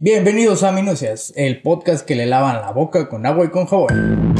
Bienvenidos 0.00 0.64
a 0.64 0.72
Minucias, 0.72 1.32
el 1.36 1.62
podcast 1.62 2.04
que 2.04 2.16
le 2.16 2.26
lavan 2.26 2.60
la 2.60 2.72
boca 2.72 3.08
con 3.08 3.24
agua 3.26 3.44
y 3.44 3.48
con 3.50 3.66
jabón. 3.66 4.34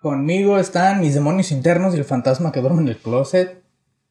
Conmigo 0.00 0.58
están 0.58 1.00
mis 1.00 1.14
demonios 1.14 1.50
internos 1.50 1.94
y 1.94 1.98
el 1.98 2.04
fantasma 2.04 2.52
que 2.52 2.60
duerme 2.60 2.82
en 2.82 2.88
el 2.88 2.96
closet, 2.98 3.62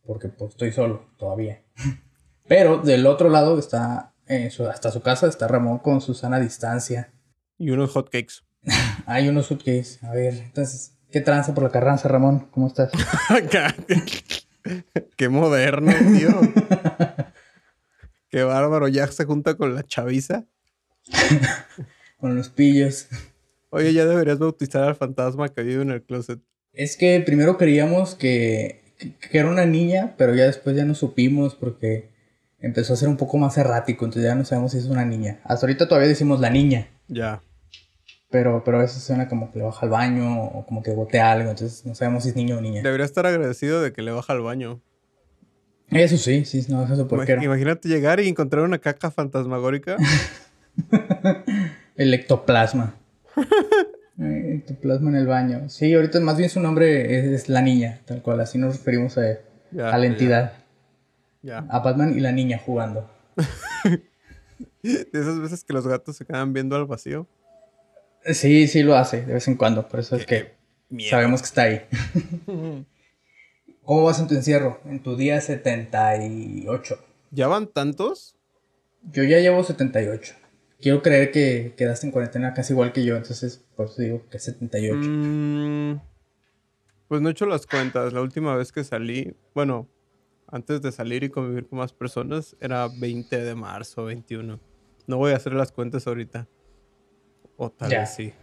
porque 0.06 0.28
pues 0.28 0.52
estoy 0.52 0.72
solo 0.72 1.06
todavía. 1.18 1.62
Pero 2.48 2.78
del 2.80 3.06
otro 3.08 3.30
lado 3.30 3.58
está, 3.58 4.14
eh, 4.28 4.50
su- 4.50 4.68
hasta 4.68 4.92
su 4.92 5.02
casa, 5.02 5.28
está 5.28 5.48
Ramón 5.48 5.80
con 5.80 6.02
su 6.02 6.14
sana 6.14 6.40
distancia. 6.40 7.12
Y 7.58 7.70
unos 7.72 7.92
hotcakes. 7.94 8.44
Hay 9.06 9.30
unos 9.30 9.48
suitcase. 9.48 10.06
A 10.06 10.12
ver, 10.12 10.34
entonces, 10.36 10.94
¿qué 11.12 11.21
tranza 11.21 11.54
por 11.54 11.64
la 11.64 11.71
carranza, 11.71 12.08
Ramón? 12.08 12.48
¿Cómo 12.52 12.68
estás? 12.68 12.92
Qué 15.16 15.30
moderno, 15.30 15.94
tío. 16.18 16.30
Qué 18.30 18.44
bárbaro. 18.44 18.88
Ya 18.88 19.08
se 19.08 19.25
junta 19.25 19.56
con 19.56 19.75
la 19.75 19.84
chaviza. 19.84 20.46
Con 22.20 22.36
los 22.36 22.50
pillos. 22.50 23.08
Oye, 23.70 23.94
ya 23.94 24.06
deberías 24.06 24.39
bautizar 24.39 24.84
al 24.84 24.96
fantasma 24.96 25.50
que 25.50 25.61
vive 25.61 25.84
en 25.84 25.92
el 25.92 26.02
closet. 26.02 26.39
Es 26.74 26.97
que 26.97 27.22
primero 27.24 27.58
creíamos 27.58 28.16
que, 28.16 28.96
que, 28.97 29.14
que 29.14 29.38
era 29.38 29.50
una 29.50 29.68
niña, 29.68 30.16
pero 30.18 30.34
ya 30.34 30.46
después 30.46 30.75
ya 30.75 30.84
no 30.84 30.96
supimos 30.96 31.54
porque 31.54 32.09
empezó 32.59 32.94
a 32.94 32.97
ser 32.97 33.08
un 33.08 33.17
poco 33.17 33.38
más 33.38 33.58
errático, 33.58 34.06
entonces 34.06 34.28
ya 34.28 34.36
no 34.36 34.45
sabemos 34.45 34.72
si 34.72 34.80
es 34.80 34.86
una 34.86 35.06
niña. 35.06 35.39
Hasta 35.44 35.67
ahorita 35.67 35.88
todavía 35.88 36.09
decimos 36.09 36.39
la 36.39 36.50
niña, 36.50 36.89
Ya. 37.08 37.44
Pero, 38.30 38.64
pero 38.64 38.78
a 38.78 38.81
veces 38.81 39.02
suena 39.04 39.28
como 39.28 39.52
que 39.52 39.59
le 39.59 39.66
baja 39.66 39.86
al 39.86 39.90
baño 39.90 40.44
o 40.44 40.66
como 40.66 40.84
que 40.84 40.92
botea 40.92 41.31
algo, 41.31 41.50
entonces 41.50 41.86
no 41.86 41.95
sabemos 41.95 42.23
si 42.23 42.30
es 42.30 42.36
niño 42.36 42.58
o 42.58 42.62
niña. 42.62 42.81
Debería 42.81 43.06
estar 43.06 43.25
agradecido 43.25 43.81
de 43.81 43.94
que 43.94 44.02
le 44.02 44.11
baja 44.11 44.34
al 44.34 44.42
baño. 44.42 44.81
Eso 45.89 46.17
sí, 46.17 46.44
sí, 46.45 46.66
no, 46.67 46.84
eso 46.84 47.06
Imag- 47.06 47.08
porque 47.08 47.31
era. 47.31 47.44
Imagínate 47.44 47.88
llegar 47.88 48.19
y 48.19 48.28
encontrar 48.28 48.64
una 48.64 48.80
caca 48.80 49.09
fantasmagórica. 49.11 49.95
El 51.95 52.14
ectoplasma. 52.14 52.95
Ectoplasma 54.19 55.09
en 55.12 55.16
el 55.16 55.28
baño. 55.28 55.69
Sí, 55.69 55.94
ahorita 55.94 56.19
más 56.19 56.38
bien 56.38 56.50
su 56.50 56.59
nombre 56.59 57.17
es, 57.19 57.25
es 57.44 57.50
la 57.50 57.62
niña, 57.62 58.02
tal 58.06 58.22
cual, 58.22 58.39
así 58.41 58.58
nos 58.58 58.78
referimos 58.78 59.17
a, 59.17 59.38
Ya, 59.72 59.89
a 59.89 59.97
la 59.97 60.06
entidad. 60.08 60.53
Ya. 61.44 61.59
A 61.69 61.80
Batman 61.80 62.17
y 62.17 62.19
la 62.19 62.31
niña 62.31 62.59
jugando. 62.64 63.09
De 64.84 65.08
esas 65.14 65.39
veces 65.39 65.64
que 65.64 65.73
los 65.73 65.88
gatos 65.88 66.16
se 66.17 66.25
quedan 66.25 66.52
viendo 66.53 66.75
al 66.75 66.86
vacío. 66.86 67.28
Sí, 68.33 68.67
sí 68.67 68.83
lo 68.83 68.95
hace, 68.95 69.25
de 69.25 69.33
vez 69.33 69.47
en 69.47 69.56
cuando, 69.56 69.88
por 69.88 70.00
eso 70.02 70.16
es 70.16 70.25
que 70.25 70.53
Miedo. 70.89 71.09
sabemos 71.09 71.42
que 71.42 71.45
está 71.45 71.61
ahí. 71.64 71.81
¿Cómo 73.84 74.03
vas 74.03 74.19
en 74.19 74.28
tu 74.28 74.36
encierro? 74.36 74.81
En 74.86 75.02
tu 75.02 75.16
día 75.16 75.39
78. 75.39 77.00
¿Ya 77.31 77.47
van 77.47 77.67
tantos? 77.67 78.36
Yo 79.02 79.23
ya 79.23 79.39
llevo 79.39 79.64
78. 79.64 80.36
Quiero 80.81 81.02
creer 81.02 81.31
que 81.31 81.73
quedaste 81.78 82.06
en 82.06 82.11
cuarentena 82.11 82.53
casi 82.53 82.73
igual 82.73 82.92
que 82.92 83.06
yo, 83.06 83.16
entonces 83.16 83.66
por 83.75 83.88
eso 83.88 84.02
digo 84.02 84.25
que 84.30 84.39
78. 84.39 85.00
Mm, 85.02 86.02
pues 87.08 87.22
no 87.22 87.30
he 87.30 87.31
hecho 87.31 87.45
las 87.45 87.66
cuentas. 87.66 88.12
La 88.14 88.22
última 88.22 88.56
vez 88.56 88.72
que 88.72 88.84
salí, 88.84 89.36
bueno, 89.56 89.88
antes 90.47 90.81
de 90.81 90.91
salir 90.91 91.23
y 91.23 91.30
convivir 91.30 91.67
con 91.67 91.80
más 91.80 91.94
personas, 91.94 92.56
era 92.59 92.88
20 93.00 93.44
de 93.44 93.56
marzo, 93.56 94.06
21. 94.06 94.59
No 95.08 95.17
voy 95.17 95.31
a 95.31 95.38
hacer 95.38 95.53
las 95.53 95.72
cuentas 95.72 96.06
ahorita. 96.08 96.47
O 97.58 97.69
tal 97.72 97.89
vez 97.89 98.09
sí. 98.09 98.33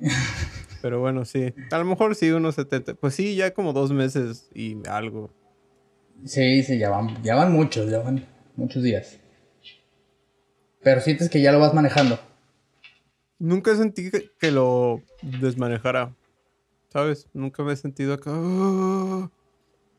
Pero 0.82 1.00
bueno, 1.00 1.24
sí. 1.26 1.52
A 1.70 1.78
lo 1.78 1.84
mejor 1.84 2.14
sí, 2.14 2.30
unos 2.30 2.54
70. 2.54 2.94
Pues 2.94 3.14
sí, 3.14 3.36
ya 3.36 3.52
como 3.52 3.72
dos 3.72 3.92
meses 3.92 4.48
y 4.54 4.78
algo. 4.88 5.30
Sí, 6.24 6.62
sí, 6.62 6.78
ya 6.78 6.88
van, 6.90 7.22
ya 7.22 7.34
van 7.34 7.52
muchos, 7.52 7.90
ya 7.90 7.98
van 7.98 8.24
muchos 8.56 8.82
días. 8.82 9.18
Pero 10.82 11.00
sientes 11.02 11.28
que 11.28 11.42
ya 11.42 11.52
lo 11.52 11.58
vas 11.60 11.74
manejando. 11.74 12.18
Nunca 13.38 13.74
sentí 13.74 14.10
que, 14.10 14.30
que 14.38 14.50
lo 14.50 15.02
desmanejara. 15.22 16.14
¿Sabes? 16.88 17.28
Nunca 17.34 17.62
me 17.62 17.72
he 17.72 17.76
sentido 17.76 18.14
acá. 18.14 18.30
"Ah". 18.34 19.30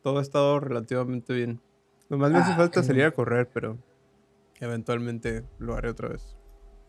Todo 0.04 0.18
ha 0.18 0.22
estado 0.22 0.60
relativamente 0.60 1.34
bien. 1.34 1.62
Nomás 2.10 2.32
me 2.32 2.40
hace 2.40 2.52
Ah, 2.52 2.56
falta 2.56 2.82
salir 2.84 3.04
a 3.04 3.12
correr, 3.12 3.50
pero 3.54 3.78
eventualmente 4.60 5.44
lo 5.60 5.76
haré 5.76 5.90
otra 5.90 6.10
vez. 6.10 6.36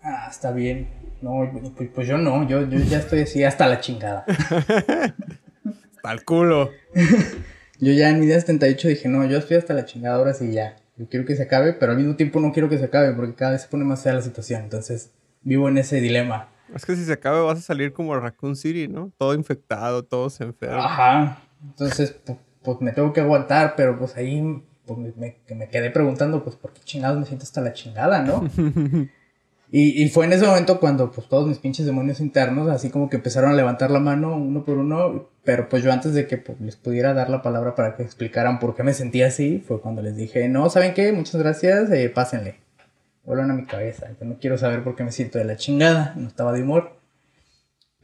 Ah, 0.03 0.29
está 0.31 0.51
bien. 0.53 0.89
No, 1.21 1.49
pues, 1.77 1.89
pues 1.95 2.09
yo 2.09 2.19
no, 2.19 2.47
yo, 2.49 2.63
yo 2.69 2.79
ya 2.81 2.99
estoy 2.99 3.21
así 3.21 3.45
hasta 3.45 3.67
la 3.69 3.81
chingada. 3.81 4.25
¡Al 6.03 6.25
culo! 6.25 6.71
Yo 7.79 7.93
ya 7.93 8.11
en 8.11 8.21
mi 8.21 8.27
día 8.27 8.39
78 8.39 8.87
dije, 8.89 9.09
no, 9.09 9.25
yo 9.25 9.39
estoy 9.39 9.57
hasta 9.57 9.75
la 9.75 9.85
chingada, 9.85 10.15
ahora 10.17 10.35
sí 10.35 10.53
ya. 10.53 10.77
Yo 10.97 11.09
quiero 11.09 11.27
que 11.27 11.35
se 11.35 11.43
acabe, 11.43 11.73
pero 11.73 11.91
al 11.91 11.99
mismo 11.99 12.15
tiempo 12.15 12.39
no 12.39 12.53
quiero 12.53 12.69
que 12.69 12.79
se 12.79 12.85
acabe 12.85 13.13
porque 13.13 13.35
cada 13.35 13.53
vez 13.53 13.63
se 13.63 13.69
pone 13.69 13.83
más 13.85 14.03
fea 14.05 14.13
la 14.15 14.23
situación. 14.23 14.63
Entonces, 14.63 15.11
vivo 15.43 15.69
en 15.69 15.79
ese 15.79 16.01
dilema. 16.01 16.49
Es 16.73 16.87
que 16.87 16.95
si 16.95 17.05
se 17.05 17.13
acabe 17.13 17.41
vas 17.41 17.59
a 17.59 17.63
salir 17.63 17.93
como 17.93 18.15
Raccoon 18.17 18.55
City, 18.55 18.87
¿no? 18.87 19.11
Todo 19.19 19.35
infectado, 19.35 20.05
todo 20.05 20.31
se 20.31 20.45
enferma. 20.45 20.85
Ajá. 20.85 21.43
Entonces, 21.65 22.15
pu- 22.25 22.39
pues, 22.63 22.81
me 22.81 22.93
tengo 22.93 23.13
que 23.13 23.21
aguantar, 23.21 23.75
pero 23.77 23.99
pues 23.99 24.15
ahí 24.17 24.63
pues, 24.87 24.99
me, 25.01 25.13
me- 25.17 25.55
me 25.57 25.69
quedé 25.69 25.91
preguntando, 25.91 26.45
pues, 26.45 26.55
¿por 26.55 26.73
qué 26.73 26.81
chingados 26.85 27.19
me 27.19 27.27
siento 27.27 27.43
hasta 27.43 27.61
la 27.63 27.73
chingada, 27.73 28.23
no? 28.23 28.49
Y, 29.75 30.03
y 30.03 30.11
fue 30.11 30.27
en 30.27 30.35
ese 30.35 30.47
momento 30.47 30.79
cuando 30.79 31.11
pues 31.11 31.27
todos 31.29 31.49
mis 31.49 31.57
pinches 31.57 31.87
demonios 31.87 32.21
internos 32.21 32.69
así 32.69 32.91
como 32.91 33.09
que 33.09 33.17
empezaron 33.17 33.51
a 33.51 33.55
levantar 33.55 33.91
la 33.91 34.01
mano 34.01 34.37
uno 34.37 34.67
por 34.67 34.77
uno, 34.77 35.31
pero 35.45 35.71
pues 35.71 35.83
yo 35.83 35.91
antes 35.91 36.13
de 36.13 36.27
que 36.27 36.37
pues, 36.37 36.61
les 36.61 36.77
pudiera 36.77 37.15
dar 37.15 37.31
la 37.31 37.41
palabra 37.41 37.75
para 37.75 37.97
que 37.97 38.03
explicaran 38.03 38.59
por 38.59 38.77
qué 38.77 38.83
me 38.83 38.93
sentía 38.93 39.29
así, 39.29 39.65
fue 39.67 39.81
cuando 39.81 40.03
les 40.03 40.15
dije, 40.15 40.47
no, 40.51 40.69
¿saben 40.69 40.93
qué? 40.93 41.11
Muchas 41.13 41.41
gracias, 41.41 41.91
eh, 41.91 42.11
pásenle. 42.11 42.57
Vuelvan 43.25 43.51
a 43.51 43.55
mi 43.55 43.65
cabeza, 43.65 44.11
yo 44.21 44.27
no 44.27 44.37
quiero 44.39 44.59
saber 44.59 44.85
por 44.85 44.95
qué 44.95 45.05
me 45.05 45.13
siento 45.13 45.39
de 45.39 45.47
la 45.47 45.57
chingada, 45.57 46.13
no 46.17 46.29
estaba 46.29 46.53
de 46.53 46.63
humor. 46.63 46.99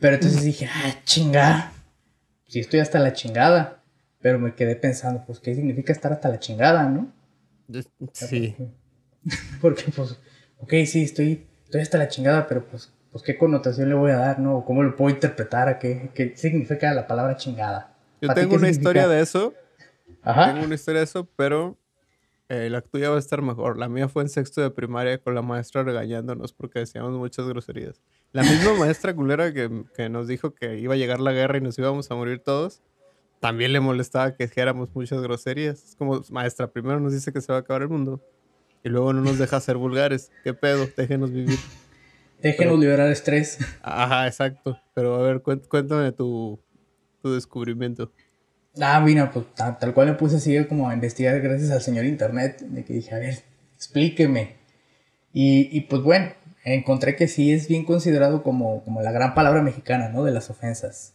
Pero 0.01 0.15
entonces 0.15 0.43
dije, 0.43 0.71
ah, 0.73 0.95
chinga, 1.05 1.73
sí 2.47 2.61
estoy 2.61 2.81
hasta 2.81 2.99
la 2.99 3.13
chingada, 3.13 3.83
pero 4.23 4.39
me 4.39 4.55
quedé 4.55 4.75
pensando, 4.75 5.23
pues, 5.27 5.39
¿qué 5.39 5.55
significa 5.55 5.93
estar 5.93 6.13
hasta 6.13 6.31
la 6.31 6.39
chingada, 6.39 6.89
no? 6.89 7.13
Sí. 8.13 8.57
Porque, 9.61 9.85
pues, 9.95 10.19
ok, 10.61 10.73
sí, 10.87 11.03
estoy, 11.03 11.48
estoy 11.69 11.83
hasta 11.83 11.99
la 11.99 12.09
chingada, 12.09 12.47
pero 12.47 12.65
pues, 12.65 12.91
pues, 13.13 13.23
¿qué 13.23 13.37
connotación 13.37 13.91
le 13.91 13.95
voy 13.95 14.11
a 14.11 14.17
dar, 14.17 14.39
no? 14.39 14.65
¿Cómo 14.65 14.83
lo 14.83 14.97
puedo 14.97 15.15
interpretar? 15.15 15.69
¿A 15.69 15.79
qué, 15.79 16.11
qué 16.15 16.35
significa 16.35 16.93
la 16.95 17.07
palabra 17.07 17.37
chingada? 17.37 17.95
Yo 18.23 18.29
¿Para 18.29 18.35
ti 18.37 18.41
tengo 18.41 18.55
una 18.55 18.67
significa? 18.69 18.81
historia 18.81 19.09
de 19.09 19.21
eso. 19.21 19.55
Ajá. 20.23 20.53
Tengo 20.53 20.65
una 20.65 20.75
historia 20.75 21.01
de 21.01 21.05
eso, 21.05 21.29
pero 21.37 21.77
eh, 22.49 22.71
la 22.71 22.81
tuya 22.81 23.11
va 23.11 23.17
a 23.17 23.19
estar 23.19 23.43
mejor. 23.43 23.79
La 23.79 23.91
mía 23.91 24.09
fue 24.09 24.23
en 24.23 24.31
sexto 24.31 24.63
de 24.63 24.71
primaria 24.71 25.19
con 25.19 25.35
la 25.35 25.43
maestra 25.43 25.83
regañándonos 25.83 26.55
porque 26.55 26.79
decíamos 26.79 27.13
muchas 27.13 27.47
groserías. 27.47 28.01
La 28.33 28.43
misma 28.43 28.73
maestra 28.79 29.15
culera 29.15 29.53
que, 29.53 29.85
que 29.95 30.09
nos 30.09 30.27
dijo 30.27 30.55
que 30.55 30.79
iba 30.79 30.95
a 30.95 30.97
llegar 30.97 31.21
la 31.21 31.33
guerra 31.33 31.59
y 31.59 31.61
nos 31.61 31.79
íbamos 31.79 32.11
a 32.11 32.15
morir 32.15 32.41
todos, 32.41 32.81
también 33.41 33.75
le 33.75 33.81
molestaba 33.81 34.35
que 34.35 34.47
dijéramos 34.47 34.89
muchas 34.95 35.21
groserías. 35.21 35.85
Es 35.85 35.97
como, 35.97 36.23
maestra, 36.31 36.67
primero 36.67 36.99
nos 36.99 37.13
dice 37.13 37.31
que 37.31 37.43
se 37.43 37.53
va 37.53 37.59
a 37.59 37.61
acabar 37.61 37.83
el 37.83 37.89
mundo 37.89 38.23
y 38.85 38.89
luego 38.89 39.13
no 39.13 39.21
nos 39.21 39.39
deja 39.39 39.61
ser 39.61 39.77
vulgares. 39.77 40.31
¿Qué 40.45 40.55
pedo? 40.55 40.89
Déjenos 40.97 41.33
vivir. 41.33 41.59
Déjenos 42.43 42.79
liberar 42.79 43.11
estrés. 43.11 43.59
Ajá, 43.83 44.27
exacto. 44.27 44.79
Pero 44.95 45.17
a 45.17 45.23
ver, 45.23 45.43
cuént- 45.43 45.67
cuéntame 45.69 46.13
tu, 46.13 46.61
tu 47.23 47.35
descubrimiento. 47.35 48.13
Ah, 48.81 49.01
mira, 49.01 49.31
pues 49.31 49.47
ta- 49.55 49.77
tal, 49.79 49.93
cual 49.93 50.09
me 50.09 50.15
puse 50.15 50.37
así 50.37 50.65
como 50.67 50.89
a 50.89 50.95
investigar 50.95 51.41
gracias 51.41 51.71
al 51.71 51.81
señor 51.83 52.05
internet, 52.05 52.61
de 52.61 52.85
que 52.85 52.93
dije, 52.95 53.15
a 53.15 53.19
ver, 53.19 53.43
explíqueme. 53.75 54.57
Y, 55.33 55.69
y 55.77 55.81
pues 55.83 56.03
bueno, 56.03 56.29
encontré 56.65 57.17
que 57.17 57.27
sí 57.27 57.53
es 57.53 57.67
bien 57.69 57.85
considerado 57.85 58.43
como, 58.43 58.85
como 58.85 59.03
la 59.03 59.11
gran 59.11 59.35
palabra 59.35 59.63
mexicana, 59.63 60.09
¿no? 60.11 60.23
De 60.23 60.31
las 60.33 60.49
ofensas. 60.51 61.15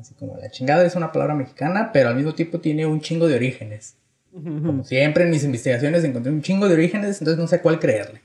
Así 0.00 0.14
como 0.14 0.36
la 0.38 0.50
chingada 0.50 0.84
es 0.84 0.94
una 0.94 1.12
palabra 1.12 1.34
mexicana, 1.34 1.90
pero 1.92 2.08
al 2.08 2.16
mismo 2.16 2.34
tiempo 2.34 2.60
tiene 2.60 2.86
un 2.86 3.00
chingo 3.00 3.28
de 3.28 3.34
orígenes. 3.34 3.96
Como 4.42 4.84
siempre 4.84 5.24
en 5.24 5.30
mis 5.30 5.44
investigaciones 5.44 6.04
encontré 6.04 6.30
un 6.30 6.42
chingo 6.42 6.68
de 6.68 6.74
orígenes, 6.74 7.20
entonces 7.20 7.38
no 7.40 7.46
sé 7.46 7.60
cuál 7.62 7.78
creerle. 7.80 8.20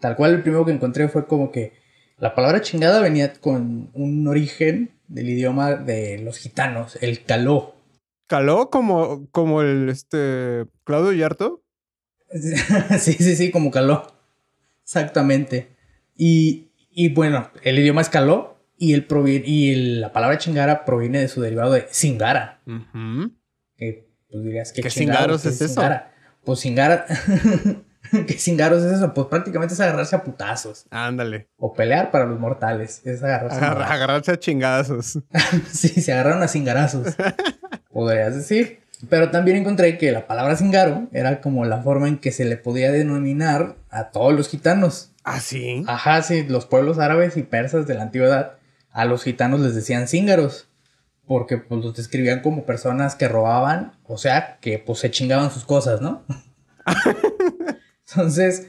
Tal 0.00 0.16
cual 0.16 0.32
el 0.34 0.42
primero 0.42 0.64
que 0.64 0.72
encontré 0.72 1.08
fue 1.08 1.26
como 1.26 1.52
que 1.52 1.72
la 2.18 2.34
palabra 2.34 2.60
chingada 2.60 3.00
venía 3.00 3.32
con 3.34 3.90
un 3.94 4.26
origen 4.26 4.90
del 5.06 5.28
idioma 5.28 5.74
de 5.74 6.18
los 6.18 6.38
gitanos, 6.38 6.98
el 7.00 7.22
caló. 7.24 7.76
¿Caló 8.26 8.70
como, 8.70 9.28
como 9.30 9.62
el 9.62 9.88
este 9.88 10.66
Claudio 10.84 11.12
Yarto? 11.12 11.62
sí, 12.98 13.12
sí, 13.12 13.36
sí, 13.36 13.50
como 13.50 13.70
caló. 13.70 14.12
Exactamente. 14.82 15.76
Y, 16.16 16.70
y 16.90 17.10
bueno, 17.14 17.50
el 17.62 17.78
idioma 17.78 18.00
es 18.00 18.08
caló 18.08 18.56
y, 18.78 18.94
el 18.94 19.06
y 19.44 19.72
el- 19.72 20.00
la 20.00 20.12
palabra 20.12 20.38
chingara 20.38 20.84
proviene 20.84 21.20
de 21.20 21.28
su 21.28 21.40
derivado 21.40 21.72
de 21.72 21.86
singara. 21.90 22.60
Que 23.76 24.11
pues 24.32 24.42
dirías 24.44 24.72
que 24.72 24.82
¿Qué 24.82 24.90
cingaros 24.90 25.44
es 25.46 25.60
eso? 25.60 25.82
Pues 26.44 26.58
singara. 26.58 27.06
que 28.26 28.34
cingaros 28.38 28.82
es 28.82 28.92
eso, 28.94 29.14
pues 29.14 29.28
prácticamente 29.28 29.74
es 29.74 29.80
agarrarse 29.80 30.16
a 30.16 30.24
putazos. 30.24 30.86
Ándale. 30.90 31.48
O 31.58 31.72
pelear 31.72 32.10
para 32.10 32.24
los 32.26 32.38
mortales. 32.40 33.00
Es 33.04 33.22
agarrarse 33.22 33.56
Agarra- 33.58 33.86
a 33.86 33.92
agarrarse 33.92 34.32
a 34.32 34.38
chingadazos. 34.38 35.18
Sí, 35.70 35.88
se 35.88 36.12
agarraron 36.12 36.42
a 36.42 36.48
cingarazos. 36.48 37.14
podrías 37.92 38.34
decir. 38.34 38.80
Pero 39.08 39.30
también 39.30 39.56
encontré 39.56 39.98
que 39.98 40.12
la 40.12 40.26
palabra 40.28 40.54
cingaro 40.56 41.08
era 41.12 41.40
como 41.40 41.64
la 41.64 41.82
forma 41.82 42.06
en 42.06 42.18
que 42.18 42.30
se 42.30 42.44
le 42.44 42.56
podía 42.56 42.92
denominar 42.92 43.74
a 43.90 44.10
todos 44.10 44.32
los 44.32 44.48
gitanos. 44.48 45.10
¿Ah, 45.24 45.40
sí? 45.40 45.82
Ajá, 45.88 46.22
sí, 46.22 46.44
los 46.44 46.66
pueblos 46.66 46.98
árabes 46.98 47.36
y 47.36 47.42
persas 47.42 47.86
de 47.88 47.94
la 47.94 48.02
antigüedad, 48.02 48.52
a 48.92 49.04
los 49.04 49.24
gitanos 49.24 49.58
les 49.60 49.74
decían 49.74 50.06
cíngaros. 50.06 50.68
Porque 51.26 51.56
pues 51.58 51.84
los 51.84 51.96
describían 51.96 52.40
como 52.40 52.64
personas 52.66 53.14
que 53.14 53.28
robaban, 53.28 53.92
o 54.04 54.18
sea, 54.18 54.58
que 54.60 54.78
pues 54.78 54.98
se 54.98 55.10
chingaban 55.10 55.50
sus 55.50 55.64
cosas, 55.64 56.00
¿no? 56.00 56.24
Entonces, 58.08 58.66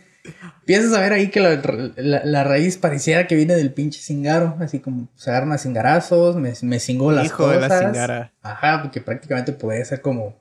empiezas 0.61 0.93
a 0.93 1.01
ver 1.01 1.13
ahí 1.13 1.29
que 1.29 1.39
la, 1.39 1.61
la- 1.97 2.23
la 2.23 2.43
raíz 2.43 2.77
pareciera 2.77 3.27
que 3.27 3.35
viene 3.35 3.55
del 3.55 3.73
pinche 3.73 3.99
cingaro, 3.99 4.55
así 4.59 4.79
como 4.79 5.07
se 5.15 5.29
agarran 5.31 5.51
a 5.51 5.57
cingarazos, 5.57 6.35
me, 6.35 6.53
me 6.61 6.79
cingó 6.79 7.11
las 7.11 7.25
Hijo 7.25 7.47
de 7.49 7.55
cosas. 7.55 7.69
la 7.69 7.79
cingara. 7.87 8.33
Ajá, 8.41 8.81
porque 8.81 9.01
prácticamente 9.01 9.51
podría 9.51 9.83
ser 9.83 10.01
como, 10.01 10.35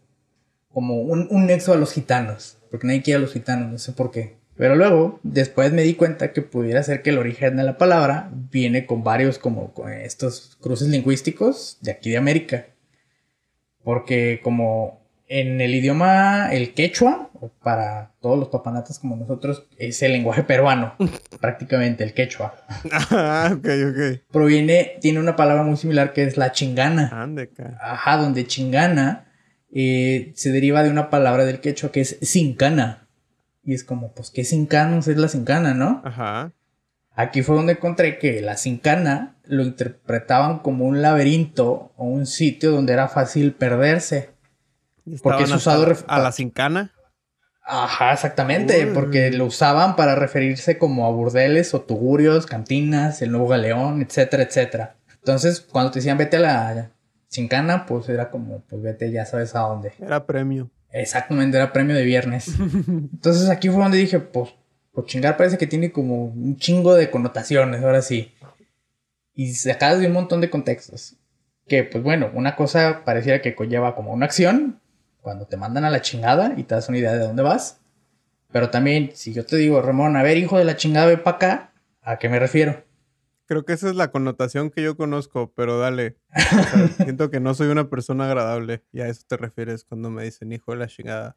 como 0.71 1.01
un, 1.01 1.27
un 1.31 1.47
nexo 1.47 1.73
a 1.73 1.77
los 1.77 1.93
gitanos, 1.93 2.59
porque 2.71 2.87
nadie 2.87 3.03
quiere 3.03 3.19
a 3.19 3.21
los 3.23 3.33
gitanos, 3.33 3.71
no 3.73 3.79
sé 3.79 3.93
por 3.93 4.11
qué. 4.11 4.37
Pero 4.57 4.77
luego, 4.77 5.19
después 5.23 5.73
me 5.73 5.83
di 5.83 5.95
cuenta 5.95 6.33
que 6.33 6.43
pudiera 6.43 6.83
ser 6.83 7.03
que 7.03 7.11
el 7.11 7.19
origen 7.19 7.57
de 7.57 7.63
la 7.63 7.79
palabra 7.79 8.31
viene 8.51 8.87
con 8.87 9.03
varios 9.03 9.39
como 9.39 9.73
con 9.73 9.93
estos 9.93 10.57
cruces 10.61 10.89
lingüísticos 10.89 11.79
de 11.81 11.93
aquí 11.93 12.11
de 12.11 12.19
América. 12.19 12.67
Porque 13.83 14.41
como 14.43 15.03
en 15.27 15.63
el 15.63 15.75
idioma, 15.75 16.53
el 16.53 16.75
quechua, 16.75 17.31
para 17.63 18.13
todos 18.21 18.39
los 18.39 18.49
papanatas 18.49 18.99
como 18.99 19.17
nosotros, 19.17 19.67
es 19.79 20.03
el 20.03 20.13
lenguaje 20.13 20.43
peruano, 20.43 20.95
prácticamente 21.41 22.05
el 22.05 22.13
quechua. 22.13 22.55
Ah, 23.11 23.51
ok, 23.53 23.67
ok. 23.91 24.21
Proviene, 24.31 24.99
tiene 25.01 25.19
una 25.19 25.35
palabra 25.35 25.63
muy 25.63 25.77
similar 25.79 26.13
que 26.13 26.25
es 26.25 26.37
la 26.37 26.53
chingana. 26.53 27.09
Ande, 27.13 27.49
ca. 27.49 27.79
Ajá, 27.81 28.19
donde 28.19 28.47
chingana 28.47 29.33
eh, 29.73 30.33
se 30.35 30.53
deriva 30.53 30.83
de 30.83 30.91
una 30.91 31.09
palabra 31.09 31.47
del 31.47 31.61
quechua 31.61 31.91
que 31.91 32.03
es 32.03 32.19
sincana. 32.21 33.02
Y 33.65 33.75
es 33.75 33.85
como, 33.85 34.13
pues, 34.13 34.31
¿qué 34.31 34.45
sincanos 34.45 35.09
es 35.09 35.17
la 35.17 35.29
sincana, 35.29 35.75
no? 35.75 36.03
Ajá. 36.05 36.53
Aquí 37.15 37.43
fue 37.43 37.57
donde 37.57 37.75
encontré 37.75 38.19
que 38.19 38.41
la 38.41 38.57
sincana 38.57 39.37
lo 39.45 39.63
interpretaban 39.63 40.61
como 40.61 40.87
un 40.87 41.03
laberinto 41.03 41.93
o 41.97 42.05
un 42.05 42.27
sitio 42.27 42.71
donde 42.71 42.95
era 42.95 43.09
fácil 43.09 43.53
perderse. 43.53 44.31
Porque 45.23 45.45
es 45.45 45.53
usado 45.53 45.87
A 46.07 46.19
la 46.19 46.33
cincana. 46.33 46.93
Ajá, 47.65 48.13
exactamente, 48.13 48.87
Uy. 48.87 48.93
porque 48.93 49.31
lo 49.31 49.47
usaban 49.47 49.95
para 49.95 50.15
referirse 50.15 50.79
como 50.79 51.07
a 51.07 51.11
burdeles 51.11 51.75
o 51.75 51.83
tugurios, 51.83 52.47
cantinas, 52.47 53.23
el 53.23 53.31
nuevo 53.31 53.47
galeón, 53.47 54.03
etcétera, 54.03 54.43
etcétera. 54.43 54.97
Entonces, 55.15 55.61
cuando 55.61 55.93
te 55.93 56.01
decían 56.01 56.19
vete 56.19 56.39
a 56.39 56.41
la 56.41 56.91
chincana, 57.29 57.87
pues 57.87 58.09
era 58.09 58.31
como, 58.31 58.63
pues 58.69 58.83
vete, 58.83 59.11
ya 59.13 59.25
sabes 59.25 59.55
a 59.55 59.61
dónde. 59.61 59.93
Era 60.01 60.27
premio. 60.27 60.71
Exactamente, 60.93 61.57
era 61.57 61.73
premio 61.73 61.97
de 61.97 62.05
viernes. 62.05 62.49
Entonces 62.59 63.49
aquí 63.49 63.69
fue 63.69 63.83
donde 63.83 63.99
dije, 63.99 64.21
pues, 64.21 64.51
pues 64.93 65.07
chingar 65.07 65.37
parece 65.37 65.59
que 65.59 65.67
tiene 65.67 65.91
como 65.91 66.27
un 66.27 66.57
chingo 66.57 66.95
de 66.95 67.11
connotaciones, 67.11 67.83
ahora 67.83 68.03
sí. 68.03 68.33
Y 69.35 69.55
sacadas 69.55 70.01
de 70.01 70.07
un 70.07 70.13
montón 70.13 70.41
de 70.41 70.51
contextos. 70.51 71.17
Que, 71.67 71.85
pues 71.85 72.05
bueno, 72.05 72.31
una 72.35 72.55
cosa 72.57 73.03
pareciera 73.05 73.41
que 73.41 73.55
conlleva 73.55 73.95
como 73.95 74.13
una 74.13 74.27
acción, 74.27 74.81
cuando 75.23 75.47
te 75.47 75.57
mandan 75.57 75.85
a 75.85 75.91
la 75.91 76.03
chingada 76.03 76.55
y 76.57 76.65
te 76.65 76.75
das 76.75 76.89
una 76.89 76.99
idea 76.99 77.13
de 77.13 77.21
dónde 77.21 77.43
vas. 77.43 77.79
Pero 78.51 78.69
también, 78.69 79.13
si 79.15 79.33
yo 79.33 79.47
te 79.47 79.57
digo, 79.57 79.81
Ramón, 79.81 80.17
a 80.17 80.23
ver, 80.23 80.37
hijo 80.37 80.59
de 80.59 80.65
la 80.65 80.77
chingada, 80.77 81.07
ve 81.07 81.17
para 81.17 81.37
acá, 81.37 81.73
¿a 82.03 82.19
qué 82.19 82.29
me 82.29 82.39
refiero? 82.39 82.85
Creo 83.53 83.67
que 83.67 83.75
esa 83.75 83.91
es 83.91 83.97
la 83.97 84.11
connotación 84.11 84.71
que 84.71 84.83
yo 84.83 84.97
conozco, 84.97 85.53
pero 85.55 85.79
dale. 85.79 86.17
O 86.35 86.41
sea, 86.41 86.89
siento 87.05 87.31
que 87.31 87.39
no 87.39 87.53
soy 87.53 87.69
una 87.69 87.91
persona 87.91 88.25
agradable. 88.25 88.83
Y 88.95 89.03
a 89.03 89.09
eso 89.09 89.25
te 89.29 89.37
refieres 89.37 89.85
cuando 89.85 90.09
me 90.09 90.25
dicen 90.25 90.55
hijo 90.55 90.73
de 90.73 90.79
la 90.79 90.87
chingada. 90.87 91.37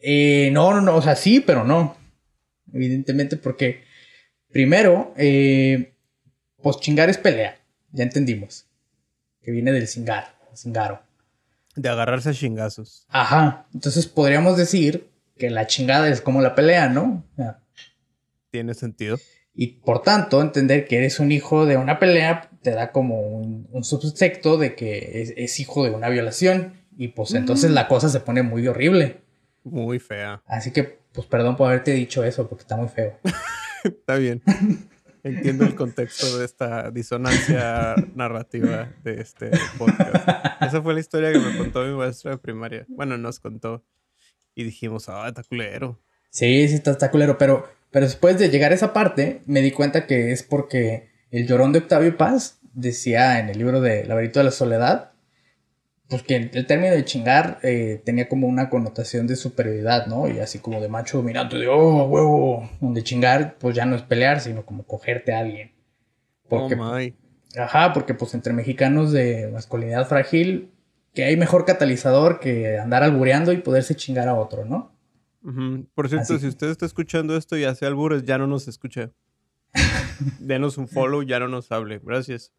Eh, 0.00 0.50
no, 0.52 0.74
no, 0.74 0.80
no, 0.80 0.96
o 0.96 1.02
sea, 1.02 1.14
sí, 1.14 1.38
pero 1.38 1.62
no. 1.62 1.96
Evidentemente, 2.72 3.36
porque 3.36 3.84
primero, 4.50 5.14
eh, 5.16 5.94
pues 6.60 6.80
chingar 6.80 7.10
es 7.10 7.18
pelea, 7.18 7.56
ya 7.92 8.02
entendimos. 8.02 8.66
Que 9.40 9.52
viene 9.52 9.70
del 9.70 9.86
cingar, 9.86 10.34
cingaro. 10.52 11.00
De 11.76 11.88
agarrarse 11.88 12.30
a 12.30 12.34
chingazos. 12.34 13.06
Ajá, 13.08 13.68
entonces 13.72 14.08
podríamos 14.08 14.56
decir 14.56 15.08
que 15.38 15.50
la 15.50 15.68
chingada 15.68 16.08
es 16.08 16.20
como 16.20 16.42
la 16.42 16.56
pelea, 16.56 16.88
¿no? 16.88 17.24
¿Tiene 18.50 18.74
sentido? 18.74 19.16
Y 19.58 19.68
por 19.68 20.02
tanto, 20.02 20.42
entender 20.42 20.86
que 20.86 20.98
eres 20.98 21.18
un 21.18 21.32
hijo 21.32 21.64
de 21.64 21.78
una 21.78 21.98
pelea 21.98 22.50
te 22.62 22.72
da 22.72 22.92
como 22.92 23.20
un, 23.20 23.66
un 23.72 23.84
subtexto 23.84 24.58
de 24.58 24.74
que 24.74 25.22
es, 25.22 25.32
es 25.36 25.58
hijo 25.60 25.84
de 25.84 25.90
una 25.90 26.10
violación. 26.10 26.74
Y 26.98 27.08
pues 27.08 27.32
entonces 27.32 27.70
la 27.70 27.88
cosa 27.88 28.08
se 28.10 28.20
pone 28.20 28.42
muy 28.42 28.68
horrible. 28.68 29.20
Muy 29.64 29.98
fea. 29.98 30.42
Así 30.46 30.72
que, 30.72 30.98
pues 31.12 31.26
perdón 31.26 31.56
por 31.56 31.68
haberte 31.68 31.92
dicho 31.92 32.22
eso, 32.22 32.48
porque 32.48 32.62
está 32.62 32.76
muy 32.76 32.88
feo. 32.88 33.18
Está 33.84 34.16
bien. 34.16 34.42
Entiendo 35.22 35.64
el 35.64 35.74
contexto 35.74 36.38
de 36.38 36.44
esta 36.44 36.90
disonancia 36.90 37.94
narrativa 38.14 38.92
de 39.02 39.20
este 39.20 39.50
podcast. 39.78 40.28
Esa 40.60 40.82
fue 40.82 40.94
la 40.94 41.00
historia 41.00 41.32
que 41.32 41.38
me 41.38 41.56
contó 41.56 41.84
mi 41.84 41.94
maestra 41.94 42.32
de 42.32 42.38
primaria. 42.38 42.84
Bueno, 42.88 43.16
nos 43.16 43.40
contó. 43.40 43.84
Y 44.54 44.64
dijimos, 44.64 45.08
ah, 45.08 45.26
está 45.28 45.42
culero. 45.42 46.00
Sí, 46.30 46.68
sí, 46.68 46.74
está, 46.74 46.92
está 46.92 47.10
culero, 47.10 47.38
pero, 47.38 47.68
pero 47.90 48.06
después 48.06 48.38
de 48.38 48.50
llegar 48.50 48.72
a 48.72 48.74
esa 48.74 48.92
parte, 48.92 49.42
me 49.46 49.60
di 49.60 49.70
cuenta 49.70 50.06
que 50.06 50.32
es 50.32 50.42
porque 50.42 51.08
el 51.30 51.46
llorón 51.46 51.72
de 51.72 51.80
Octavio 51.80 52.16
Paz 52.16 52.58
decía 52.74 53.38
en 53.40 53.48
el 53.48 53.58
libro 53.58 53.80
de 53.80 54.04
Laberinto 54.04 54.40
de 54.40 54.44
la 54.44 54.50
Soledad, 54.50 55.12
pues 56.08 56.22
que 56.22 56.36
el 56.36 56.66
término 56.66 56.94
de 56.94 57.04
chingar 57.04 57.58
eh, 57.62 58.00
tenía 58.04 58.28
como 58.28 58.46
una 58.46 58.70
connotación 58.70 59.26
de 59.26 59.34
superioridad, 59.34 60.06
¿no? 60.06 60.28
Y 60.28 60.38
así 60.38 60.60
como 60.60 60.80
de 60.80 60.88
macho 60.88 61.18
dominante, 61.18 61.56
de 61.56 61.66
oh, 61.66 62.04
huevo, 62.04 62.70
donde 62.80 63.02
chingar, 63.02 63.56
pues 63.58 63.74
ya 63.74 63.86
no 63.86 63.96
es 63.96 64.02
pelear, 64.02 64.40
sino 64.40 64.64
como 64.64 64.84
cogerte 64.84 65.34
a 65.34 65.40
alguien. 65.40 65.72
Porque, 66.48 66.76
oh 66.76 66.94
my. 66.94 67.12
ajá, 67.58 67.92
porque 67.92 68.14
pues 68.14 68.34
entre 68.34 68.52
mexicanos 68.52 69.10
de 69.10 69.48
masculinidad 69.52 70.06
frágil, 70.06 70.70
que 71.12 71.24
hay 71.24 71.36
mejor 71.36 71.64
catalizador 71.64 72.38
que 72.38 72.78
andar 72.78 73.02
albureando 73.02 73.52
y 73.52 73.56
poderse 73.56 73.96
chingar 73.96 74.28
a 74.28 74.34
otro, 74.34 74.64
¿no? 74.64 74.95
Por 75.94 76.08
cierto, 76.08 76.34
Así 76.34 76.40
si 76.40 76.48
usted 76.48 76.70
está 76.70 76.86
escuchando 76.86 77.36
esto 77.36 77.56
y 77.56 77.64
hace 77.64 77.86
albures, 77.86 78.24
ya 78.24 78.36
no 78.38 78.46
nos 78.46 78.66
escucha. 78.66 79.12
Denos 80.40 80.76
un 80.78 80.88
follow, 80.88 81.22
ya 81.22 81.38
no 81.38 81.48
nos 81.48 81.70
hable. 81.70 82.00
Gracias. 82.02 82.52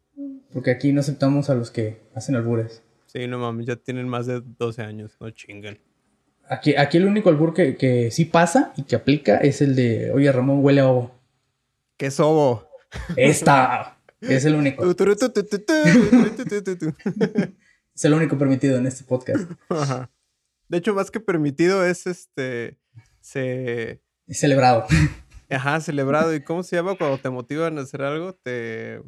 Porque 0.52 0.70
aquí 0.70 0.92
no 0.92 1.00
aceptamos 1.00 1.50
a 1.50 1.54
los 1.54 1.70
que 1.70 2.00
hacen 2.14 2.34
albures. 2.34 2.82
Sí, 3.06 3.26
no 3.26 3.38
mames, 3.38 3.66
ya 3.66 3.76
tienen 3.76 4.08
más 4.08 4.26
de 4.26 4.42
12 4.42 4.82
años, 4.82 5.16
no 5.20 5.30
chinguen. 5.30 5.80
Aquí, 6.48 6.74
aquí 6.76 6.96
el 6.96 7.06
único 7.06 7.28
albur 7.28 7.52
que, 7.52 7.76
que 7.76 8.10
sí 8.10 8.24
pasa 8.24 8.72
y 8.76 8.84
que 8.84 8.96
aplica 8.96 9.36
es 9.38 9.60
el 9.60 9.76
de, 9.76 10.10
oye, 10.12 10.32
Ramón 10.32 10.64
huele 10.64 10.80
a 10.80 10.88
ovo. 10.88 11.14
¡Qué 11.98 12.10
sobo! 12.10 12.68
Esta 13.16 13.98
es 14.20 14.44
el 14.44 14.54
único. 14.54 14.84
Es 17.94 18.04
el 18.04 18.14
único 18.14 18.38
permitido 18.38 18.78
en 18.78 18.86
este 18.86 19.04
podcast. 19.04 19.50
Ajá. 19.68 20.10
De 20.68 20.78
hecho, 20.78 20.94
más 20.94 21.10
que 21.10 21.20
permitido 21.20 21.84
es 21.84 22.06
este. 22.06 22.78
Se. 23.20 24.02
Es 24.26 24.40
celebrado. 24.40 24.86
Ajá, 25.50 25.80
celebrado. 25.80 26.34
¿Y 26.34 26.42
cómo 26.42 26.62
se 26.62 26.76
llama 26.76 26.96
cuando 26.96 27.18
te 27.18 27.30
motivan 27.30 27.78
a 27.78 27.82
hacer 27.82 28.02
algo? 28.02 28.34
Te. 28.34 29.00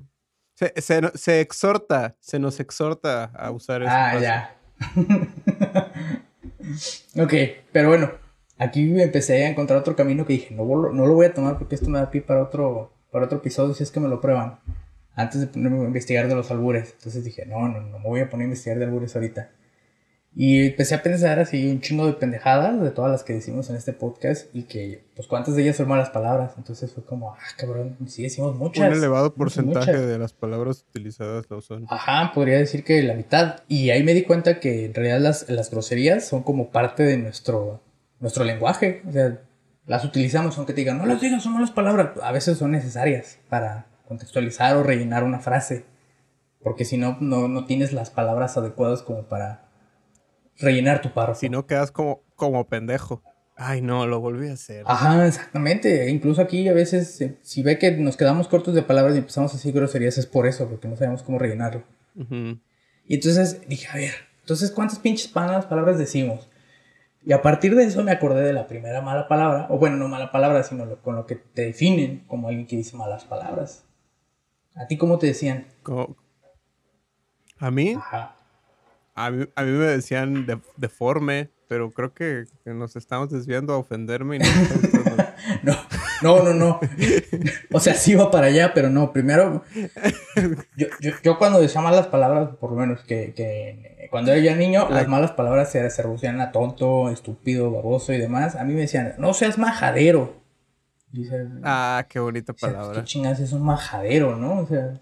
Se, 0.54 0.72
se, 0.80 1.00
se 1.14 1.40
exhorta, 1.40 2.16
se 2.20 2.38
nos 2.38 2.60
exhorta 2.60 3.24
a 3.24 3.50
usar 3.50 3.82
eso. 3.82 3.90
Ah, 3.94 4.18
ya. 4.20 4.56
ok, 7.16 7.32
pero 7.72 7.88
bueno, 7.88 8.10
aquí 8.58 9.00
empecé 9.00 9.44
a 9.44 9.48
encontrar 9.50 9.78
otro 9.78 9.96
camino 9.96 10.26
que 10.26 10.34
dije, 10.34 10.54
no, 10.54 10.64
lo- 10.64 10.92
no 10.92 11.06
lo 11.06 11.14
voy 11.14 11.26
a 11.26 11.34
tomar 11.34 11.58
porque 11.58 11.74
esto 11.74 11.88
me 11.88 11.98
da 11.98 12.10
pie 12.10 12.20
para 12.22 12.42
otro, 12.42 12.92
para 13.10 13.24
otro 13.24 13.38
episodio 13.38 13.74
si 13.74 13.82
es 13.82 13.90
que 13.90 14.00
me 14.00 14.08
lo 14.08 14.20
prueban. 14.20 14.60
Antes 15.14 15.40
de 15.40 15.46
ponerme 15.48 15.80
a 15.80 15.84
investigar 15.84 16.28
de 16.28 16.34
los 16.34 16.50
albures. 16.50 16.92
Entonces 16.92 17.24
dije, 17.24 17.44
no, 17.46 17.68
no, 17.68 17.80
no 17.80 17.98
me 17.98 18.04
voy 18.08 18.20
a 18.20 18.30
poner 18.30 18.44
a 18.44 18.48
investigar 18.48 18.78
de 18.78 18.84
albures 18.84 19.14
ahorita. 19.16 19.50
Y 20.34 20.68
empecé 20.68 20.94
a 20.94 21.02
pensar 21.02 21.40
así 21.40 21.68
un 21.68 21.80
chingo 21.80 22.06
de 22.06 22.12
pendejadas 22.12 22.80
de 22.80 22.90
todas 22.92 23.10
las 23.10 23.24
que 23.24 23.32
decimos 23.32 23.68
en 23.68 23.76
este 23.76 23.92
podcast 23.92 24.46
y 24.54 24.62
que, 24.62 25.04
pues, 25.16 25.26
cuántas 25.26 25.56
de 25.56 25.62
ellas 25.62 25.76
son 25.76 25.88
malas 25.88 26.10
palabras. 26.10 26.52
Entonces 26.56 26.92
fue 26.92 27.04
como, 27.04 27.32
ah, 27.32 27.38
cabrón, 27.56 27.96
sí 28.06 28.22
decimos 28.22 28.54
muchas. 28.56 28.88
Un 28.88 28.96
elevado 28.96 29.34
porcentaje 29.34 29.92
muchas. 29.92 30.06
de 30.06 30.18
las 30.18 30.32
palabras 30.32 30.84
utilizadas 30.88 31.50
lo 31.50 31.60
son. 31.60 31.84
Ajá, 31.90 32.30
podría 32.32 32.58
decir 32.58 32.84
que 32.84 33.02
la 33.02 33.14
mitad. 33.14 33.60
Y 33.66 33.90
ahí 33.90 34.04
me 34.04 34.14
di 34.14 34.22
cuenta 34.22 34.60
que 34.60 34.84
en 34.84 34.94
realidad 34.94 35.18
las, 35.18 35.48
las 35.50 35.68
groserías 35.68 36.28
son 36.28 36.44
como 36.44 36.70
parte 36.70 37.02
de 37.02 37.16
nuestro, 37.16 37.80
nuestro 38.20 38.44
lenguaje. 38.44 39.02
O 39.08 39.12
sea, 39.12 39.40
las 39.86 40.04
utilizamos 40.04 40.56
aunque 40.58 40.74
te 40.74 40.82
digan, 40.82 40.98
no 40.98 41.06
las 41.06 41.20
digas, 41.20 41.42
son 41.42 41.54
malas 41.54 41.72
palabras. 41.72 42.10
A 42.22 42.30
veces 42.30 42.56
son 42.56 42.70
necesarias 42.70 43.38
para 43.48 43.86
contextualizar 44.06 44.76
o 44.76 44.84
rellenar 44.84 45.24
una 45.24 45.40
frase. 45.40 45.84
Porque 46.62 46.84
si 46.84 46.98
no, 46.98 47.16
no, 47.20 47.48
no 47.48 47.66
tienes 47.66 47.92
las 47.92 48.10
palabras 48.10 48.56
adecuadas 48.56 49.02
como 49.02 49.24
para 49.24 49.69
rellenar 50.60 51.00
tu 51.02 51.10
párrafo. 51.12 51.40
Si 51.40 51.48
no, 51.48 51.66
quedas 51.66 51.90
como, 51.90 52.22
como 52.36 52.66
pendejo. 52.68 53.22
Ay, 53.56 53.82
no, 53.82 54.06
lo 54.06 54.20
volví 54.20 54.48
a 54.48 54.54
hacer. 54.54 54.84
Ajá, 54.86 55.26
exactamente. 55.26 56.08
Incluso 56.08 56.40
aquí 56.40 56.66
a 56.68 56.72
veces, 56.72 57.20
eh, 57.20 57.36
si 57.42 57.62
ve 57.62 57.78
que 57.78 57.90
nos 57.92 58.16
quedamos 58.16 58.48
cortos 58.48 58.74
de 58.74 58.82
palabras 58.82 59.14
y 59.14 59.18
empezamos 59.18 59.52
a 59.52 59.56
decir 59.56 59.74
groserías, 59.74 60.16
es 60.16 60.26
por 60.26 60.46
eso, 60.46 60.66
porque 60.68 60.88
no 60.88 60.96
sabemos 60.96 61.22
cómo 61.22 61.38
rellenarlo. 61.38 61.82
Y 63.06 63.14
entonces 63.14 63.60
dije, 63.68 63.88
a 63.88 63.96
ver, 63.96 64.12
entonces, 64.40 64.70
¿cuántas 64.70 64.98
pinches 64.98 65.34
malas 65.34 65.66
palabras 65.66 65.98
decimos? 65.98 66.48
Y 67.24 67.32
a 67.32 67.42
partir 67.42 67.74
de 67.74 67.84
eso 67.84 68.02
me 68.02 68.12
acordé 68.12 68.42
de 68.42 68.54
la 68.54 68.66
primera 68.66 69.02
mala 69.02 69.28
palabra, 69.28 69.66
o 69.68 69.78
bueno, 69.78 69.96
no 69.96 70.08
mala 70.08 70.32
palabra, 70.32 70.62
sino 70.62 70.86
lo- 70.86 71.02
con 71.02 71.16
lo 71.16 71.26
que 71.26 71.34
te 71.36 71.62
definen 71.66 72.24
como 72.26 72.48
alguien 72.48 72.66
que 72.66 72.76
dice 72.76 72.96
malas 72.96 73.24
palabras. 73.24 73.84
¿A 74.74 74.86
ti 74.86 74.96
cómo 74.96 75.18
te 75.18 75.26
decían? 75.26 75.66
A 77.58 77.70
mí, 77.70 77.92
Ajá. 77.94 78.36
A 79.14 79.30
mí, 79.30 79.46
a 79.54 79.62
mí 79.62 79.70
me 79.72 79.86
decían 79.86 80.46
de- 80.46 80.60
deforme, 80.76 81.50
pero 81.68 81.90
creo 81.90 82.12
que, 82.14 82.44
que 82.64 82.74
nos 82.74 82.96
estamos 82.96 83.30
desviando 83.30 83.72
a 83.72 83.78
ofenderme 83.78 84.36
y 84.36 84.38
no 84.40 84.46
No, 85.62 85.76
no, 86.22 86.42
no, 86.42 86.54
no. 86.54 86.80
O 87.72 87.80
sea, 87.80 87.94
sí 87.94 88.12
iba 88.12 88.30
para 88.30 88.46
allá, 88.48 88.72
pero 88.74 88.90
no. 88.90 89.12
Primero, 89.12 89.64
yo, 90.76 90.86
yo, 91.00 91.12
yo 91.22 91.38
cuando 91.38 91.60
decía 91.60 91.80
malas 91.80 92.08
palabras, 92.08 92.50
por 92.56 92.70
lo 92.70 92.76
menos 92.76 93.02
que, 93.04 93.32
que 93.34 94.08
cuando 94.10 94.32
era 94.32 94.40
yo 94.40 94.56
niño, 94.56 94.88
las 94.90 95.08
malas 95.08 95.32
palabras 95.32 95.70
se, 95.70 95.88
reducían 95.88 96.40
a 96.40 96.52
tonto, 96.52 97.10
estúpido, 97.10 97.70
baboso 97.70 98.12
y 98.12 98.18
demás. 98.18 98.56
A 98.56 98.64
mí 98.64 98.74
me 98.74 98.82
decían, 98.82 99.14
no 99.18 99.32
seas 99.34 99.58
majadero. 99.58 100.34
Dice, 101.12 101.48
Ah, 101.62 102.06
qué 102.08 102.20
bonita 102.20 102.52
o 102.52 102.58
sea, 102.58 102.68
pues, 102.68 102.76
palabra. 102.76 103.00
¿Qué 103.00 103.06
chingas 103.06 103.40
es 103.40 103.52
un 103.52 103.62
majadero, 103.62 104.36
no? 104.36 104.60
O 104.60 104.66
sea, 104.66 104.98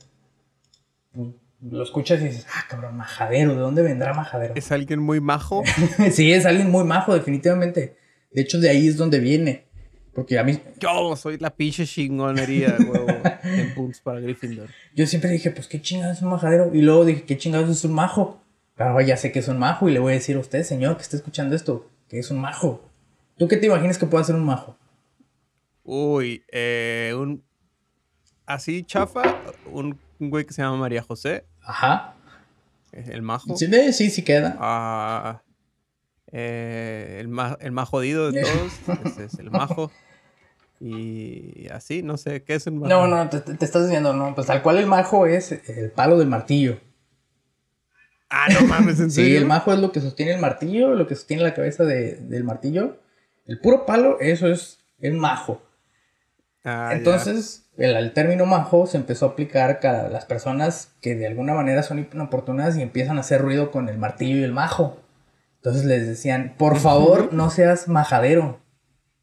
pues, 1.12 1.28
lo 1.60 1.82
escuchas 1.82 2.20
y 2.20 2.24
dices, 2.24 2.46
ah, 2.54 2.64
cabrón, 2.68 2.96
majadero, 2.96 3.54
¿de 3.54 3.60
dónde 3.60 3.82
vendrá 3.82 4.14
majadero? 4.14 4.54
¿Es 4.56 4.70
alguien 4.70 5.00
muy 5.00 5.20
majo? 5.20 5.62
sí, 6.12 6.32
es 6.32 6.46
alguien 6.46 6.70
muy 6.70 6.84
majo, 6.84 7.14
definitivamente. 7.14 7.96
De 8.30 8.42
hecho, 8.42 8.58
de 8.60 8.68
ahí 8.70 8.86
es 8.86 8.96
donde 8.96 9.18
viene. 9.18 9.66
Porque 10.14 10.38
a 10.38 10.42
mí, 10.42 10.58
Yo 10.80 11.14
soy 11.14 11.38
la 11.38 11.50
pinche 11.50 11.86
chingonería, 11.86 12.76
huevo. 12.78 13.06
en 13.44 13.74
puntos 13.74 14.00
para 14.00 14.18
Gryffindor. 14.20 14.68
yo 14.94 15.06
siempre 15.06 15.30
dije, 15.30 15.50
pues, 15.52 15.68
¿qué 15.68 15.80
chingados 15.80 16.16
es 16.16 16.22
un 16.22 16.30
majadero? 16.30 16.70
Y 16.74 16.82
luego 16.82 17.04
dije, 17.04 17.22
¿qué 17.22 17.38
chingados 17.38 17.70
es 17.70 17.84
un 17.84 17.92
majo? 17.92 18.40
Pero 18.74 19.00
ya 19.00 19.16
sé 19.16 19.32
que 19.32 19.40
es 19.40 19.48
un 19.48 19.58
majo 19.58 19.88
y 19.88 19.92
le 19.92 19.98
voy 19.98 20.12
a 20.12 20.14
decir 20.14 20.36
a 20.36 20.40
usted, 20.40 20.62
señor, 20.64 20.96
que 20.96 21.02
está 21.02 21.16
escuchando 21.16 21.54
esto, 21.54 21.88
que 22.08 22.18
es 22.18 22.30
un 22.30 22.40
majo. 22.40 22.88
¿Tú 23.36 23.46
qué 23.46 23.56
te 23.56 23.66
imaginas 23.66 23.98
que 23.98 24.06
puede 24.06 24.24
ser 24.24 24.34
un 24.34 24.44
majo? 24.44 24.76
Uy, 25.84 26.42
eh, 26.50 27.14
un. 27.16 27.42
Así 28.44 28.82
chafa, 28.82 29.22
un, 29.70 29.98
un 30.20 30.30
güey 30.30 30.44
que 30.44 30.52
se 30.52 30.62
llama 30.62 30.76
María 30.76 31.02
José, 31.02 31.44
Ajá. 31.62 32.14
el 32.92 33.22
majo. 33.22 33.56
Sí, 33.56 33.68
sí, 33.92 34.10
sí 34.10 34.22
queda. 34.24 34.56
Ah, 34.60 35.42
eh, 36.32 37.18
el, 37.20 37.28
más, 37.28 37.56
el 37.60 37.72
más 37.72 37.88
jodido 37.88 38.30
de 38.32 38.42
todos, 38.42 38.72
ese 39.06 39.24
es 39.24 39.34
el 39.38 39.50
majo. 39.50 39.90
Y 40.80 41.66
así, 41.72 42.02
no 42.02 42.16
sé, 42.16 42.44
¿qué 42.44 42.54
es 42.54 42.66
un 42.68 42.78
majo? 42.78 42.88
No, 42.88 43.06
no, 43.08 43.28
te, 43.28 43.38
estás 43.64 43.86
diciendo, 43.86 44.12
no, 44.12 44.34
pues 44.34 44.46
tal 44.46 44.62
cual 44.62 44.78
el 44.78 44.86
majo 44.86 45.26
es 45.26 45.52
el 45.52 45.90
palo 45.90 46.18
del 46.18 46.28
martillo. 46.28 46.80
Ah, 48.30 48.46
no 48.52 48.66
mames, 48.66 49.00
¿en 49.00 49.10
Sí, 49.10 49.34
el 49.34 49.46
majo 49.46 49.72
es 49.72 49.78
lo 49.80 49.90
que 49.90 50.00
sostiene 50.00 50.34
el 50.34 50.40
martillo, 50.40 50.94
lo 50.94 51.06
que 51.06 51.14
sostiene 51.16 51.42
la 51.42 51.54
cabeza 51.54 51.84
de- 51.84 52.16
del 52.16 52.44
martillo. 52.44 52.98
El 53.46 53.58
puro 53.60 53.86
palo, 53.86 54.20
eso 54.20 54.46
es 54.48 54.78
el 55.00 55.14
majo. 55.14 55.62
Ah. 56.64 56.90
Entonces, 56.92 57.70
el, 57.76 57.96
el 57.96 58.12
término 58.12 58.44
majo 58.46 58.86
se 58.86 58.96
empezó 58.96 59.26
a 59.26 59.28
aplicar 59.30 59.80
a 59.86 60.08
las 60.08 60.24
personas 60.24 60.92
que 61.00 61.14
de 61.14 61.26
alguna 61.26 61.54
manera 61.54 61.82
son 61.82 61.98
inoportunas 62.12 62.76
y 62.76 62.82
empiezan 62.82 63.16
a 63.16 63.20
hacer 63.20 63.40
ruido 63.40 63.70
con 63.70 63.88
el 63.88 63.98
martillo 63.98 64.36
y 64.36 64.42
el 64.42 64.52
majo. 64.52 65.00
Entonces 65.56 65.84
les 65.84 66.06
decían, 66.06 66.54
por 66.56 66.78
favor, 66.78 67.32
no 67.32 67.50
seas 67.50 67.88
majadero, 67.88 68.60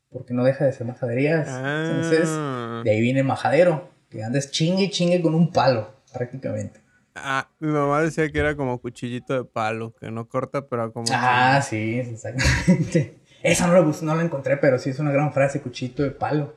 porque 0.09 0.33
no 0.33 0.43
deja 0.43 0.65
de 0.65 0.73
ser 0.73 0.85
majaderías. 0.87 1.47
Entonces, 1.47 2.29
Ah. 2.31 2.81
de 2.83 2.91
ahí 2.91 3.01
viene 3.01 3.23
majadero, 3.23 3.89
que 4.09 4.23
andes 4.23 4.51
chingue 4.51 4.83
y 4.83 4.89
chingue 4.89 5.21
con 5.21 5.33
un 5.35 5.51
palo, 5.51 5.89
prácticamente. 6.13 6.81
Ah, 7.15 7.47
mi 7.59 7.69
mamá 7.71 8.01
decía 8.01 8.29
que 8.29 8.39
era 8.39 8.55
como 8.57 8.79
cuchillito 8.81 9.33
de 9.33 9.45
palo, 9.45 9.93
que 9.99 10.11
no 10.11 10.27
corta, 10.27 10.67
pero 10.67 10.91
como... 10.91 11.07
Ah, 11.13 11.61
sí, 11.61 11.99
exactamente. 11.99 13.19
Esa 13.43 13.67
no 13.67 13.73
la, 13.73 13.81
no 14.01 14.15
la 14.15 14.23
encontré, 14.23 14.57
pero 14.57 14.77
sí 14.79 14.89
es 14.89 14.99
una 14.99 15.11
gran 15.11 15.31
frase, 15.31 15.61
cuchito 15.61 16.03
de 16.03 16.11
palo. 16.11 16.55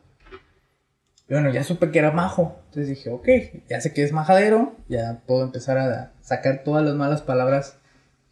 Y 1.28 1.34
bueno, 1.34 1.50
ya 1.50 1.62
supe 1.64 1.90
que 1.90 1.98
era 1.98 2.10
majo. 2.10 2.58
Entonces 2.66 2.88
dije, 2.88 3.10
ok, 3.10 3.28
ya 3.68 3.80
sé 3.80 3.92
que 3.92 4.02
es 4.02 4.12
majadero, 4.12 4.74
ya 4.88 5.20
puedo 5.26 5.44
empezar 5.44 5.76
a 5.78 6.12
sacar 6.22 6.62
todas 6.64 6.84
las 6.84 6.94
malas 6.94 7.20
palabras 7.22 7.76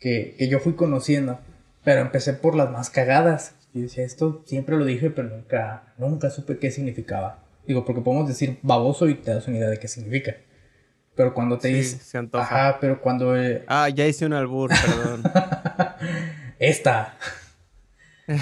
que, 0.00 0.34
que 0.38 0.48
yo 0.48 0.60
fui 0.60 0.74
conociendo. 0.74 1.38
Pero 1.84 2.00
empecé 2.00 2.32
por 2.32 2.54
las 2.56 2.70
más 2.70 2.90
cagadas. 2.90 3.54
Y 3.74 3.82
decía, 3.82 4.04
esto 4.04 4.42
siempre 4.46 4.76
lo 4.76 4.84
dije, 4.86 5.10
pero 5.10 5.28
nunca, 5.28 5.92
nunca 5.98 6.30
supe 6.30 6.58
qué 6.58 6.70
significaba. 6.70 7.42
Digo, 7.66 7.84
porque 7.84 8.00
podemos 8.00 8.26
decir 8.28 8.58
baboso 8.62 9.08
y 9.08 9.14
te 9.16 9.32
das 9.34 9.46
una 9.48 9.58
idea 9.58 9.68
de 9.68 9.78
qué 9.78 9.88
significa. 9.88 10.34
Pero 11.14 11.34
cuando 11.34 11.58
te 11.58 11.68
Sí, 11.68 11.74
dice... 11.74 11.98
se 11.98 12.16
antoja. 12.18 12.44
Ajá, 12.44 12.78
pero 12.80 13.00
cuando... 13.02 13.36
eh, 13.36 13.64
Ah, 13.66 13.88
ya 13.90 14.06
hice 14.06 14.24
un 14.26 14.32
albur, 14.32 14.70
perdón. 14.70 15.22
esta... 16.58 17.14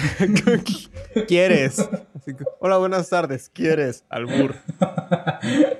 ¿Quieres? 1.27 1.87
Hola, 2.59 2.77
buenas 2.77 3.09
tardes. 3.09 3.49
¿Quieres? 3.53 4.03
Albur. 4.09 4.55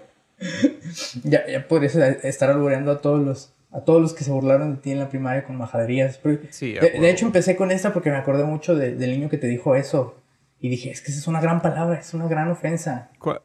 Ya, 1.24 1.48
ya 1.48 1.68
podrías 1.68 1.96
estar 1.96 2.50
albureando 2.50 2.92
a 2.92 3.02
todos 3.02 3.26
los 3.26 3.54
a 3.72 3.82
todos 3.82 4.02
los 4.02 4.14
que 4.14 4.24
se 4.24 4.32
burlaron 4.32 4.76
de 4.76 4.82
ti 4.82 4.92
en 4.92 5.00
la 5.00 5.10
primaria 5.10 5.44
con 5.44 5.58
majaderías. 5.58 6.20
Sí, 6.52 6.74
de, 6.74 7.10
hecho, 7.10 7.26
empecé 7.26 7.56
con 7.58 7.72
esta 7.72 7.92
porque 7.94 8.10
me 8.10 8.18
acordé 8.18 8.44
mucho 8.46 8.76
de- 8.76 8.96
del 8.96 9.12
niño 9.12 9.30
que 9.30 9.38
te 9.38 9.48
dijo 9.48 9.76
eso. 9.76 10.16
Y 10.62 10.70
dije, 10.70 10.92
es 10.92 11.02
que 11.02 11.12
esa 11.12 11.20
es 11.20 11.28
una 11.28 11.42
gran 11.42 11.62
palabra, 11.62 12.00
es 12.00 12.14
una 12.14 12.28
gran 12.28 12.50
ofensa. 12.50 13.10
¿Cuál, 13.20 13.42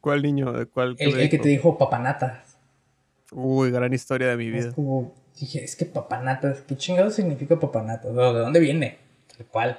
cuál 0.00 0.22
niño? 0.22 0.52
¿De 0.52 0.66
cuál? 0.66 0.96
El, 0.98 1.28
que 1.30 1.38
te 1.38 1.48
dijo 1.48 1.78
papanatas. 1.78 2.56
Uy, 3.30 3.70
gran 3.70 3.92
historia 3.92 4.28
de 4.28 4.36
mi 4.36 4.46
Es 4.48 4.64
vida. 4.66 4.74
como, 4.74 5.12
dije, 5.38 5.62
es 5.62 5.76
que 5.76 5.84
papanatas, 5.84 6.60
¿qué 6.66 6.76
chingado 6.76 7.10
significa 7.10 7.58
papanatas? 7.60 8.12
¿De 8.14 8.20
de 8.22 8.38
dónde 8.40 8.58
viene? 8.60 8.98
Tal 9.36 9.46
cual. 9.46 9.78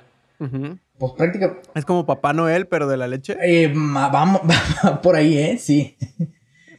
Pues 0.97 1.13
prácticamente, 1.17 1.69
Es 1.75 1.85
como 1.85 2.05
Papá 2.05 2.33
Noel, 2.33 2.67
pero 2.67 2.87
de 2.87 2.97
la 2.97 3.07
leche. 3.07 3.37
Eh, 3.41 3.71
vamos, 3.75 4.41
por 5.03 5.15
ahí, 5.15 5.37
¿eh? 5.37 5.57
Sí. 5.57 5.97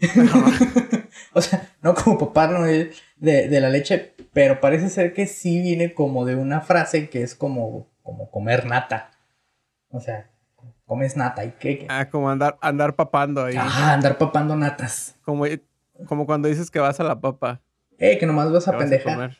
o 1.33 1.41
sea, 1.43 1.69
no 1.83 1.95
como 1.95 2.19
Papá 2.19 2.47
Noel 2.47 2.93
de, 3.17 3.49
de 3.49 3.61
la 3.61 3.69
leche, 3.69 4.15
pero 4.33 4.61
parece 4.61 4.89
ser 4.89 5.13
que 5.13 5.27
sí 5.27 5.61
viene 5.61 5.93
como 5.95 6.25
de 6.25 6.37
una 6.37 6.61
frase 6.61 7.09
que 7.11 7.23
es 7.23 7.35
como, 7.35 7.87
como 8.03 8.31
comer 8.31 8.67
nata. 8.67 9.11
O 9.91 10.01
sea, 10.01 10.31
comes 10.87 11.17
nata 11.17 11.45
y 11.45 11.53
qué. 11.53 11.87
Ah, 11.89 12.09
como 12.09 12.31
andar, 12.31 12.57
andar 12.61 12.95
papando 12.95 13.45
ahí. 13.45 13.57
Ajá, 13.57 13.93
andar 13.93 14.19
papando 14.19 14.57
natas. 14.57 15.17
Como, 15.23 15.45
como 16.07 16.27
cuando 16.27 16.49
dices 16.49 16.71
que 16.71 16.79
vas 16.79 16.99
a 17.01 17.05
la 17.05 17.21
papa. 17.21 17.61
Eh, 17.99 18.17
que 18.19 18.27
nomás 18.27 18.51
vas 18.51 18.65
que 18.65 18.71
a 18.71 18.73
vas 18.73 18.81
a 18.83 18.85
pendejar. 18.85 19.15
comer. 19.15 19.39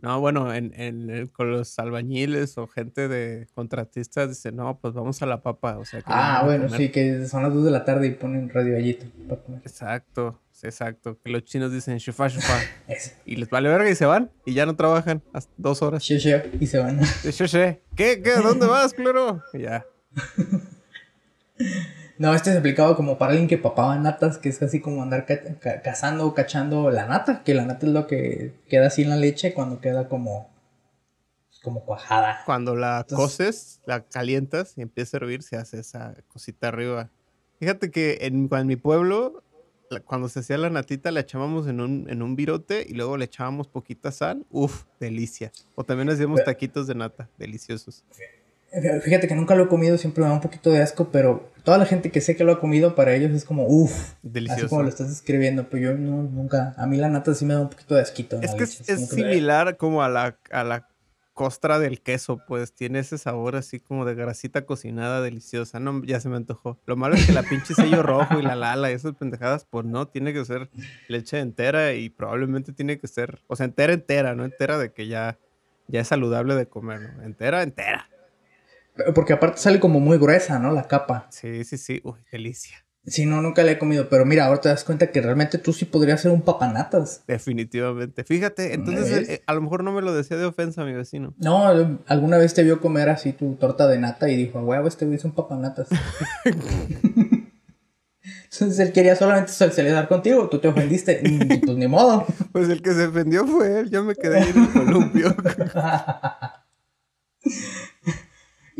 No, 0.00 0.20
bueno, 0.20 0.54
en, 0.54 0.72
en 0.80 1.26
con 1.26 1.50
los 1.50 1.76
albañiles 1.80 2.56
o 2.56 2.68
gente 2.68 3.08
de 3.08 3.48
contratistas 3.54 4.28
dicen, 4.28 4.54
no, 4.54 4.78
pues 4.78 4.94
vamos 4.94 5.20
a 5.22 5.26
la 5.26 5.42
papa. 5.42 5.76
O 5.76 5.84
sea, 5.84 6.00
que 6.00 6.06
Ah, 6.08 6.42
bueno, 6.44 6.68
sí, 6.68 6.90
que 6.90 7.26
son 7.26 7.42
las 7.42 7.52
2 7.52 7.64
de 7.64 7.70
la 7.72 7.84
tarde 7.84 8.06
y 8.06 8.10
ponen 8.12 8.48
radio 8.48 8.74
gallito 8.74 9.06
para 9.28 9.42
comer. 9.42 9.60
Exacto, 9.64 10.40
sí, 10.52 10.68
exacto. 10.68 11.18
Que 11.24 11.30
los 11.32 11.42
chinos 11.44 11.72
dicen 11.72 11.98
shufa 11.98 12.28
shufa. 12.28 12.58
Y 13.26 13.36
les 13.36 13.50
vale 13.50 13.68
verga 13.68 13.90
y 13.90 13.96
se 13.96 14.06
van. 14.06 14.30
Y 14.44 14.54
ya 14.54 14.66
no 14.66 14.76
trabajan 14.76 15.20
hasta 15.32 15.52
dos 15.56 15.82
horas. 15.82 16.04
Y 16.60 16.66
se 16.68 16.78
van. 16.78 17.00
¿Qué? 17.96 18.22
¿Qué? 18.22 18.36
¿Dónde 18.36 18.66
vas, 18.66 18.94
claro? 18.94 19.42
Y 19.52 19.62
ya. 19.62 19.84
No, 22.18 22.34
este 22.34 22.50
se 22.52 22.58
aplicaba 22.58 22.96
como 22.96 23.16
para 23.16 23.30
alguien 23.32 23.48
que 23.48 23.58
papaba 23.58 23.96
natas, 23.96 24.38
que 24.38 24.48
es 24.48 24.60
así 24.62 24.80
como 24.80 25.02
andar 25.02 25.24
ca- 25.24 25.40
ca- 25.60 25.82
cazando 25.82 26.26
o 26.26 26.34
cachando 26.34 26.90
la 26.90 27.06
nata, 27.06 27.42
que 27.44 27.54
la 27.54 27.64
nata 27.64 27.86
es 27.86 27.92
lo 27.92 28.06
que 28.06 28.54
queda 28.68 28.88
así 28.88 29.02
en 29.02 29.10
la 29.10 29.16
leche 29.16 29.54
cuando 29.54 29.80
queda 29.80 30.08
como, 30.08 30.50
como 31.62 31.84
cuajada. 31.84 32.40
Cuando 32.44 32.74
la 32.74 33.00
Entonces- 33.08 33.16
coces, 33.16 33.80
la 33.86 34.00
calientas 34.02 34.76
y 34.76 34.82
empieza 34.82 35.16
a 35.16 35.20
hervir, 35.20 35.42
se 35.42 35.56
hace 35.56 35.78
esa 35.78 36.14
cosita 36.28 36.68
arriba. 36.68 37.08
Fíjate 37.60 37.90
que 37.90 38.18
en, 38.22 38.48
en 38.52 38.66
mi 38.66 38.76
pueblo, 38.76 39.42
la- 39.90 40.00
cuando 40.00 40.28
se 40.28 40.40
hacía 40.40 40.58
la 40.58 40.70
natita, 40.70 41.10
la 41.12 41.20
echábamos 41.20 41.68
en 41.68 41.80
un, 41.80 42.10
en 42.10 42.22
un 42.22 42.34
virote 42.36 42.84
y 42.88 42.94
luego 42.94 43.16
le 43.16 43.26
echábamos 43.26 43.68
poquita 43.68 44.10
sal. 44.10 44.44
Uf, 44.50 44.84
delicia. 44.98 45.52
O 45.76 45.84
también 45.84 46.10
hacíamos 46.10 46.40
Pero- 46.40 46.46
taquitos 46.52 46.86
de 46.88 46.94
nata, 46.96 47.28
deliciosos. 47.38 48.04
Fíjate 49.02 49.26
que 49.28 49.34
nunca 49.34 49.54
lo 49.54 49.64
he 49.64 49.68
comido, 49.68 49.96
siempre 49.96 50.22
me 50.22 50.28
da 50.28 50.34
un 50.34 50.40
poquito 50.42 50.70
de 50.70 50.82
asco, 50.82 51.08
pero 51.10 51.50
toda 51.64 51.78
la 51.78 51.86
gente 51.86 52.10
que 52.10 52.20
sé 52.20 52.36
que 52.36 52.44
lo 52.44 52.52
ha 52.52 52.60
comido 52.60 52.94
para 52.94 53.14
ellos 53.14 53.30
es 53.32 53.44
como, 53.44 53.66
uff, 53.66 53.92
así 53.92 54.16
Delicioso. 54.22 54.68
como 54.68 54.82
lo 54.82 54.88
estás 54.90 55.08
describiendo, 55.08 55.68
pero 55.70 55.84
yo 55.84 55.94
no, 55.98 56.22
nunca, 56.22 56.74
a 56.76 56.86
mí 56.86 56.96
la 56.98 57.08
nata 57.08 57.34
sí 57.34 57.44
me 57.46 57.54
da 57.54 57.60
un 57.60 57.70
poquito 57.70 57.94
de 57.94 58.02
asquito. 58.02 58.36
en 58.36 58.44
Es 58.44 58.50
la 58.50 58.56
que 58.56 58.64
leche, 58.64 58.82
es, 58.82 58.88
es 58.88 58.94
como 58.96 59.08
que- 59.08 59.14
similar 59.28 59.76
como 59.78 60.02
a 60.02 60.08
la, 60.10 60.36
a 60.50 60.64
la 60.64 60.86
costra 61.32 61.78
del 61.78 62.00
queso, 62.02 62.42
pues 62.48 62.72
tiene 62.74 62.98
ese 62.98 63.16
sabor 63.16 63.54
así 63.56 63.78
como 63.80 64.04
de 64.04 64.14
grasita 64.16 64.66
cocinada 64.66 65.22
deliciosa. 65.22 65.78
No, 65.78 66.02
ya 66.04 66.18
se 66.20 66.28
me 66.28 66.36
antojó. 66.36 66.78
Lo 66.84 66.96
malo 66.96 67.14
es 67.14 67.26
que 67.26 67.32
la 67.32 67.44
pinche 67.44 67.74
sello 67.74 68.02
rojo 68.02 68.40
y 68.40 68.42
la 68.42 68.56
lala 68.56 68.90
y 68.90 68.94
esas 68.94 69.14
pendejadas, 69.14 69.64
pues 69.70 69.86
no, 69.86 70.08
tiene 70.08 70.32
que 70.32 70.44
ser 70.44 70.68
leche 71.06 71.38
entera 71.38 71.94
y 71.94 72.10
probablemente 72.10 72.72
tiene 72.72 72.98
que 72.98 73.06
ser, 73.06 73.38
o 73.46 73.54
sea, 73.54 73.66
entera, 73.66 73.92
entera, 73.92 74.34
no 74.34 74.44
entera 74.44 74.78
de 74.78 74.90
que 74.92 75.06
ya, 75.06 75.38
ya 75.86 76.00
es 76.00 76.08
saludable 76.08 76.56
de 76.56 76.66
comer, 76.66 77.02
¿no? 77.02 77.22
Entera, 77.22 77.62
entera. 77.62 78.07
Porque 79.14 79.32
aparte 79.32 79.60
sale 79.60 79.80
como 79.80 80.00
muy 80.00 80.18
gruesa, 80.18 80.58
¿no? 80.58 80.72
La 80.72 80.88
capa. 80.88 81.26
Sí, 81.30 81.64
sí, 81.64 81.78
sí. 81.78 82.00
Uy, 82.04 82.18
delicia. 82.30 82.84
Sí, 83.06 83.24
no, 83.24 83.40
nunca 83.40 83.64
la 83.64 83.72
he 83.72 83.78
comido. 83.78 84.08
Pero 84.08 84.26
mira, 84.26 84.46
ahora 84.46 84.60
te 84.60 84.68
das 84.68 84.84
cuenta 84.84 85.10
que 85.10 85.20
realmente 85.20 85.58
tú 85.58 85.72
sí 85.72 85.84
podrías 85.84 86.20
ser 86.20 86.30
un 86.30 86.42
papanatas. 86.42 87.22
Definitivamente. 87.26 88.24
Fíjate, 88.24 88.74
entonces 88.74 89.28
eh, 89.28 89.42
a 89.46 89.54
lo 89.54 89.62
mejor 89.62 89.82
no 89.82 89.92
me 89.92 90.02
lo 90.02 90.14
decía 90.14 90.36
de 90.36 90.44
ofensa 90.44 90.84
mi 90.84 90.92
vecino. 90.92 91.34
No, 91.38 91.66
alguna 92.06 92.38
vez 92.38 92.54
te 92.54 92.62
vio 92.62 92.80
comer 92.80 93.08
así 93.08 93.32
tu 93.32 93.54
torta 93.54 93.86
de 93.86 93.98
nata 93.98 94.28
y 94.28 94.36
dijo, 94.36 94.60
huevo, 94.60 94.88
este 94.88 95.06
güey 95.06 95.16
es 95.16 95.24
un 95.24 95.32
papanatas. 95.32 95.88
Entonces 98.50 98.78
él 98.80 98.92
quería 98.92 99.14
solamente 99.14 99.52
socializar 99.52 100.08
contigo, 100.08 100.48
tú 100.48 100.58
te 100.58 100.68
ofendiste, 100.68 101.22
pues 101.64 101.76
ni 101.76 101.86
modo. 101.86 102.26
Pues 102.52 102.68
el 102.68 102.82
que 102.82 102.92
se 102.92 103.06
ofendió 103.06 103.46
fue 103.46 103.80
él, 103.80 103.90
yo 103.90 104.02
me 104.02 104.14
quedé 104.14 104.38
ahí 104.38 104.50
en 104.50 104.62
el 104.62 104.70
columpio. 104.70 105.36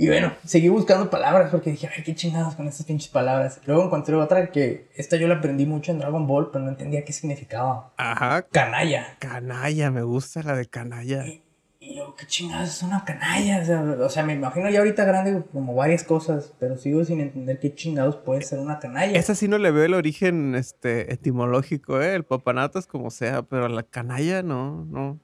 Y 0.00 0.06
bueno, 0.06 0.32
seguí 0.44 0.68
buscando 0.68 1.10
palabras 1.10 1.50
porque 1.50 1.72
dije, 1.72 1.90
ay, 1.92 2.04
qué 2.04 2.14
chingados 2.14 2.54
con 2.54 2.68
estas 2.68 2.86
pinches 2.86 3.08
palabras. 3.08 3.60
Luego 3.66 3.86
encontré 3.86 4.14
otra 4.14 4.52
que 4.52 4.88
esta 4.94 5.16
yo 5.16 5.26
la 5.26 5.34
aprendí 5.34 5.66
mucho 5.66 5.90
en 5.90 5.98
Dragon 5.98 6.24
Ball, 6.24 6.50
pero 6.52 6.64
no 6.64 6.70
entendía 6.70 7.04
qué 7.04 7.12
significaba. 7.12 7.92
Ajá. 7.96 8.42
Canalla. 8.42 9.16
Canalla, 9.18 9.90
me 9.90 10.02
gusta 10.02 10.44
la 10.44 10.54
de 10.54 10.66
canalla. 10.66 11.26
Y, 11.26 11.42
y 11.80 11.96
yo, 11.96 12.14
qué 12.14 12.26
chingados 12.26 12.68
es 12.68 12.82
una 12.84 13.04
canalla. 13.04 13.60
O 13.60 13.64
sea, 13.64 13.80
o 13.82 14.08
sea, 14.08 14.22
me 14.22 14.34
imagino 14.34 14.70
ya 14.70 14.78
ahorita 14.78 15.04
grande 15.04 15.42
como 15.52 15.74
varias 15.74 16.04
cosas, 16.04 16.54
pero 16.60 16.76
sigo 16.76 17.04
sin 17.04 17.20
entender 17.20 17.58
qué 17.58 17.74
chingados 17.74 18.14
puede 18.18 18.42
ser 18.42 18.60
una 18.60 18.78
canalla. 18.78 19.18
Esa 19.18 19.34
sí 19.34 19.48
no 19.48 19.58
le 19.58 19.72
veo 19.72 19.84
el 19.84 19.94
origen 19.94 20.54
este, 20.54 21.12
etimológico, 21.12 22.00
¿eh? 22.00 22.14
El 22.14 22.22
papanatas 22.22 22.86
como 22.86 23.10
sea, 23.10 23.42
pero 23.42 23.66
la 23.66 23.82
canalla 23.82 24.44
no, 24.44 24.84
no. 24.84 25.18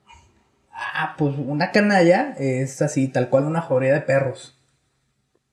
Ah, 0.72 1.14
pues 1.16 1.36
una 1.38 1.70
canalla 1.70 2.34
es 2.38 2.82
así, 2.82 3.06
tal 3.06 3.28
cual 3.28 3.44
una 3.44 3.62
jauría 3.62 3.94
de 3.94 4.00
perros. 4.00 4.58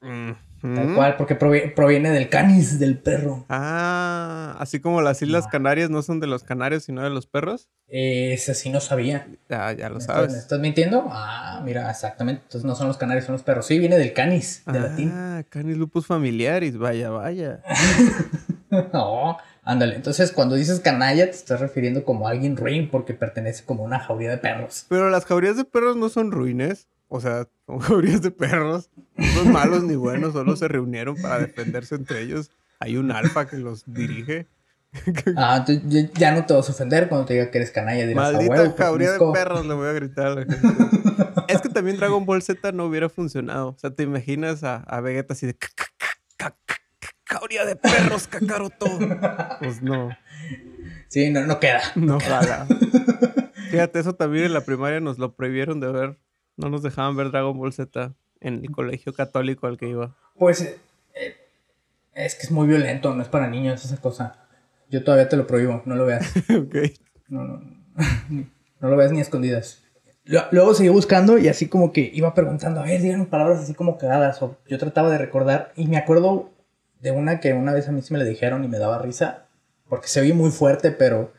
Tal 0.02 0.94
cual, 0.96 1.16
porque 1.18 1.38
provi- 1.40 1.74
proviene 1.74 2.12
del 2.12 2.30
canis 2.30 2.78
del 2.80 2.98
perro. 3.00 3.46
Ah, 3.50 4.56
así 4.60 4.80
como 4.80 5.02
las 5.02 5.22
Islas. 5.22 5.48
Canarias 5.48 5.90
no 5.90 6.02
son 6.04 6.20
de 6.20 6.28
los 6.28 6.44
canarios, 6.44 6.84
sino 6.84 7.02
de 7.02 7.10
los 7.10 7.26
perros. 7.26 7.68
Ese 7.88 8.54
sí 8.54 8.70
no 8.70 8.80
sabía. 8.80 9.28
Ya, 9.50 9.72
ya 9.74 9.90
lo 9.90 9.96
¿Me 9.96 10.02
estás, 10.02 10.16
me 10.18 10.28
sabes. 10.28 10.34
estás 10.36 10.60
mintiendo? 10.60 11.08
Ah, 11.10 11.62
mira, 11.66 11.90
exactamente. 11.90 12.44
Entonces 12.44 12.66
no 12.66 12.76
son 12.76 12.88
los 12.88 12.98
canarios, 12.98 13.26
son 13.26 13.34
los 13.34 13.44
perros. 13.44 13.66
Sí, 13.66 13.80
viene 13.80 13.98
del 13.98 14.14
canis, 14.14 14.62
de 14.72 14.80
latín. 14.80 15.12
Ah, 15.14 15.44
canis 15.50 15.78
lupus 15.78 16.06
familiaris, 16.06 16.78
vaya, 16.78 17.10
vaya. 17.10 17.62
No, 18.94 19.38
ándale. 19.64 19.96
Entonces, 19.96 20.32
cuando 20.32 20.56
dices 20.56 20.80
canalla, 20.80 21.26
te 21.26 21.32
estás 21.32 21.60
refiriendo 21.60 22.06
como 22.06 22.28
a 22.28 22.32
alguien 22.32 22.56
ruin 22.56 22.90
porque 22.90 23.14
pertenece 23.14 23.66
como 23.66 23.84
a 23.84 23.86
una 23.86 24.00
jauría 24.00 24.30
de 24.30 24.38
perros. 24.38 24.86
Pero 24.88 25.10
las 25.10 25.26
jaurías 25.26 25.58
de 25.58 25.66
perros 25.66 25.98
no 25.98 26.08
son 26.08 26.32
ruines. 26.32 26.88
O 27.14 27.20
sea, 27.20 27.46
son 27.68 27.80
jaurías 27.80 28.22
de 28.22 28.32
perros. 28.32 28.90
No 29.18 29.26
son 29.34 29.52
malos 29.52 29.84
ni 29.84 29.96
buenos, 29.96 30.32
solo 30.34 30.56
se 30.56 30.68
reunieron 30.70 31.16
para 31.22 31.40
defenderse 31.40 31.96
entre 31.96 32.22
ellos. 32.22 32.50
Hay 32.80 32.96
un 32.98 33.12
alfa 33.12 33.48
que 33.48 33.58
los 33.58 33.84
dirige. 33.86 34.48
Ah, 35.38 35.64
entonces 35.66 36.12
ya- 36.16 36.34
no 36.34 36.46
te 36.46 36.54
vas 36.54 36.68
a 36.68 36.72
ofender 36.74 37.08
cuando 37.08 37.26
te 37.26 37.34
diga 37.36 37.50
que 37.50 37.60
eres 37.60 37.72
canalla. 37.72 38.06
Dirás, 38.06 38.28
"A 38.28 38.32
Maldita 38.34 38.52
huevo, 38.56 38.76
jauría 38.78 39.12
de 39.14 39.20
pertenezco". 39.20 39.32
perros, 39.34 39.66
le 39.66 39.74
voy 39.74 39.88
a 39.88 39.94
gritar 39.94 40.28
a 40.28 40.36
la 40.36 40.42
gente. 40.42 40.68
es 41.48 41.62
que 41.62 41.70
también 41.70 41.96
Dragon 41.96 42.26
Ball 42.26 42.42
Z 42.42 42.74
no 42.74 42.86
hubiera 42.88 43.08
funcionado. 43.08 43.70
O 43.70 43.78
sea, 43.78 43.92
te 43.92 44.04
imaginas 44.04 44.66
a, 44.66 44.76
a 44.78 45.00
Vegeta 45.00 45.34
así 45.34 45.48
de 45.48 45.54
"Ca- 45.56 45.70
ca- 45.76 45.86
ca- 45.98 46.08
ca- 46.36 46.56
ca- 46.66 46.82
ca- 47.00 47.10
jauría 47.38 47.64
de 47.66 47.78
perros, 47.78 48.28
Kakaroto. 48.28 48.86
Pues 49.60 49.82
no, 49.82 50.10
Sí, 51.08 51.30
no, 51.30 51.46
no 51.46 51.58
queda. 51.62 51.82
no 51.96 52.20
jala. 52.20 52.68
Fíjate, 53.72 53.98
eso 54.00 54.16
también 54.16 54.44
en 54.44 54.54
la 54.54 54.62
primaria 54.66 55.00
nos 55.00 55.18
lo 55.20 55.36
prohibieron 55.36 55.80
de 55.80 55.90
ver. 55.90 56.20
No 56.62 56.70
nos 56.70 56.84
dejaban 56.84 57.18
ver 57.18 57.32
Dragon 57.32 57.58
Ball 57.58 57.74
Z 57.74 58.14
en 58.40 58.56
el 58.64 58.72
colegio 58.72 59.14
católico 59.14 59.68
al 59.68 59.78
que 59.78 59.90
iba. 59.90 60.16
Pues 60.38 60.62
eh, 60.62 60.78
eh, 61.16 61.36
es 62.14 62.36
que 62.36 62.44
es 62.44 62.52
muy 62.52 62.68
violento, 62.68 63.14
no 63.16 63.22
es 63.22 63.28
para 63.28 63.48
niños 63.48 63.84
esa 63.84 63.98
cosa. 63.98 64.48
Yo 64.90 65.04
todavía 65.04 65.28
te 65.28 65.38
lo 65.38 65.48
prohíbo, 65.48 65.82
no 65.86 65.96
lo 65.96 66.06
veas. 66.06 66.32
ok. 66.50 66.76
No, 67.30 67.46
no, 67.46 67.62
no 68.80 68.90
lo 68.90 68.96
veas 68.96 69.12
ni 69.12 69.20
a 69.20 69.22
escondidas. 69.22 69.82
Luego 70.52 70.74
seguí 70.76 70.90
buscando 70.90 71.38
y 71.40 71.48
así 71.48 71.68
como 71.68 71.92
que 71.92 72.12
iba 72.14 72.34
preguntando, 72.36 72.80
a 72.80 72.84
ver, 72.84 73.02
díganme 73.02 73.26
palabras 73.26 73.60
así 73.60 73.74
como 73.74 73.98
cagadas. 73.98 74.42
O 74.42 74.58
yo 74.68 74.78
trataba 74.78 75.10
de 75.10 75.18
recordar 75.18 75.72
y 75.76 75.88
me 75.88 75.98
acuerdo 75.98 76.52
de 77.00 77.12
una 77.12 77.40
que 77.40 77.54
una 77.54 77.74
vez 77.74 77.88
a 77.88 77.92
mí 77.92 78.02
sí 78.02 78.14
me 78.14 78.20
la 78.20 78.26
dijeron 78.26 78.64
y 78.64 78.68
me 78.68 78.78
daba 78.78 79.00
risa. 79.00 79.46
Porque 79.90 80.08
se 80.08 80.22
oye 80.22 80.34
muy 80.34 80.52
fuerte, 80.52 80.92
pero, 80.92 81.34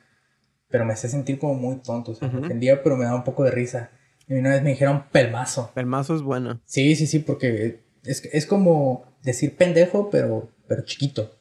pero 0.69 0.85
me 0.85 0.93
hace 0.93 1.09
sentir 1.09 1.39
como 1.39 1.55
muy 1.55 1.77
tonto. 1.77 2.13
O 2.13 2.15
sea, 2.15 2.29
me 2.29 2.41
ofendía, 2.41 2.83
pero 2.83 2.97
me 2.97 3.05
daba 3.05 3.17
un 3.17 3.25
poco 3.25 3.45
de 3.45 3.51
risa. 3.51 3.91
Y 4.33 4.39
una 4.39 4.51
vez 4.51 4.63
me 4.63 4.71
dijeron 4.71 5.05
pelmazo. 5.13 5.71
El 5.75 5.85
mazo 5.85 6.17
es 6.17 6.23
bueno. 6.23 6.61
Sí, 6.65 6.97
sí, 6.97 7.07
sí, 7.07 7.19
porque 7.19 7.83
es, 8.05 8.25
es 8.33 8.47
como 8.47 9.05
decir 9.23 9.57
pendejo, 9.57 10.09
pero, 10.09 10.49
pero 10.67 10.83
chiquito. 10.85 11.37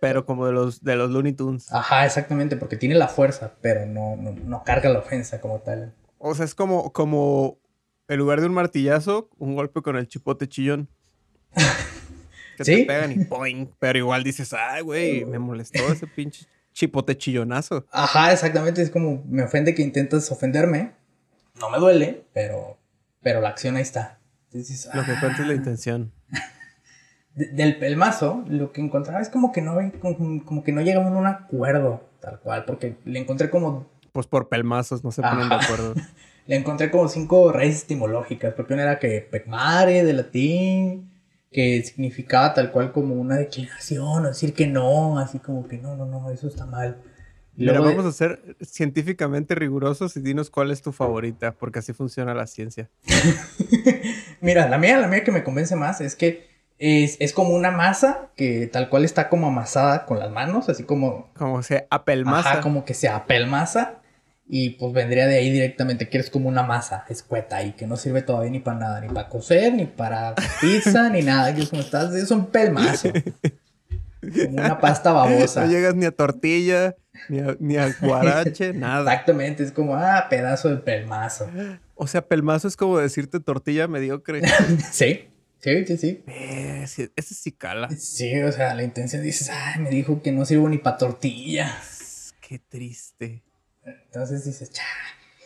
Pero 0.00 0.24
como 0.24 0.46
de 0.46 0.52
los, 0.52 0.84
de 0.84 0.94
los 0.94 1.10
Looney 1.10 1.32
Tunes. 1.32 1.72
Ajá, 1.72 2.06
exactamente, 2.06 2.56
porque 2.56 2.76
tiene 2.76 2.94
la 2.94 3.08
fuerza, 3.08 3.54
pero 3.60 3.86
no, 3.86 4.14
no, 4.16 4.30
no 4.30 4.62
carga 4.62 4.88
la 4.88 5.00
ofensa 5.00 5.40
como 5.40 5.58
tal. 5.58 5.92
O 6.18 6.32
sea, 6.34 6.44
es 6.44 6.54
como, 6.54 6.92
como 6.92 7.58
en 8.06 8.18
lugar 8.18 8.40
de 8.40 8.46
un 8.46 8.54
martillazo, 8.54 9.30
un 9.38 9.56
golpe 9.56 9.82
con 9.82 9.96
el 9.96 10.06
chipote 10.06 10.48
chillón. 10.48 10.88
Que 12.56 12.64
¿Sí? 12.64 12.76
te 12.78 12.84
pegan 12.86 13.12
y 13.12 13.24
¡poing! 13.24 13.66
Pero 13.78 14.00
igual 14.00 14.24
dices, 14.24 14.52
ay, 14.52 14.82
güey, 14.82 15.24
me 15.24 15.38
molestó 15.38 15.92
ese 15.92 16.08
pinche 16.08 16.44
chipote 16.72 17.16
chillonazo. 17.16 17.86
Ajá, 17.92 18.32
exactamente, 18.32 18.82
es 18.82 18.90
como 18.90 19.22
me 19.28 19.44
ofende 19.44 19.76
que 19.76 19.82
intentas 19.82 20.32
ofenderme. 20.32 20.97
No 21.60 21.70
me 21.70 21.78
duele, 21.78 22.24
pero, 22.32 22.78
pero 23.22 23.40
la 23.40 23.48
acción 23.50 23.76
ahí 23.76 23.82
está. 23.82 24.18
Entonces, 24.46 24.88
Lo 24.94 25.04
que 25.04 25.12
ah, 25.12 25.20
cuenta 25.20 25.42
es 25.42 25.48
la 25.48 25.54
intención. 25.54 26.12
de- 27.34 27.48
del 27.48 27.78
pelmazo, 27.78 28.44
lo 28.48 28.72
que 28.72 28.80
encontraba 28.80 29.20
es 29.20 29.28
como 29.28 29.52
que 29.52 29.60
no, 29.62 29.76
como, 30.00 30.44
como 30.44 30.64
que 30.64 30.72
no 30.72 30.80
llegaban 30.80 31.12
a 31.12 31.16
un 31.18 31.26
acuerdo, 31.26 32.02
tal 32.20 32.40
cual, 32.40 32.64
porque 32.64 32.96
le 33.04 33.18
encontré 33.20 33.50
como 33.50 33.86
Pues 34.12 34.26
por 34.26 34.48
pelmazos 34.48 35.04
no 35.04 35.12
se 35.12 35.22
ponen 35.22 35.48
de 35.48 35.54
acuerdo. 35.54 35.94
Le 36.46 36.56
encontré 36.56 36.90
como 36.90 37.08
cinco 37.08 37.52
raíces 37.52 37.82
etimológicas, 37.82 38.54
porque 38.54 38.72
una 38.72 38.84
era 38.84 38.98
que 38.98 39.20
pecmare 39.20 40.02
de 40.02 40.14
latín, 40.14 41.10
que 41.52 41.82
significaba 41.82 42.54
tal 42.54 42.70
cual 42.70 42.90
como 42.90 43.16
una 43.16 43.36
declinación, 43.36 44.24
o 44.24 44.28
decir 44.28 44.54
que 44.54 44.66
no, 44.66 45.18
así 45.18 45.40
como 45.40 45.68
que 45.68 45.76
no, 45.76 45.94
no, 45.94 46.06
no, 46.06 46.30
eso 46.30 46.48
está 46.48 46.64
mal. 46.64 46.96
De- 47.66 47.78
vamos 47.78 48.04
a 48.06 48.12
ser 48.12 48.56
científicamente 48.60 49.54
rigurosos 49.54 50.16
y 50.16 50.20
dinos 50.20 50.48
cuál 50.50 50.70
es 50.70 50.80
tu 50.82 50.92
favorita, 50.92 51.52
porque 51.52 51.80
así 51.80 51.92
funciona 51.92 52.32
la 52.34 52.46
ciencia. 52.46 52.88
Mira, 54.40 54.68
la 54.68 54.78
mía, 54.78 54.98
la 54.98 55.08
mía 55.08 55.24
que 55.24 55.32
me 55.32 55.44
convence 55.44 55.74
más 55.76 56.00
es 56.00 56.14
que 56.14 56.46
es, 56.78 57.16
es 57.18 57.32
como 57.32 57.54
una 57.54 57.70
masa 57.72 58.30
que 58.36 58.68
tal 58.68 58.88
cual 58.88 59.04
está 59.04 59.28
como 59.28 59.48
amasada 59.48 60.06
con 60.06 60.18
las 60.20 60.30
manos, 60.30 60.68
así 60.68 60.84
como, 60.84 61.30
Como 61.34 61.62
se 61.62 61.86
apelmaza. 61.90 62.50
ajá, 62.52 62.60
como 62.60 62.84
que 62.84 62.94
se 62.94 63.08
apelmaza. 63.08 63.94
Y 64.50 64.70
pues 64.70 64.94
vendría 64.94 65.26
de 65.26 65.36
ahí 65.36 65.50
directamente, 65.50 66.08
que 66.08 66.16
eres 66.16 66.30
como 66.30 66.48
una 66.48 66.62
masa 66.62 67.04
escueta 67.10 67.62
y 67.64 67.72
que 67.72 67.86
no 67.86 67.98
sirve 67.98 68.22
todavía 68.22 68.50
ni 68.50 68.60
para 68.60 68.78
nada, 68.78 69.00
ni 69.02 69.08
para 69.08 69.28
coser, 69.28 69.74
ni 69.74 69.84
para 69.84 70.34
pizza, 70.62 71.10
ni 71.10 71.20
nada. 71.20 71.54
Que 71.54 71.60
es 71.62 71.68
como 71.68 71.82
estás, 71.82 72.14
es 72.14 72.30
un 72.30 72.46
pelmazo. 72.46 73.10
Como 74.20 74.58
una 74.58 74.80
pasta 74.80 75.12
babosa. 75.12 75.64
No 75.64 75.70
llegas 75.70 75.94
ni 75.94 76.04
a 76.04 76.10
tortilla, 76.10 76.96
ni 77.28 77.40
a, 77.40 77.56
ni 77.58 77.76
a 77.76 77.94
guarache, 78.00 78.72
nada. 78.74 79.12
Exactamente, 79.12 79.62
es 79.62 79.72
como, 79.72 79.96
ah, 79.96 80.26
pedazo 80.28 80.68
de 80.68 80.76
pelmazo. 80.76 81.50
O 81.94 82.06
sea, 82.06 82.26
pelmazo 82.26 82.68
es 82.68 82.76
como 82.76 82.98
decirte 82.98 83.40
tortilla 83.40 83.88
mediocre. 83.88 84.42
Sí, 84.90 85.28
sí, 85.60 85.86
sí, 85.86 85.96
sí. 85.96 86.24
Eh, 86.26 86.84
ese 86.84 87.34
sí 87.34 87.52
cala. 87.52 87.90
Sí, 87.90 88.40
o 88.42 88.52
sea, 88.52 88.74
la 88.74 88.82
intención 88.82 89.22
dices, 89.22 89.50
ay, 89.50 89.80
me 89.80 89.90
dijo 89.90 90.22
que 90.22 90.32
no 90.32 90.44
sirvo 90.44 90.68
ni 90.68 90.78
para 90.78 90.98
tortilla. 90.98 91.74
Qué 92.40 92.58
triste. 92.58 93.42
Entonces 93.84 94.44
dices, 94.44 94.70
cha. 94.70 94.84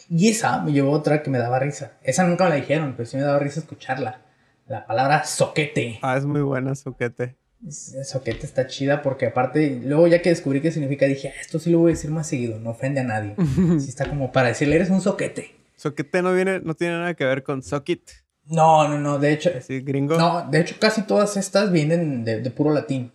Y 0.08 0.28
esa 0.28 0.61
me 0.62 0.72
llevó 0.72 0.90
otra 0.90 1.22
que 1.22 1.30
me 1.30 1.38
daba 1.38 1.58
risa. 1.58 1.92
Esa 2.02 2.24
nunca 2.24 2.44
me 2.44 2.50
la 2.50 2.56
dijeron, 2.56 2.94
pero 2.96 3.06
sí 3.06 3.16
me 3.16 3.22
daba 3.22 3.38
risa 3.38 3.61
escucharla. 3.61 4.20
La 4.66 4.87
palabra 4.87 5.24
soquete. 5.24 5.98
Ah, 6.02 6.16
es 6.16 6.24
muy 6.24 6.42
buena, 6.42 6.74
soquete. 6.74 7.37
Soquete 7.70 8.44
está 8.44 8.66
chida 8.66 9.03
porque 9.03 9.27
aparte, 9.27 9.81
luego 9.85 10.09
ya 10.09 10.20
que 10.20 10.31
descubrí 10.31 10.61
qué 10.61 10.72
significa, 10.72 11.07
dije, 11.07 11.29
"Ah, 11.29 11.40
esto 11.40 11.59
sí 11.61 11.70
lo 11.70 11.79
voy 11.79 11.92
a 11.92 11.94
decir 11.94 12.11
más 12.11 12.27
seguido, 12.27 12.59
no 12.59 12.70
ofende 12.70 13.01
a 13.01 13.05
nadie. 13.05 13.35
Sí 13.81 13.88
está 13.88 14.09
como 14.09 14.33
para 14.33 14.48
decirle, 14.48 14.77
eres 14.77 14.90
un 14.90 15.01
soquete. 15.01 15.55
Soquete 15.77 16.22
no 16.22 16.33
viene, 16.35 16.61
no 16.61 16.75
tiene 16.75 16.94
nada 16.94 17.14
que 17.14 17.25
ver 17.25 17.42
con 17.42 17.62
socket. 17.62 18.01
No, 18.46 18.88
no, 18.88 18.98
no, 18.98 19.18
de 19.20 19.33
hecho, 19.33 19.51
Así, 19.57 19.81
gringo. 19.81 20.18
no, 20.18 20.48
de 20.51 20.61
hecho 20.61 20.75
casi 20.81 21.03
todas 21.03 21.37
estas 21.37 21.70
vienen 21.70 22.25
de, 22.25 22.40
de 22.40 22.51
puro 22.51 22.72
latín. 22.75 23.12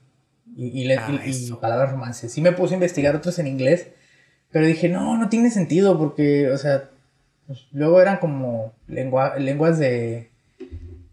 Y, 0.56 0.68
y 0.82 0.92
Ah, 0.94 1.22
y- 1.26 1.28
y 1.30 1.46
eso. 1.46 1.60
palabras 1.60 1.92
romances. 1.92 2.32
Sí 2.32 2.42
me 2.42 2.52
puse 2.54 2.74
a 2.74 2.78
investigar 2.78 3.16
otras 3.16 3.38
en 3.40 3.48
inglés, 3.48 3.88
pero 4.52 4.66
dije, 4.66 4.88
no, 4.90 5.18
no 5.18 5.28
tiene 5.30 5.52
sentido 5.52 5.98
porque, 6.00 6.50
o 6.50 6.58
sea, 6.58 6.90
pues, 7.46 7.68
luego 7.74 8.02
eran 8.02 8.18
como 8.18 8.74
lengua- 8.88 9.38
lenguas 9.38 9.78
de, 9.78 10.30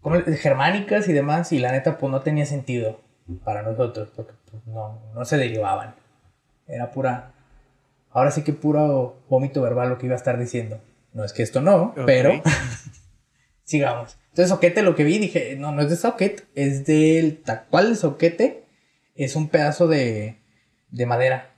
como 0.01 0.17
de 0.19 0.37
germánicas 0.37 1.07
y 1.09 1.13
demás, 1.13 1.51
y 1.51 1.59
la 1.59 1.71
neta, 1.73 1.97
pues 1.97 2.09
no 2.11 2.21
tenía 2.21 2.45
sentido 2.45 3.01
para 3.43 3.61
nosotros, 3.63 4.09
porque 4.15 4.33
pues, 4.51 4.65
no, 4.67 5.01
no 5.13 5.25
se 5.25 5.37
derivaban. 5.37 5.95
Era 6.67 6.91
pura, 6.91 7.33
ahora 8.11 8.31
sí 8.31 8.43
que 8.43 8.53
puro 8.53 9.21
vómito 9.29 9.61
verbal 9.61 9.89
lo 9.89 9.97
que 9.97 10.05
iba 10.07 10.15
a 10.15 10.17
estar 10.17 10.37
diciendo. 10.39 10.79
No 11.13 11.23
es 11.23 11.33
que 11.33 11.43
esto 11.43 11.61
no, 11.61 11.93
Ok. 11.97 12.01
pero 12.05 12.41
sigamos. 13.63 14.17
Entonces, 14.29 14.49
soquete, 14.49 14.81
lo 14.83 14.95
que 14.95 15.03
vi, 15.03 15.17
dije, 15.17 15.55
no, 15.57 15.71
no 15.71 15.81
es 15.81 15.89
de 15.89 15.95
soquete, 15.95 16.43
es 16.55 16.85
del 16.85 17.41
tacual 17.41 17.89
de 17.89 17.95
soquete, 17.95 18.65
es 19.15 19.35
un 19.35 19.47
pedazo 19.49 19.87
de, 19.87 20.37
de 20.91 21.05
madera. 21.05 21.51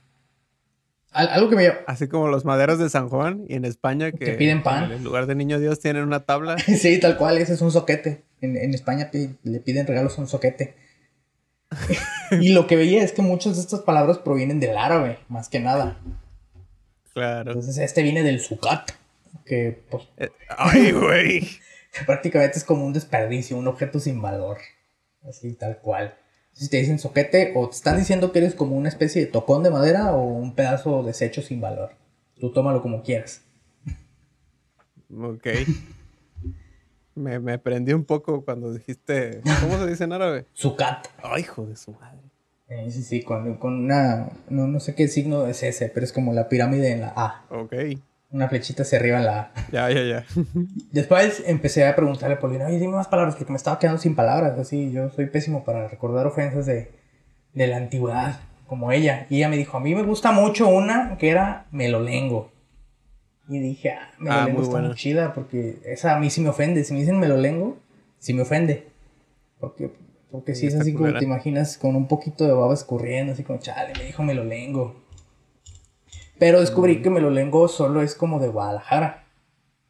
Al- 1.10 1.28
algo 1.28 1.48
que 1.50 1.56
me 1.56 1.72
Así 1.86 2.06
como 2.06 2.28
los 2.28 2.44
maderos 2.44 2.78
de 2.78 2.88
San 2.88 3.08
Juan 3.08 3.44
y 3.48 3.54
en 3.54 3.64
España 3.64 4.12
que, 4.12 4.18
Que 4.18 4.32
piden 4.34 4.62
pan. 4.62 4.92
En 4.92 5.02
lugar 5.02 5.26
de 5.26 5.34
niño 5.34 5.58
Dios 5.58 5.80
tienen 5.80 6.04
una 6.04 6.20
tabla. 6.20 6.56
Sí, 6.66 7.00
tal 7.00 7.16
cual, 7.16 7.38
ese 7.38 7.54
es 7.54 7.60
un 7.62 7.72
soquete. 7.72 8.22
En, 8.40 8.56
en 8.56 8.74
España 8.74 9.10
le 9.42 9.60
piden 9.60 9.86
regalos 9.86 10.16
a 10.18 10.20
un 10.20 10.28
soquete. 10.28 10.76
y 12.40 12.52
lo 12.52 12.66
que 12.66 12.76
veía 12.76 13.02
es 13.02 13.12
que 13.12 13.22
muchas 13.22 13.56
de 13.56 13.62
estas 13.62 13.80
palabras 13.80 14.18
provienen 14.18 14.60
del 14.60 14.76
árabe, 14.76 15.18
más 15.28 15.48
que 15.48 15.60
nada. 15.60 15.98
Claro. 17.12 17.50
Entonces, 17.50 17.78
este 17.78 18.02
viene 18.02 18.22
del 18.22 18.40
sucat, 18.40 18.90
que 19.44 19.82
pues, 19.90 20.04
Eh, 20.16 20.30
Ay, 20.56 20.92
güey. 20.92 21.40
que 21.92 22.04
prácticamente 22.06 22.58
es 22.58 22.64
como 22.64 22.86
un 22.86 22.92
desperdicio, 22.92 23.56
un 23.56 23.68
objeto 23.68 23.98
sin 24.00 24.22
valor. 24.22 24.58
Así, 25.28 25.52
tal 25.54 25.78
cual. 25.78 26.14
Si 26.52 26.68
te 26.68 26.78
dicen 26.78 26.98
soquete, 26.98 27.52
o 27.54 27.68
te 27.68 27.76
están 27.76 27.98
diciendo 27.98 28.32
que 28.32 28.38
eres 28.40 28.54
como 28.54 28.76
una 28.76 28.88
especie 28.88 29.24
de 29.24 29.30
tocón 29.30 29.62
de 29.62 29.70
madera 29.70 30.12
o 30.12 30.22
un 30.24 30.54
pedazo 30.54 31.02
desecho 31.02 31.42
sin 31.42 31.60
valor. 31.60 31.92
Tú 32.40 32.52
tómalo 32.52 32.82
como 32.82 33.02
quieras. 33.02 33.42
Ok. 35.12 35.46
Me, 37.18 37.38
me 37.40 37.58
prendí 37.58 37.92
un 37.92 38.04
poco 38.04 38.44
cuando 38.44 38.72
dijiste. 38.72 39.40
¿Cómo 39.60 39.78
se 39.78 39.86
dice 39.86 40.04
en 40.04 40.12
árabe? 40.12 40.46
Sucat. 40.54 41.08
Ay, 41.22 41.42
hijo 41.42 41.66
de 41.66 41.76
su 41.76 41.92
madre. 41.92 42.18
Eh, 42.68 42.90
sí, 42.90 43.02
sí, 43.02 43.22
con, 43.22 43.56
con 43.56 43.84
una. 43.84 44.28
No, 44.48 44.66
no 44.66 44.80
sé 44.80 44.94
qué 44.94 45.08
signo 45.08 45.46
es 45.46 45.62
ese, 45.62 45.88
pero 45.88 46.04
es 46.04 46.12
como 46.12 46.32
la 46.32 46.48
pirámide 46.48 46.92
en 46.92 47.00
la 47.00 47.12
A. 47.16 47.44
Ok. 47.50 47.74
Una 48.30 48.48
flechita 48.48 48.82
hacia 48.82 48.98
arriba 48.98 49.18
en 49.18 49.24
la 49.24 49.40
A. 49.40 49.52
Ya, 49.72 49.90
ya, 49.90 50.02
ya. 50.02 50.24
Después 50.92 51.42
empecé 51.46 51.86
a 51.86 51.96
preguntarle 51.96 52.36
a 52.36 52.40
Paulina, 52.40 52.66
oye, 52.66 52.78
dime 52.78 52.92
más 52.94 53.08
palabras, 53.08 53.36
porque 53.36 53.50
me 53.52 53.56
estaba 53.56 53.78
quedando 53.78 54.00
sin 54.00 54.14
palabras. 54.14 54.58
Así, 54.58 54.92
yo 54.92 55.08
soy 55.10 55.26
pésimo 55.26 55.64
para 55.64 55.88
recordar 55.88 56.26
ofensas 56.26 56.66
de, 56.66 56.90
de 57.54 57.66
la 57.66 57.78
antigüedad, 57.78 58.38
como 58.66 58.92
ella. 58.92 59.26
Y 59.30 59.36
ella 59.36 59.48
me 59.48 59.56
dijo, 59.56 59.78
a 59.78 59.80
mí 59.80 59.94
me 59.94 60.02
gusta 60.02 60.30
mucho 60.32 60.68
una 60.68 61.16
que 61.18 61.30
era 61.30 61.66
melolengo. 61.70 62.52
Y 63.48 63.58
dije, 63.60 63.92
ah, 63.92 64.10
melolengo 64.18 64.50
muy 64.52 64.60
está 64.62 64.72
buena. 64.72 64.88
muy 64.88 64.96
chida, 64.96 65.32
porque 65.32 65.78
esa 65.86 66.14
a 66.16 66.20
mí 66.20 66.28
sí 66.30 66.40
me 66.40 66.50
ofende. 66.50 66.84
Si 66.84 66.92
me 66.92 67.00
dicen 67.00 67.18
melolengo, 67.18 67.78
sí 68.18 68.34
me 68.34 68.42
ofende. 68.42 68.88
Porque, 69.58 69.90
porque 70.30 70.54
sí 70.54 70.62
Sí, 70.62 70.66
es 70.68 70.74
así 70.80 70.92
como 70.92 71.12
te 71.18 71.24
imaginas, 71.24 71.78
con 71.78 71.96
un 71.96 72.06
poquito 72.08 72.44
de 72.44 72.52
baba 72.52 72.74
escurriendo, 72.74 73.32
así 73.32 73.42
como, 73.44 73.58
chale, 73.58 73.92
me 73.98 74.04
dijo 74.04 74.22
melolengo. 74.22 75.02
Pero 76.38 76.60
descubrí 76.60 76.98
Mm. 76.98 77.02
que 77.02 77.10
melolengo 77.10 77.68
solo 77.68 78.02
es 78.02 78.14
como 78.14 78.38
de 78.38 78.48
Guadalajara. 78.48 79.24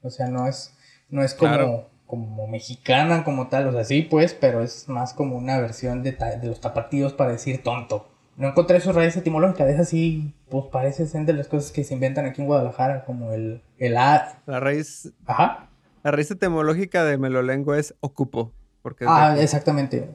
O 0.02 0.10
sea, 0.10 0.28
no 0.28 0.46
es, 0.46 0.74
no 1.10 1.22
es 1.22 1.34
como, 1.34 1.52
Claro. 1.52 1.86
como 2.06 2.46
mexicana 2.46 3.24
como 3.24 3.48
tal. 3.48 3.66
O 3.68 3.72
sea, 3.72 3.84
sí, 3.84 4.02
pues, 4.02 4.34
pero 4.34 4.62
es 4.62 4.88
más 4.88 5.12
como 5.12 5.36
una 5.36 5.58
versión 5.60 6.02
de, 6.02 6.12
ta- 6.12 6.36
de 6.36 6.46
los 6.46 6.60
tapatíos 6.60 7.12
para 7.12 7.32
decir 7.32 7.62
tonto. 7.62 8.08
No 8.38 8.48
encontré 8.48 8.80
sus 8.80 8.94
raíces 8.94 9.16
etimológicas. 9.18 9.68
Es 9.68 9.80
así, 9.80 10.32
pues 10.48 10.66
parece 10.70 11.06
ser 11.06 11.26
de 11.26 11.32
las 11.32 11.48
cosas 11.48 11.72
que 11.72 11.82
se 11.82 11.92
inventan 11.94 12.24
aquí 12.24 12.40
en 12.40 12.46
Guadalajara, 12.46 13.04
como 13.04 13.32
el, 13.32 13.62
el 13.78 13.96
A. 13.96 14.38
La 14.46 14.60
raíz, 14.60 15.12
Ajá. 15.26 15.68
la 16.04 16.10
raíz 16.12 16.30
etimológica 16.30 17.04
de 17.04 17.18
melolengo 17.18 17.74
es 17.74 17.94
ocupo. 18.00 18.52
Porque 18.80 19.04
es 19.04 19.10
Ah, 19.12 19.36
exactamente. 19.40 20.08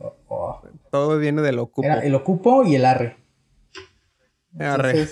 Todo 0.89 1.19
viene 1.19 1.41
del 1.41 1.59
ocupo. 1.59 1.85
Era 1.85 1.99
el 1.99 2.15
ocupo 2.15 2.63
y 2.63 2.75
el 2.75 2.85
arre. 2.85 3.17
Arre. 4.57 5.05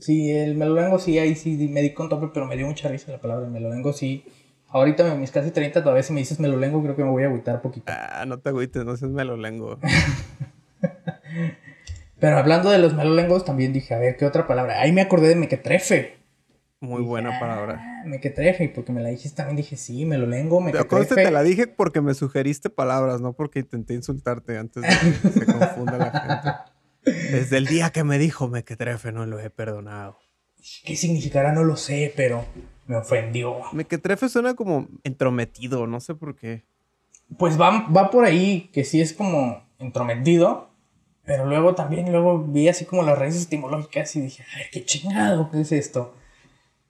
Sí, 0.00 0.32
el 0.32 0.56
melolengo 0.56 0.98
sí, 0.98 1.16
ahí 1.18 1.36
sí 1.36 1.68
me 1.68 1.80
di 1.80 1.94
con 1.94 2.08
tope, 2.08 2.28
pero 2.34 2.46
me 2.46 2.56
dio 2.56 2.66
mucha 2.66 2.88
risa 2.88 3.12
la 3.12 3.20
palabra 3.20 3.46
melolengo, 3.48 3.92
sí. 3.92 4.24
Ahorita 4.70 5.12
en 5.12 5.20
mis 5.20 5.30
casi 5.30 5.52
30 5.52 5.82
todavía 5.82 6.02
si 6.02 6.12
me 6.12 6.18
dices 6.20 6.40
melolengo 6.40 6.82
creo 6.82 6.96
que 6.96 7.04
me 7.04 7.10
voy 7.10 7.22
a 7.22 7.26
agüitar 7.28 7.62
poquito. 7.62 7.86
Ah, 7.92 8.24
no 8.26 8.40
te 8.40 8.48
agüites, 8.48 8.84
no 8.84 8.96
seas 8.96 9.12
melolengo. 9.12 9.78
Pero 12.20 12.36
hablando 12.36 12.70
de 12.70 12.78
los 12.78 12.94
melolengos 12.94 13.44
también 13.44 13.72
dije, 13.72 13.94
a 13.94 13.98
ver, 13.98 14.16
¿qué 14.16 14.26
otra 14.26 14.46
palabra? 14.46 14.80
Ahí 14.80 14.92
me 14.92 15.00
acordé 15.00 15.28
de 15.28 15.36
mequetrefe. 15.36 16.18
Muy 16.80 17.02
buena 17.02 17.38
palabra. 17.40 17.76
Ah, 17.80 18.02
mequetrefe, 18.06 18.64
y 18.64 18.68
porque 18.68 18.92
me 18.92 19.00
la 19.00 19.08
dijiste 19.08 19.36
también 19.36 19.56
dije, 19.56 19.76
sí, 19.76 20.04
melolengo, 20.04 20.64
Pero 20.64 20.86
conste, 20.86 21.14
mequetrefe. 21.14 21.24
te 21.24 21.30
la 21.32 21.42
dije 21.42 21.66
porque 21.66 22.00
me 22.00 22.14
sugeriste 22.14 22.70
palabras, 22.70 23.20
no 23.20 23.32
porque 23.32 23.60
intenté 23.60 23.94
insultarte 23.94 24.58
antes 24.58 24.82
de 24.82 24.88
que 24.88 25.28
se 25.30 25.46
confunda 25.46 25.98
la 25.98 26.64
gente. 27.04 27.30
Desde 27.32 27.56
el 27.56 27.66
día 27.66 27.90
que 27.90 28.04
me 28.04 28.18
dijo 28.18 28.48
mequetrefe 28.48 29.12
no 29.12 29.26
lo 29.26 29.40
he 29.40 29.50
perdonado. 29.50 30.18
¿Qué 30.84 30.96
significará? 30.96 31.52
No 31.52 31.64
lo 31.64 31.76
sé, 31.76 32.12
pero 32.14 32.44
me 32.86 32.96
ofendió. 32.96 33.56
Mequetrefe 33.72 34.28
suena 34.28 34.54
como 34.54 34.88
entrometido, 35.04 35.86
no 35.86 36.00
sé 36.00 36.14
por 36.14 36.36
qué. 36.36 36.64
Pues 37.38 37.60
va, 37.60 37.88
va 37.88 38.10
por 38.10 38.24
ahí, 38.24 38.70
que 38.72 38.84
sí 38.84 39.00
es 39.00 39.12
como 39.12 39.62
entrometido, 39.78 40.67
pero 41.28 41.44
luego 41.44 41.74
también 41.74 42.10
luego 42.10 42.42
vi 42.42 42.68
así 42.68 42.86
como 42.86 43.02
las 43.02 43.18
raíces 43.18 43.44
etimológicas 43.44 44.16
y 44.16 44.22
dije, 44.22 44.42
a 44.50 44.56
ver, 44.56 44.70
qué 44.72 44.82
chingado, 44.82 45.50
¿qué 45.50 45.60
es 45.60 45.72
esto? 45.72 46.14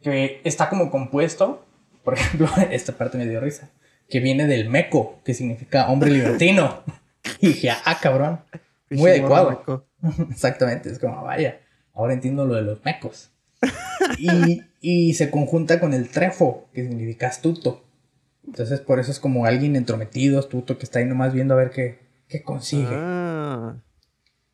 Que 0.00 0.40
está 0.44 0.68
como 0.68 0.92
compuesto, 0.92 1.66
por 2.04 2.14
ejemplo, 2.18 2.48
esta 2.70 2.92
parte 2.92 3.18
me 3.18 3.26
dio 3.26 3.40
risa, 3.40 3.70
que 4.08 4.20
viene 4.20 4.46
del 4.46 4.70
meco, 4.70 5.18
que 5.24 5.34
significa 5.34 5.88
hombre 5.88 6.10
libertino. 6.12 6.82
Y 7.40 7.48
dije, 7.48 7.70
ah, 7.70 7.98
cabrón, 8.00 8.40
muy 8.90 9.10
adecuado. 9.10 9.86
Exactamente, 10.30 10.88
es 10.88 10.98
como, 10.98 11.22
vaya, 11.24 11.60
ahora 11.92 12.14
entiendo 12.14 12.46
lo 12.46 12.54
de 12.54 12.62
los 12.62 12.82
mecos. 12.84 13.32
Y, 14.18 14.62
y 14.80 15.14
se 15.14 15.30
conjunta 15.30 15.78
con 15.78 15.92
el 15.92 16.08
trefo, 16.08 16.68
que 16.72 16.84
significa 16.84 17.26
astuto. 17.26 17.84
Entonces, 18.46 18.80
por 18.80 18.98
eso 18.98 19.10
es 19.10 19.18
como 19.18 19.44
alguien 19.44 19.76
entrometido, 19.76 20.38
astuto, 20.38 20.78
que 20.78 20.84
está 20.84 21.00
ahí 21.00 21.04
nomás 21.04 21.34
viendo 21.34 21.52
a 21.52 21.58
ver 21.58 21.70
qué, 21.70 21.98
qué 22.28 22.42
consigue. 22.42 22.94
Ah, 22.94 23.76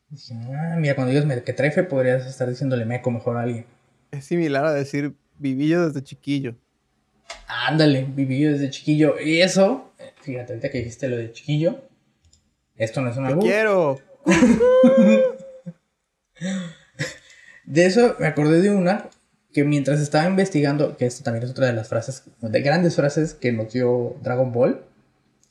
Dije, 0.09 0.33
ah, 0.33 0.75
mira, 0.77 0.95
cuando 0.95 1.11
digas 1.11 1.25
mequetrefe, 1.25 1.83
podrías 1.83 2.25
estar 2.25 2.49
diciéndole 2.49 2.85
meco 2.85 3.11
mejor 3.11 3.37
a 3.37 3.41
alguien. 3.41 3.65
es 4.11 4.25
similar 4.25 4.65
a 4.65 4.73
decir 4.73 5.13
vivillo 5.37 5.87
desde 5.87 6.03
chiquillo. 6.03 6.55
Ándale, 7.47 8.05
viví 8.05 8.39
yo 8.39 8.51
desde 8.51 8.69
chiquillo. 8.69 9.19
Y 9.19 9.41
eso, 9.41 9.91
fíjate, 10.21 10.53
ahorita 10.53 10.69
que 10.69 10.77
dijiste 10.79 11.07
lo 11.07 11.17
de 11.17 11.31
chiquillo, 11.31 11.81
esto 12.75 13.01
no 13.01 13.09
es 13.09 13.17
un 13.17 13.25
albur. 13.25 13.43
quiero. 13.43 13.99
De 17.65 17.85
eso 17.85 18.15
me 18.19 18.27
acordé 18.27 18.61
de 18.61 18.69
una 18.69 19.09
que 19.53 19.63
mientras 19.63 19.99
estaba 19.99 20.27
investigando, 20.27 20.97
que 20.97 21.05
esto 21.05 21.23
también 21.23 21.43
es 21.43 21.49
otra 21.49 21.65
de 21.65 21.73
las 21.73 21.87
frases, 21.87 22.23
de 22.41 22.61
grandes 22.61 22.95
frases 22.95 23.33
que 23.33 23.51
nos 23.51 23.73
dio 23.73 24.15
Dragon 24.21 24.51
Ball, 24.51 24.83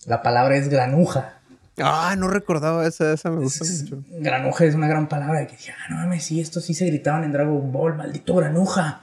la 0.06 0.22
palabra 0.22 0.56
es 0.56 0.68
granuja. 0.68 1.40
Ah, 1.78 2.14
no 2.16 2.28
recordaba 2.28 2.86
esa, 2.86 3.12
esa 3.12 3.30
me 3.30 3.38
gusta 3.40 3.64
mucho. 3.64 4.04
Granuja 4.20 4.64
es 4.64 4.74
una 4.74 4.86
gran 4.88 5.08
palabra 5.08 5.46
que 5.46 5.56
dije, 5.56 5.72
ah, 5.72 5.90
no 5.90 5.96
mames, 5.96 6.24
sí, 6.24 6.40
esto 6.40 6.60
sí 6.60 6.74
se 6.74 6.86
gritaban 6.86 7.24
en 7.24 7.32
Dragon 7.32 7.72
Ball, 7.72 7.96
maldito 7.96 8.34
granuja. 8.36 9.02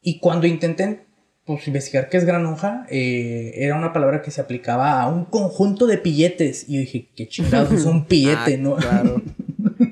Y 0.00 0.20
cuando 0.20 0.46
intenté 0.46 1.06
pues, 1.44 1.66
investigar 1.66 2.08
qué 2.08 2.18
es 2.18 2.24
granuja, 2.24 2.86
eh, 2.88 3.52
era 3.54 3.76
una 3.76 3.92
palabra 3.92 4.22
que 4.22 4.30
se 4.30 4.40
aplicaba 4.40 5.00
a 5.00 5.08
un 5.08 5.24
conjunto 5.24 5.86
de 5.86 5.98
pilletes. 5.98 6.68
Y 6.68 6.74
yo 6.74 6.80
dije, 6.80 7.10
qué 7.16 7.26
chingados 7.26 7.72
es 7.72 7.84
un 7.84 8.04
pillete, 8.08 8.54
Ah, 8.54 8.58
¿no? 8.58 8.76
Claro. 8.76 9.22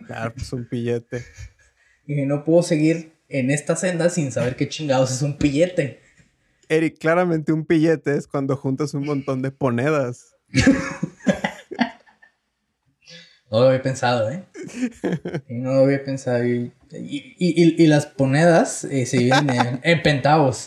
Claro, 0.06 0.32
pues 0.34 0.52
un 0.52 0.68
pillete. 0.68 1.24
Y 2.06 2.12
dije, 2.14 2.26
no 2.26 2.44
puedo 2.44 2.62
seguir 2.62 3.14
en 3.28 3.50
esta 3.50 3.74
senda 3.74 4.10
sin 4.10 4.30
saber 4.30 4.54
qué 4.54 4.68
chingados 4.68 5.10
es 5.10 5.22
un 5.22 5.36
pillete. 5.36 6.00
Eric, 6.68 6.98
claramente 6.98 7.52
un 7.52 7.64
pillete 7.64 8.16
es 8.16 8.28
cuando 8.28 8.56
juntas 8.56 8.94
un 8.94 9.04
montón 9.06 9.42
de 9.42 9.52
monedas. 9.58 10.36
No 13.54 13.60
lo 13.60 13.68
había 13.68 13.82
pensado, 13.82 14.30
¿eh? 14.30 14.44
No 15.48 15.74
lo 15.74 15.80
había 15.84 16.02
pensado. 16.02 16.44
Y, 16.44 16.72
y- 16.90 17.34
y- 17.38 17.82
y 17.82 17.86
las 17.86 18.12
monedas 18.18 18.82
eh, 18.84 19.06
se 19.06 19.18
dividen 19.18 19.48
en, 19.50 19.80
en 19.84 20.02
centavos. 20.02 20.66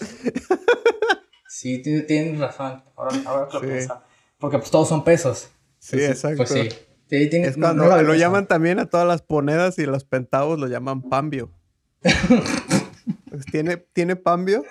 Sí, 1.50 1.82
ti- 1.82 2.04
tienes 2.04 2.40
razón. 2.40 2.82
Ahora, 2.96 3.16
ahora 3.26 3.48
que 3.50 3.54
lo 3.56 3.60
Sí. 3.62 3.68
pienso. 3.68 4.02
Porque 4.40 4.58
pues 4.60 4.72
todos 4.72 4.88
son 4.88 5.04
pesos. 5.04 5.50
Sí, 5.80 5.98
Pues, 5.98 6.10
exacto. 6.12 6.38
Pues 6.38 6.50
sí. 6.50 6.70
Sí, 7.10 7.30
tiene- 7.30 7.48
Es 7.48 7.58
no- 7.58 7.68
cuando 7.68 7.84
no 7.86 7.92
había 7.92 8.04
lo 8.04 8.16
llaman 8.16 8.48
también 8.48 8.80
a 8.80 8.86
todas 8.86 9.06
las 9.08 9.24
monedas 9.28 9.78
y 9.80 9.86
los 9.86 10.06
pentavos 10.06 10.58
lo 10.58 10.68
llaman 10.68 11.02
pambio. 11.02 11.52
Pues 13.30 13.46
tiene, 13.52 13.78
tiene 13.78 14.16
pambio 14.16 14.64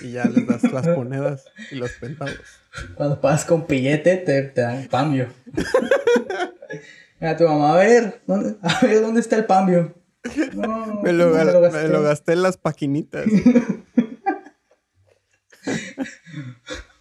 y 0.00 0.10
ya 0.12 0.24
les 0.24 0.44
das 0.46 0.64
las 0.72 0.86
monedas 0.88 1.44
y 1.70 1.76
los 1.76 1.92
pentavos. 1.92 2.34
Cuando 2.96 3.20
pagas 3.20 3.44
con 3.44 3.66
pillete, 3.66 4.16
te, 4.16 4.42
te 4.42 4.60
dan 4.60 4.88
cambio. 4.88 5.28
Mira 7.20 7.36
tu 7.36 7.44
mamá, 7.44 7.74
a 7.74 7.76
ver, 7.76 8.22
¿dónde, 8.26 8.56
a 8.62 8.80
ver, 8.80 9.02
¿dónde 9.02 9.20
está 9.20 9.36
el 9.36 9.46
cambio? 9.46 9.94
No, 10.54 11.00
Me 11.02 11.12
lo, 11.12 11.30
no 11.30 11.44
me 11.44 11.60
gasté. 11.60 11.88
lo 11.88 12.02
gasté 12.02 12.32
en 12.32 12.42
las 12.42 12.56
paquinitas. 12.56 13.26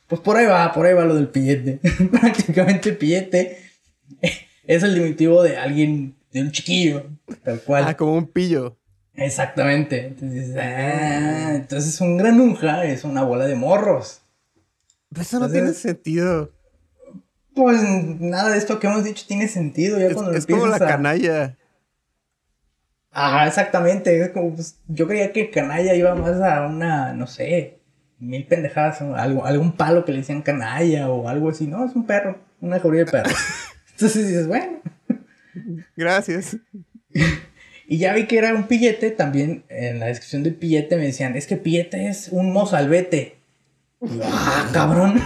Pues 0.07 0.21
por 0.21 0.37
ahí 0.37 0.47
va, 0.47 0.73
por 0.73 0.87
ahí 0.87 0.93
va 0.95 1.05
lo 1.05 1.13
del 1.13 1.27
pillete. 1.27 1.79
Prácticamente 2.11 2.93
pillete 2.93 3.59
es 4.65 4.81
el 4.81 4.95
diminutivo 4.95 5.43
de 5.43 5.55
alguien, 5.57 6.15
de 6.31 6.41
un 6.41 6.51
chiquillo, 6.51 7.05
tal 7.43 7.61
cual. 7.61 7.83
Ah, 7.87 7.95
como 7.95 8.15
un 8.15 8.25
pillo. 8.25 8.75
Exactamente. 9.13 10.07
Entonces, 10.07 10.47
dices, 10.47 10.57
ah, 10.59 11.53
entonces 11.53 12.01
un 12.01 12.17
granuja 12.17 12.85
es 12.85 13.03
una 13.03 13.21
bola 13.21 13.45
de 13.45 13.53
morros. 13.53 14.21
Pero 15.09 15.21
eso 15.21 15.39
no 15.39 15.47
tiene 15.49 15.73
sentido. 15.73 16.51
Pues 17.59 17.83
nada 17.83 18.51
de 18.51 18.57
esto 18.57 18.79
que 18.79 18.87
hemos 18.87 19.03
dicho 19.03 19.25
tiene 19.27 19.49
sentido. 19.49 19.99
Ya 19.99 20.05
es, 20.07 20.13
cuando 20.13 20.31
es 20.31 20.45
como 20.45 20.65
la 20.65 20.77
a- 20.77 20.79
canalla. 20.79 21.57
Ajá, 23.11 23.47
exactamente. 23.47 24.17
Es 24.21 24.29
como, 24.29 24.55
pues, 24.55 24.77
yo 24.87 25.09
creía 25.09 25.33
que 25.33 25.49
canalla 25.49 25.93
iba 25.93 26.15
más 26.15 26.39
a 26.39 26.65
una, 26.67 27.11
no 27.11 27.27
sé, 27.27 27.79
mil 28.17 28.45
pendejadas, 28.47 29.01
algo, 29.01 29.45
algún 29.45 29.73
palo 29.73 30.05
que 30.05 30.13
le 30.13 30.19
decían 30.19 30.41
canalla 30.41 31.09
o 31.09 31.27
algo 31.27 31.49
así. 31.49 31.67
No, 31.67 31.85
es 31.85 31.93
un 31.97 32.05
perro, 32.05 32.37
una 32.61 32.79
jauría 32.79 33.03
de 33.03 33.11
perro. 33.11 33.29
Entonces 33.91 34.25
dices, 34.25 34.47
bueno. 34.47 34.79
Gracias. 35.97 36.55
Y 37.91 37.97
ya 37.97 38.13
vi 38.13 38.27
que 38.27 38.37
era 38.37 38.53
un 38.53 38.67
pillete, 38.67 39.09
también 39.09 39.63
en 39.67 39.99
la 39.99 40.05
descripción 40.05 40.43
del 40.43 40.53
pillete 40.53 40.95
me 40.95 41.05
decían, 41.07 41.35
es 41.35 41.47
que 41.47 41.57
pillete 41.57 42.07
es 42.07 42.29
un 42.29 42.53
mozalbete. 42.53 43.37
Y 44.01 44.17
yo, 44.17 44.21
ah, 44.25 44.69
cabrón. 44.71 45.19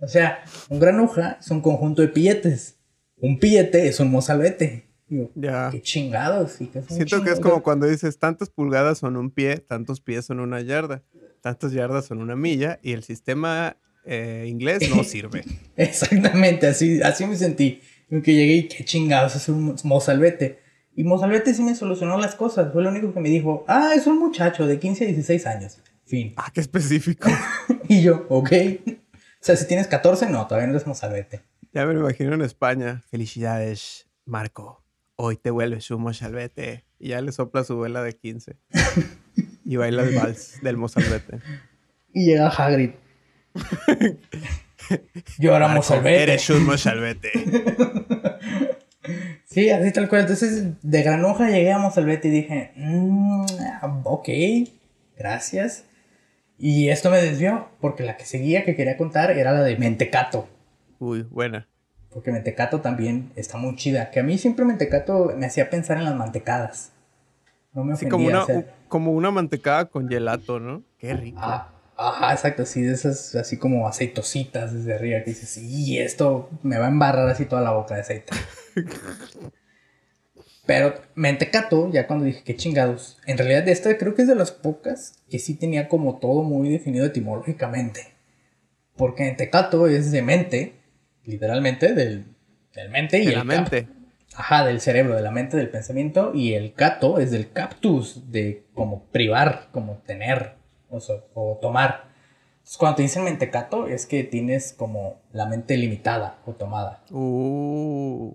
O 0.00 0.08
sea, 0.08 0.42
un 0.68 0.80
granuja 0.80 1.38
es 1.40 1.50
un 1.50 1.60
conjunto 1.60 2.02
de 2.02 2.08
pilletes. 2.08 2.76
Un 3.18 3.38
pillete 3.38 3.86
es 3.88 4.00
un 4.00 4.10
mozalbete. 4.10 4.86
Yo, 5.08 5.30
Ya. 5.34 5.68
qué 5.70 5.82
chingados. 5.82 6.60
y 6.60 6.70
un 6.74 6.88
Siento 6.88 7.22
que 7.22 7.30
es 7.30 7.40
como 7.40 7.62
cuando 7.62 7.86
dices 7.86 8.18
tantas 8.18 8.48
pulgadas 8.48 8.98
son 8.98 9.16
un 9.16 9.30
pie, 9.30 9.58
tantos 9.58 10.00
pies 10.00 10.24
son 10.24 10.40
una 10.40 10.60
yarda, 10.60 11.02
tantas 11.40 11.72
yardas 11.72 12.06
son 12.06 12.18
una 12.22 12.36
milla 12.36 12.78
y 12.82 12.92
el 12.92 13.02
sistema 13.02 13.76
eh, 14.06 14.46
inglés 14.48 14.88
no 14.94 15.02
sirve. 15.04 15.44
Exactamente, 15.76 16.66
así, 16.66 17.02
así 17.02 17.26
me 17.26 17.36
sentí. 17.36 17.80
Que 18.08 18.34
llegué 18.34 18.54
y 18.54 18.68
qué 18.68 18.84
chingados 18.84 19.36
es 19.36 19.48
un 19.48 19.76
mozalbete. 19.84 20.58
Y 20.96 21.04
mozalbete 21.04 21.54
sí 21.54 21.62
me 21.62 21.74
solucionó 21.76 22.18
las 22.18 22.34
cosas. 22.34 22.72
Fue 22.72 22.82
lo 22.82 22.88
único 22.90 23.12
que 23.14 23.20
me 23.20 23.28
dijo, 23.28 23.64
ah, 23.68 23.92
es 23.94 24.06
un 24.08 24.18
muchacho 24.18 24.66
de 24.66 24.78
15 24.78 25.04
a 25.04 25.06
16 25.08 25.46
años. 25.46 25.78
Fin. 26.06 26.32
Ah, 26.36 26.50
qué 26.52 26.60
específico. 26.60 27.28
Y 27.88 28.02
yo, 28.02 28.24
ok. 28.28 28.52
O 29.40 29.44
sea, 29.44 29.56
si 29.56 29.66
tienes 29.66 29.86
14, 29.86 30.28
no, 30.28 30.46
todavía 30.46 30.66
no 30.66 30.74
eres 30.74 30.86
mozalbete. 30.86 31.40
Ya 31.72 31.86
me 31.86 31.94
lo 31.94 32.00
imagino 32.00 32.34
en 32.34 32.42
España. 32.42 33.02
Felicidades, 33.10 34.06
Marco. 34.26 34.82
Hoy 35.16 35.36
te 35.36 35.50
vuelves 35.50 35.90
un 35.90 36.02
mozalbete. 36.02 36.84
Y 36.98 37.08
ya 37.08 37.20
le 37.22 37.32
sopla 37.32 37.64
su 37.64 37.78
vela 37.78 38.02
de 38.02 38.12
15. 38.12 38.56
Y 39.64 39.76
baila 39.76 40.02
el 40.02 40.14
vals 40.14 40.60
del 40.62 40.76
mozalbete. 40.76 41.38
Y 42.12 42.26
llega 42.26 42.48
Hagrid. 42.48 42.90
yo 45.38 45.56
era 45.56 45.68
mozalbete. 45.68 46.22
Eres 46.22 46.50
un 46.50 46.64
mozalbete. 46.66 47.30
Sí, 49.46 49.68
así 49.70 49.90
tal 49.92 50.08
cual. 50.08 50.20
Entonces, 50.22 50.64
de 50.80 51.02
granuja 51.02 51.48
llegué 51.50 51.72
a 51.72 51.78
mozalbete 51.78 52.28
y 52.28 52.30
dije, 52.30 52.72
"Mm, 52.76 53.44
ok, 54.04 54.28
gracias. 55.16 55.84
Y 56.62 56.90
esto 56.90 57.10
me 57.10 57.22
desvió, 57.22 57.68
porque 57.80 58.02
la 58.02 58.18
que 58.18 58.26
seguía 58.26 58.66
que 58.66 58.76
quería 58.76 58.98
contar 58.98 59.30
era 59.30 59.52
la 59.52 59.62
de 59.62 59.78
mentecato. 59.78 60.46
Uy, 60.98 61.22
buena. 61.22 61.66
Porque 62.12 62.30
mentecato 62.30 62.82
también 62.82 63.32
está 63.34 63.56
muy 63.56 63.76
chida. 63.76 64.10
Que 64.10 64.20
a 64.20 64.22
mí 64.22 64.36
siempre 64.36 64.66
mentecato 64.66 65.32
me 65.38 65.46
hacía 65.46 65.70
pensar 65.70 65.96
en 65.96 66.04
las 66.04 66.14
mantecadas. 66.14 66.92
No 67.72 67.82
me 67.82 67.94
ofendía. 67.94 68.10
como 68.10 68.26
una, 68.26 68.42
o 68.42 68.46
sea, 68.46 68.64
como 68.88 69.12
una 69.12 69.30
mantecada 69.30 69.86
con 69.86 70.06
gelato, 70.06 70.60
¿no? 70.60 70.82
Qué 70.98 71.14
rico. 71.14 71.38
ah, 71.40 71.70
ajá, 71.96 72.32
exacto. 72.32 72.66
Sí, 72.66 72.82
de 72.82 72.92
esas 72.92 73.34
así 73.36 73.56
como 73.56 73.88
aceitositas 73.88 74.74
desde 74.74 74.94
arriba. 74.94 75.20
Que 75.20 75.30
dices, 75.30 75.56
y 75.56 75.98
esto 75.98 76.50
me 76.62 76.76
va 76.76 76.86
a 76.86 76.90
embarrar 76.90 77.26
así 77.30 77.46
toda 77.46 77.62
la 77.62 77.70
boca 77.70 77.94
de 77.94 78.02
aceite. 78.02 78.34
Pero 80.70 80.94
mentecato, 81.16 81.90
ya 81.90 82.06
cuando 82.06 82.26
dije, 82.26 82.42
qué 82.44 82.54
chingados. 82.54 83.18
En 83.26 83.36
realidad, 83.38 83.66
esta 83.66 83.98
creo 83.98 84.14
que 84.14 84.22
es 84.22 84.28
de 84.28 84.36
las 84.36 84.52
pocas 84.52 85.14
que 85.28 85.40
sí 85.40 85.54
tenía 85.56 85.88
como 85.88 86.20
todo 86.20 86.44
muy 86.44 86.68
definido 86.68 87.06
etimológicamente. 87.06 88.02
Porque 88.96 89.24
mentecato 89.24 89.88
es 89.88 90.12
de 90.12 90.22
mente, 90.22 90.74
literalmente, 91.24 91.92
del, 91.92 92.24
del 92.72 92.88
mente 92.88 93.18
y 93.18 93.24
De 93.26 93.32
el 93.32 93.38
la 93.38 93.42
mente. 93.42 93.88
Ajá, 94.36 94.64
del 94.64 94.80
cerebro, 94.80 95.16
de 95.16 95.22
la 95.22 95.32
mente, 95.32 95.56
del 95.56 95.70
pensamiento. 95.70 96.30
Y 96.36 96.54
el 96.54 96.72
cato 96.74 97.18
es 97.18 97.32
del 97.32 97.50
cactus, 97.50 98.30
de 98.30 98.62
como 98.72 99.06
privar, 99.06 99.70
como 99.72 99.96
tener, 100.06 100.52
o, 100.88 101.00
so- 101.00 101.26
o 101.34 101.58
tomar. 101.60 102.04
Entonces, 102.58 102.76
cuando 102.78 102.94
te 102.98 103.02
dicen 103.02 103.24
mentecato, 103.24 103.88
es 103.88 104.06
que 104.06 104.22
tienes 104.22 104.72
como 104.72 105.20
la 105.32 105.46
mente 105.46 105.76
limitada 105.76 106.38
o 106.46 106.52
tomada. 106.52 107.02
Uh. 107.10 108.34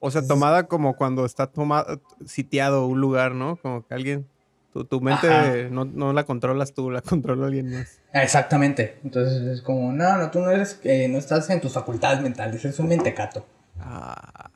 O 0.00 0.10
sea, 0.10 0.26
tomada 0.26 0.66
como 0.66 0.96
cuando 0.96 1.24
está 1.24 1.48
tomado, 1.48 2.00
sitiado 2.24 2.86
un 2.86 3.00
lugar, 3.00 3.34
¿no? 3.34 3.56
Como 3.56 3.86
que 3.86 3.94
alguien, 3.94 4.26
tu, 4.72 4.84
tu 4.84 5.00
mente 5.00 5.68
no, 5.70 5.84
no 5.84 6.12
la 6.12 6.24
controlas 6.24 6.72
tú, 6.72 6.90
la 6.90 7.00
controla 7.02 7.46
alguien 7.46 7.70
más. 7.72 8.00
Exactamente. 8.12 8.98
Entonces 9.04 9.42
es 9.42 9.62
como, 9.62 9.92
no, 9.92 10.16
no, 10.18 10.30
tú 10.30 10.40
no 10.40 10.50
eres, 10.50 10.80
eh, 10.84 11.08
no 11.08 11.18
estás 11.18 11.50
en 11.50 11.60
tus 11.60 11.72
facultades 11.72 12.20
mentales, 12.20 12.64
eres 12.64 12.78
un 12.78 12.88
mentecato. 12.88 13.44
Ah, 13.80 14.50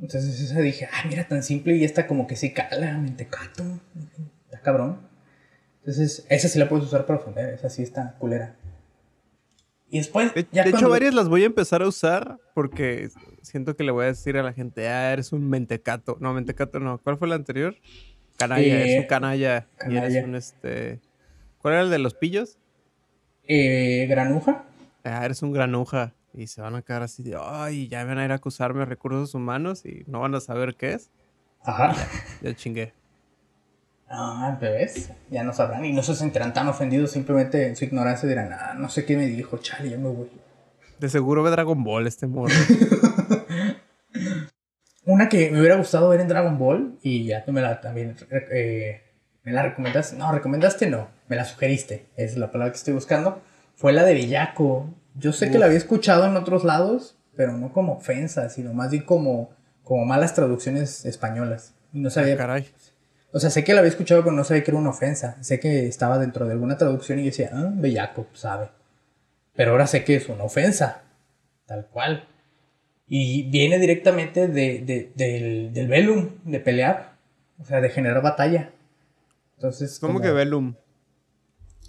Entonces 0.00 0.40
esa 0.40 0.60
dije, 0.60 0.88
ah, 0.92 1.06
mira, 1.08 1.28
tan 1.28 1.42
simple 1.42 1.76
y 1.76 1.84
esta 1.84 2.06
como 2.06 2.26
que 2.26 2.36
sí 2.36 2.52
cala, 2.52 2.98
mentecato. 2.98 3.62
Está 4.44 4.60
cabrón. 4.60 5.12
Entonces, 5.82 6.24
esa 6.28 6.48
sí 6.48 6.60
la 6.60 6.68
puedes 6.68 6.86
usar 6.86 7.06
para 7.06 7.18
ofender, 7.18 7.54
esa 7.54 7.68
sí 7.68 7.82
está 7.82 8.14
culera. 8.20 8.54
Y 9.94 9.98
después, 9.98 10.32
de, 10.32 10.46
ya 10.50 10.64
de 10.64 10.70
hecho, 10.70 10.88
varias 10.88 11.12
las 11.12 11.28
voy 11.28 11.42
a 11.42 11.46
empezar 11.46 11.82
a 11.82 11.86
usar 11.86 12.38
porque 12.54 13.10
siento 13.42 13.76
que 13.76 13.84
le 13.84 13.92
voy 13.92 14.04
a 14.04 14.08
decir 14.08 14.38
a 14.38 14.42
la 14.42 14.54
gente, 14.54 14.88
ah, 14.88 15.12
eres 15.12 15.32
un 15.32 15.46
mentecato. 15.50 16.16
No, 16.18 16.32
mentecato 16.32 16.80
no. 16.80 16.96
¿Cuál 16.96 17.18
fue 17.18 17.28
la 17.28 17.34
anterior? 17.34 17.76
Canalla, 18.38 18.64
Eh, 18.64 18.94
es 18.94 19.00
un 19.02 19.06
canalla. 19.06 19.66
Y 19.74 19.78
canalla. 19.78 20.06
eres 20.06 20.24
un 20.24 20.34
este. 20.34 21.00
¿Cuál 21.58 21.74
era 21.74 21.82
el 21.82 21.90
de 21.90 21.98
los 21.98 22.14
pillos? 22.14 22.56
Eh, 23.46 24.06
granuja. 24.08 24.64
Ah, 25.04 25.26
eres 25.26 25.42
un 25.42 25.52
granuja. 25.52 26.14
Y 26.32 26.46
se 26.46 26.62
van 26.62 26.74
a 26.74 26.80
quedar 26.80 27.02
así 27.02 27.22
de, 27.22 27.36
ay, 27.38 27.86
ya 27.88 28.02
van 28.06 28.16
a 28.18 28.24
ir 28.24 28.32
a 28.32 28.36
acusarme 28.36 28.80
de 28.80 28.86
recursos 28.86 29.34
humanos 29.34 29.84
y 29.84 30.04
no 30.06 30.20
van 30.20 30.34
a 30.34 30.40
saber 30.40 30.74
qué 30.74 30.94
es. 30.94 31.10
Ajá. 31.62 31.94
Ya 32.40 32.54
chingué. 32.54 32.94
Ah, 34.14 34.58
bebés, 34.60 35.10
ya 35.30 35.42
no 35.42 35.54
sabrán 35.54 35.86
y 35.86 35.92
no 35.94 36.02
se 36.02 36.14
sentirán 36.14 36.52
tan 36.52 36.68
ofendidos, 36.68 37.12
simplemente 37.12 37.66
en 37.66 37.76
su 37.76 37.86
ignorancia 37.86 38.28
dirán, 38.28 38.52
ah, 38.52 38.74
no 38.76 38.90
sé 38.90 39.06
qué 39.06 39.16
me 39.16 39.26
dijo, 39.26 39.56
chale, 39.56 39.88
yo 39.88 39.98
me 39.98 40.10
voy. 40.10 40.28
De 41.00 41.08
seguro 41.08 41.42
ve 41.42 41.50
Dragon 41.50 41.82
Ball 41.82 42.06
este 42.06 42.26
morro. 42.26 42.52
Una 45.06 45.30
que 45.30 45.50
me 45.50 45.60
hubiera 45.60 45.76
gustado 45.76 46.10
ver 46.10 46.20
en 46.20 46.28
Dragon 46.28 46.58
Ball 46.58 46.98
y 47.02 47.24
ya 47.24 47.42
tú 47.42 47.52
me 47.52 47.62
la 47.62 47.80
también 47.80 48.14
eh, 48.30 49.00
me 49.44 49.52
la 49.52 49.62
recomendaste, 49.62 50.16
no, 50.16 50.30
recomendaste 50.30 50.90
no, 50.90 51.08
me 51.28 51.36
la 51.36 51.46
sugeriste, 51.46 52.04
es 52.16 52.36
la 52.36 52.52
palabra 52.52 52.72
que 52.72 52.78
estoy 52.78 52.92
buscando, 52.92 53.40
fue 53.76 53.94
la 53.94 54.04
de 54.04 54.12
Bellaco. 54.12 54.94
Yo 55.14 55.32
sé 55.32 55.50
que 55.50 55.58
la 55.58 55.64
había 55.66 55.78
escuchado 55.78 56.26
en 56.26 56.36
otros 56.36 56.64
lados, 56.64 57.16
pero 57.34 57.56
no 57.56 57.72
como 57.72 57.94
ofensa, 57.94 58.50
sino 58.50 58.74
más 58.74 58.90
bien 58.90 59.04
como, 59.04 59.52
como 59.82 60.04
malas 60.04 60.34
traducciones 60.34 61.06
españolas. 61.06 61.72
Y 61.94 62.00
no 62.00 62.10
sabía, 62.10 62.36
Caray. 62.36 62.66
O 63.32 63.40
sea, 63.40 63.50
sé 63.50 63.64
que 63.64 63.72
la 63.72 63.80
había 63.80 63.90
escuchado, 63.90 64.22
pero 64.22 64.34
no 64.36 64.44
sabía 64.44 64.62
que 64.62 64.70
era 64.70 64.78
una 64.78 64.90
ofensa. 64.90 65.36
Sé 65.42 65.58
que 65.58 65.86
estaba 65.86 66.18
dentro 66.18 66.46
de 66.46 66.52
alguna 66.52 66.76
traducción 66.76 67.18
y 67.18 67.22
yo 67.22 67.26
decía, 67.26 67.50
ah, 67.52 67.70
Bellaco, 67.72 68.26
sabe. 68.34 68.68
Pero 69.54 69.72
ahora 69.72 69.86
sé 69.86 70.04
que 70.04 70.16
es 70.16 70.28
una 70.28 70.44
ofensa, 70.44 71.02
tal 71.66 71.86
cual. 71.86 72.26
Y 73.08 73.44
viene 73.50 73.78
directamente 73.78 74.48
de, 74.48 74.80
de- 74.80 75.12
del, 75.14 75.72
del 75.72 75.88
velum, 75.88 76.28
de 76.44 76.60
pelear, 76.60 77.12
o 77.58 77.64
sea, 77.64 77.80
de 77.80 77.90
generar 77.90 78.22
batalla. 78.22 78.70
Entonces, 79.56 79.98
¿Cómo 79.98 80.14
como- 80.14 80.24
que 80.24 80.32
Velum? 80.32 80.74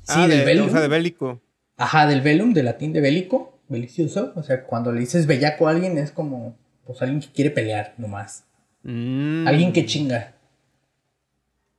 Sí, 0.03 0.13
Ah, 0.17 0.27
del 0.27 0.39
de, 0.39 0.45
velum. 0.45 0.67
O 0.67 0.71
sea, 0.71 0.81
de 0.81 0.87
bélico. 0.89 1.41
Ajá, 1.77 2.07
del 2.07 2.19
velum, 2.21 2.53
del 2.53 2.65
latín 2.65 2.91
de 2.91 2.99
bélico, 2.99 3.57
belicioso. 3.69 4.33
O 4.35 4.43
sea, 4.43 4.63
cuando 4.65 4.91
le 4.91 4.99
dices 4.99 5.25
bellaco 5.27 5.67
a 5.67 5.71
alguien 5.71 5.97
es 5.97 6.11
como, 6.11 6.57
pues 6.85 7.01
alguien 7.01 7.21
que 7.21 7.29
quiere 7.31 7.51
pelear 7.51 7.93
nomás. 7.97 8.43
Mm. 8.83 9.47
Alguien 9.47 9.71
que 9.71 9.85
chinga. 9.85 10.32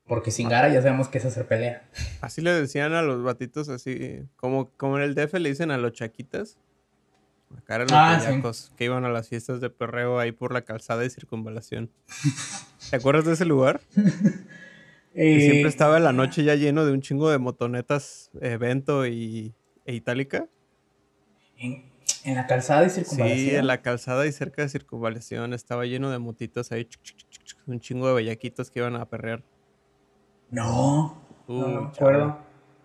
Porque 0.07 0.31
sin 0.31 0.49
gara 0.49 0.69
ya 0.69 0.83
sabemos 0.83 1.09
que 1.09 1.19
es 1.19 1.25
hacer 1.25 1.47
pelea. 1.47 1.83
Así 2.21 2.43
le 2.43 2.53
decían 2.53 2.93
a 2.93 3.03
los 3.03 3.23
batitos 3.23 3.69
así, 3.71 4.21
como, 4.37 4.71
como 4.77 4.99
en 4.99 5.05
el 5.05 5.15
DF 5.15 5.39
le 5.39 5.49
dicen 5.49 5.71
a 5.71 5.79
los 5.79 5.93
chaquitas. 5.93 6.59
Acá 7.57 7.77
eran 7.77 7.87
los 7.89 7.97
Ah, 7.99 8.19
sí. 8.21 8.27
bellacos 8.27 8.73
que 8.77 8.85
iban 8.85 9.05
a 9.05 9.09
las 9.09 9.29
fiestas 9.29 9.61
de 9.61 9.71
perreo 9.71 10.19
ahí 10.19 10.33
por 10.33 10.53
la 10.53 10.63
calzada 10.63 11.01
de 11.03 11.11
circunvalación. 11.11 11.91
¿Te 12.91 12.97
acuerdas 12.97 13.25
de 13.25 13.33
ese 13.33 13.45
lugar? 13.45 13.81
Que 15.15 15.37
Eh, 15.37 15.41
siempre 15.41 15.69
estaba 15.69 15.97
en 15.97 16.03
la 16.03 16.13
noche 16.13 16.43
ya 16.43 16.57
lleno 16.57 16.85
de 16.85 16.91
un 16.93 17.01
chingo 17.01 17.31
de 17.31 17.39
motonetas, 17.39 18.33
evento 18.41 19.07
y 19.07 19.55
e 19.87 19.95
itálica. 19.95 20.49
en, 21.57 21.85
en 22.25 22.35
la 22.35 22.49
calzada 22.49 22.81
de 22.83 22.91
circunvalación. 22.91 23.39
Sí, 23.49 23.55
en 23.55 23.67
la 23.69 23.81
calzada 23.81 24.27
y 24.27 24.33
cerca 24.33 24.63
de 24.63 24.69
circunvalación 24.69 25.53
estaba 25.55 25.85
lleno 25.87 26.11
de 26.11 26.19
motitos 26.19 26.73
ahí, 26.73 26.89
un 27.67 27.79
chingo 27.79 28.09
de 28.09 28.15
bellaquitos 28.15 28.73
que 28.73 28.81
iban 28.81 28.97
a 28.97 29.09
perrear. 29.09 29.45
No, 30.55 31.21
no 31.49 31.69
me 31.69 31.75
chavo. 31.93 32.11
acuerdo. 32.11 32.39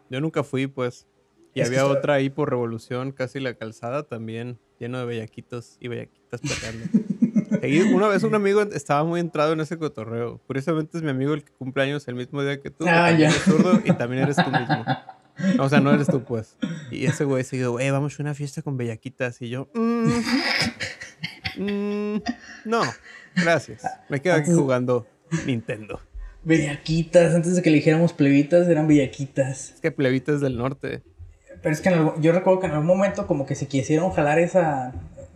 Yo 0.10 0.22
nunca 0.22 0.44
fui, 0.44 0.68
pues. 0.68 1.08
Y 1.54 1.62
Es 1.62 1.68
había 1.68 1.86
otra 1.86 2.16
ahí 2.16 2.30
por 2.30 2.50
Revolución, 2.50 3.12
casi 3.12 3.40
la 3.40 3.54
calzada 3.54 4.04
también, 4.04 4.60
lleno 4.80 5.00
de 5.00 5.06
bellaquitos 5.06 5.78
y 5.80 5.88
bellaquitas 5.88 6.42
perreando. 6.42 6.86
Ahí 7.64 7.82
una 7.82 8.08
vez 8.08 8.24
un 8.24 8.36
amigo 8.36 8.62
estaba 8.62 9.04
muy 9.04 9.20
entrado 9.20 9.54
en 9.54 9.60
ese 9.60 9.78
cotorreo. 9.78 10.40
Curiosamente 10.46 10.98
es 10.98 11.04
mi 11.04 11.10
amigo 11.10 11.34
el 11.34 11.44
que 11.44 11.52
cumple 11.52 11.84
años 11.84 12.08
el 12.08 12.14
mismo 12.16 12.44
día 12.44 12.62
que 12.62 12.70
tú. 12.70 12.86
Ah, 12.88 13.12
ya. 13.12 13.32
zurdo 13.32 13.82
y 13.84 13.92
también 13.94 14.22
eres 14.22 14.36
tú 14.36 14.50
mismo. 14.52 14.86
No, 15.58 15.64
o 15.66 15.70
sea, 15.70 15.82
no 15.82 15.92
eres 15.92 16.08
tú, 16.08 16.24
pues. 16.24 16.56
Y 16.92 17.06
ese 17.06 17.26
güey 17.26 17.44
seguido, 17.44 17.72
güey, 17.72 17.90
vamos 17.90 18.20
a 18.20 18.24
una 18.24 18.36
fiesta 18.36 18.62
con 18.62 18.78
bellaquitas. 18.78 19.42
Y 19.42 19.50
yo, 19.50 19.68
mm, 19.74 20.10
mm, 21.58 22.22
no, 22.66 22.82
gracias. 23.36 23.84
Me 24.10 24.22
quedo 24.22 24.36
aquí 24.36 24.52
jugando 24.52 25.08
Nintendo. 25.48 26.00
Bellaquitas, 26.50 27.36
antes 27.36 27.56
de 27.56 27.62
que 27.62 27.70
le 27.70 27.76
dijéramos 27.76 28.12
plebitas, 28.12 28.68
eran 28.68 28.88
bellaquitas. 28.88 29.70
Es 29.76 29.82
que 29.82 29.92
plebitas 29.92 30.42
del 30.42 30.58
norte. 30.58 31.04
Pero 31.62 31.72
es 31.72 31.80
que 31.80 31.92
yo 32.22 32.32
recuerdo 32.32 32.60
que 32.60 32.66
en 32.66 32.72
algún 32.72 32.88
momento 32.88 33.28
como 33.28 33.46
que 33.46 33.54
se 33.54 33.68
quisieron 33.68 34.10
jalar 34.10 34.40
esa, 34.40 34.94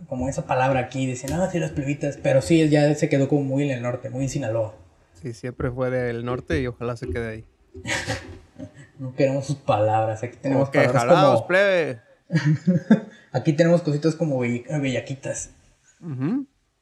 como 0.08 0.28
esa 0.28 0.44
palabra 0.44 0.80
aquí, 0.80 1.06
decían, 1.06 1.40
ah, 1.40 1.48
sí, 1.52 1.60
las 1.60 1.70
plebitas, 1.70 2.18
pero 2.20 2.42
sí, 2.42 2.68
ya 2.68 2.92
se 2.96 3.08
quedó 3.08 3.28
como 3.28 3.44
muy 3.44 3.62
en 3.62 3.70
el 3.70 3.80
norte, 3.80 4.10
muy 4.10 4.24
en 4.24 4.28
Sinaloa. 4.28 4.74
Sí, 5.22 5.34
siempre 5.34 5.70
fue 5.70 5.88
del 5.88 6.24
norte 6.24 6.60
y 6.60 6.66
ojalá 6.66 6.96
se 6.96 7.08
quede 7.08 7.28
ahí. 7.28 7.44
no 8.98 9.14
queremos 9.14 9.46
sus 9.46 9.54
palabras, 9.54 10.20
aquí 10.24 10.36
tenemos 10.42 10.68
que 10.70 10.80
palabras 10.80 11.42
plebe. 11.42 12.00
aquí 13.30 13.52
tenemos 13.52 13.82
cositas 13.82 14.16
como 14.16 14.40
bellaquitas. 14.40 15.50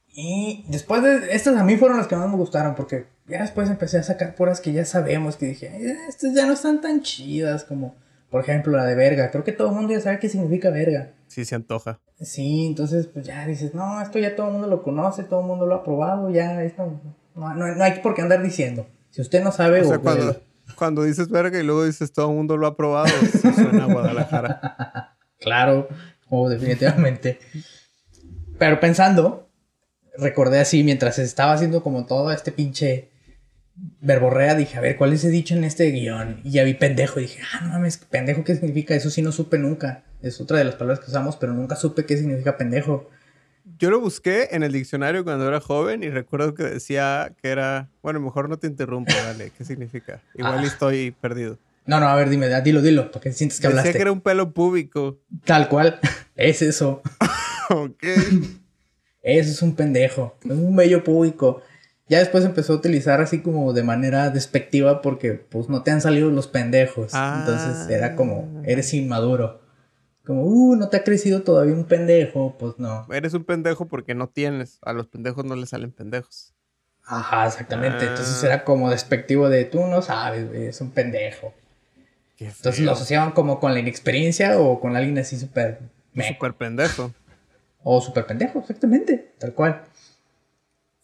Y 0.09 0.65
después 0.69 1.03
de 1.03 1.35
estas 1.35 1.55
a 1.55 1.65
mí 1.65 1.77
fueron 1.77 1.99
las 1.99 2.07
que 2.07 2.17
más 2.17 2.31
me 2.31 2.37
gustaron 2.37 2.75
porque 2.75 3.12
ya 3.27 3.43
después 3.43 3.69
empecé 3.71 3.99
a 3.99 4.03
sacar 4.03 4.35
puras 4.35 4.61
que 4.61 4.73
ya 4.73 4.85
sabemos 4.85 5.37
que 5.37 5.47
dije, 5.47 5.67
eh, 5.67 5.97
estas 6.09 6.35
ya 6.35 6.47
no 6.47 6.53
están 6.53 6.81
tan 6.81 7.03
chidas 7.03 7.65
como 7.65 7.95
por 8.33 8.41
ejemplo, 8.41 8.75
la 8.75 8.87
de 8.87 8.95
verga. 8.95 9.31
Creo 9.31 9.45
que 9.45 9.53
todo 9.53 9.69
el 9.69 9.75
mundo 9.75 9.93
ya 9.93 10.01
sabe 10.01 10.19
qué 10.19 10.27
significa 10.27 10.71
verga. 10.71 11.11
Sí, 11.27 11.45
se 11.45 11.55
antoja. 11.55 12.01
Sí, 12.19 12.65
entonces 12.65 13.07
pues 13.07 13.27
ya 13.27 13.47
dices, 13.47 13.75
no, 13.75 14.01
esto 14.01 14.19
ya 14.19 14.35
todo 14.35 14.47
el 14.47 14.55
mundo 14.55 14.69
lo 14.69 14.83
conoce, 14.83 15.23
todo 15.23 15.41
el 15.41 15.47
mundo 15.47 15.67
lo 15.67 15.75
ha 15.75 15.85
probado, 15.85 16.31
ya 16.31 16.63
esto 16.65 16.99
no, 17.35 17.55
no, 17.55 17.85
hay 17.85 18.01
por 18.01 18.15
qué 18.15 18.23
andar 18.23 18.43
diciendo. 18.43 18.87
Si 19.11 19.21
usted 19.21 19.45
no 19.45 19.53
sabe... 19.53 19.83
O 19.83 19.85
sea, 19.85 19.99
cuando, 19.99 20.41
cuando, 20.77 21.03
dices 21.03 21.29
verga 21.29 21.61
y 21.61 21.63
luego 21.63 21.85
dices 21.85 22.11
todo 22.11 22.31
el 22.31 22.37
mundo 22.37 22.57
lo 22.57 22.67
ha 22.67 22.75
probado, 22.75 23.11
suena 23.43 23.85
a 23.85 23.93
Guadalajara. 23.93 25.15
claro, 25.39 25.89
o 26.31 26.49
definitivamente. 26.49 27.39
Pero 28.59 28.81
pensando, 28.81 29.47
recordé 30.17 30.59
así 30.59 30.83
mientras 30.85 31.19
estaba 31.19 31.53
haciendo 31.53 31.83
como 31.83 32.07
todo 32.07 32.33
este 32.33 32.51
pinche 32.51 33.12
verborrea, 33.75 34.55
dije, 34.55 34.77
a 34.77 34.81
ver, 34.81 34.97
¿cuál 34.97 35.13
es 35.13 35.25
el 35.25 35.33
dicho 35.33 35.55
en 35.55 35.65
este 35.65 35.91
guion? 35.91 36.41
Y 36.45 36.51
ya 36.51 36.65
vi 36.65 36.75
pendejo, 36.75 37.21
y 37.21 37.25
dije, 37.25 37.41
ah, 37.53 37.61
no 37.63 37.69
mames, 37.71 37.99
pendejo, 37.99 38.45
¿qué 38.45 38.55
significa? 38.55 38.95
Eso 38.95 39.11
sí 39.11 39.23
no 39.23 39.33
supe 39.33 39.59
nunca. 39.59 40.05
Es 40.21 40.41
otra 40.41 40.59
de 40.59 40.65
las 40.65 40.75
palabras 40.75 41.01
que 41.01 41.11
usamos, 41.11 41.37
pero 41.37 41.53
nunca 41.53 41.77
supe 41.77 42.05
qué 42.05 42.17
significa 42.17 42.57
pendejo. 42.57 43.11
Yo 43.79 43.91
lo 43.91 44.01
busqué 44.01 44.49
en 44.53 44.63
el 44.63 44.73
diccionario 44.73 45.25
cuando 45.25 45.47
era 45.47 45.61
joven 45.61 46.03
y 46.03 46.11
recuerdo 46.11 46.55
que 46.55 46.65
decía 46.65 47.33
que 47.41 47.49
era, 47.49 47.89
bueno, 48.03 48.21
mejor 48.21 48.49
no 48.49 48.59
te 48.59 48.67
interrumpo, 48.67 49.13
dale, 49.13 49.53
¿qué 49.57 49.65
significa? 49.65 50.21
Igual 50.35 50.59
ah. 50.59 50.67
estoy 50.67 51.13
perdido. 51.13 51.59
No, 51.85 51.99
no, 51.99 52.07
a 52.07 52.15
ver, 52.15 52.29
dime, 52.29 52.49
dilo, 52.63 52.81
dilo, 52.81 53.11
para 53.11 53.23
que 53.23 53.33
sientes 53.33 53.59
que 53.59 53.67
hablaste. 53.67 53.89
Decía 53.89 53.99
que 53.99 54.03
era 54.03 54.13
un 54.13 54.21
pelo 54.21 54.53
púbico. 54.53 55.19
Tal 55.45 55.69
cual, 55.69 55.99
es 56.37 56.63
eso. 56.63 57.03
ok. 57.71 58.05
Eso 59.23 59.51
es 59.51 59.63
un 59.63 59.75
pendejo, 59.75 60.37
es 60.45 60.51
un 60.51 60.77
bello 60.77 61.03
público. 61.03 61.63
Ya 62.13 62.19
después 62.19 62.45
empezó 62.45 62.75
a 62.75 62.77
utilizar 62.77 63.23
así 63.23 63.41
como 63.41 63.73
de 63.73 63.85
manera 63.85 64.29
despectiva 64.29 65.01
porque 65.01 65.33
pues 65.33 65.71
no 65.71 65.83
te 65.83 65.93
han 65.93 66.03
salido 66.03 66.31
los 66.31 66.47
pendejos. 66.47 67.15
Entonces 67.15 67.89
era 67.89 68.17
como, 68.17 68.53
ah. 68.55 68.63
eres 68.67 68.93
inmaduro. 68.93 69.63
Como, 70.23 70.43
uh, 70.43 70.77
no 70.77 70.91
te 70.91 70.99
ha 70.99 71.05
crecido 71.05 71.41
todavía 71.41 71.73
un 71.73 71.87
pendejo, 71.87 72.55
pues 72.59 72.75
no. 72.77 73.07
Eres 73.11 73.33
un 73.33 73.45
pendejo 73.45 73.89
porque 73.89 74.15
no 74.15 74.29
tienes. 74.29 74.79
A 74.83 74.93
los 74.93 75.07
pendejos 75.07 75.47
no 75.47 75.57
les 75.57 75.71
salen 75.71 75.91
pendejos. 75.91 76.53
Ajá, 77.03 77.47
exactamente. 77.47 78.05
Entonces 78.05 78.45
ah. 78.45 78.47
era 78.47 78.65
como 78.65 78.91
despectivo 78.91 79.49
de 79.49 79.65
tú 79.65 79.87
no 79.87 80.03
sabes, 80.03 80.51
güey, 80.51 80.67
es 80.67 80.83
un 80.83 80.91
pendejo. 80.91 81.55
Entonces 82.39 82.81
lo 82.81 82.93
asociaban 82.93 83.31
como 83.31 83.59
con 83.59 83.73
la 83.73 83.81
inexperiencia 83.81 84.61
o 84.61 84.81
con 84.81 84.97
alguien 84.97 85.17
así 85.17 85.39
súper... 85.39 85.79
Súper 86.15 86.53
pendejo. 86.53 87.11
O 87.83 88.03
súper 88.03 88.27
pendejo, 88.27 88.59
exactamente, 88.59 89.33
tal 89.39 89.55
cual. 89.55 89.85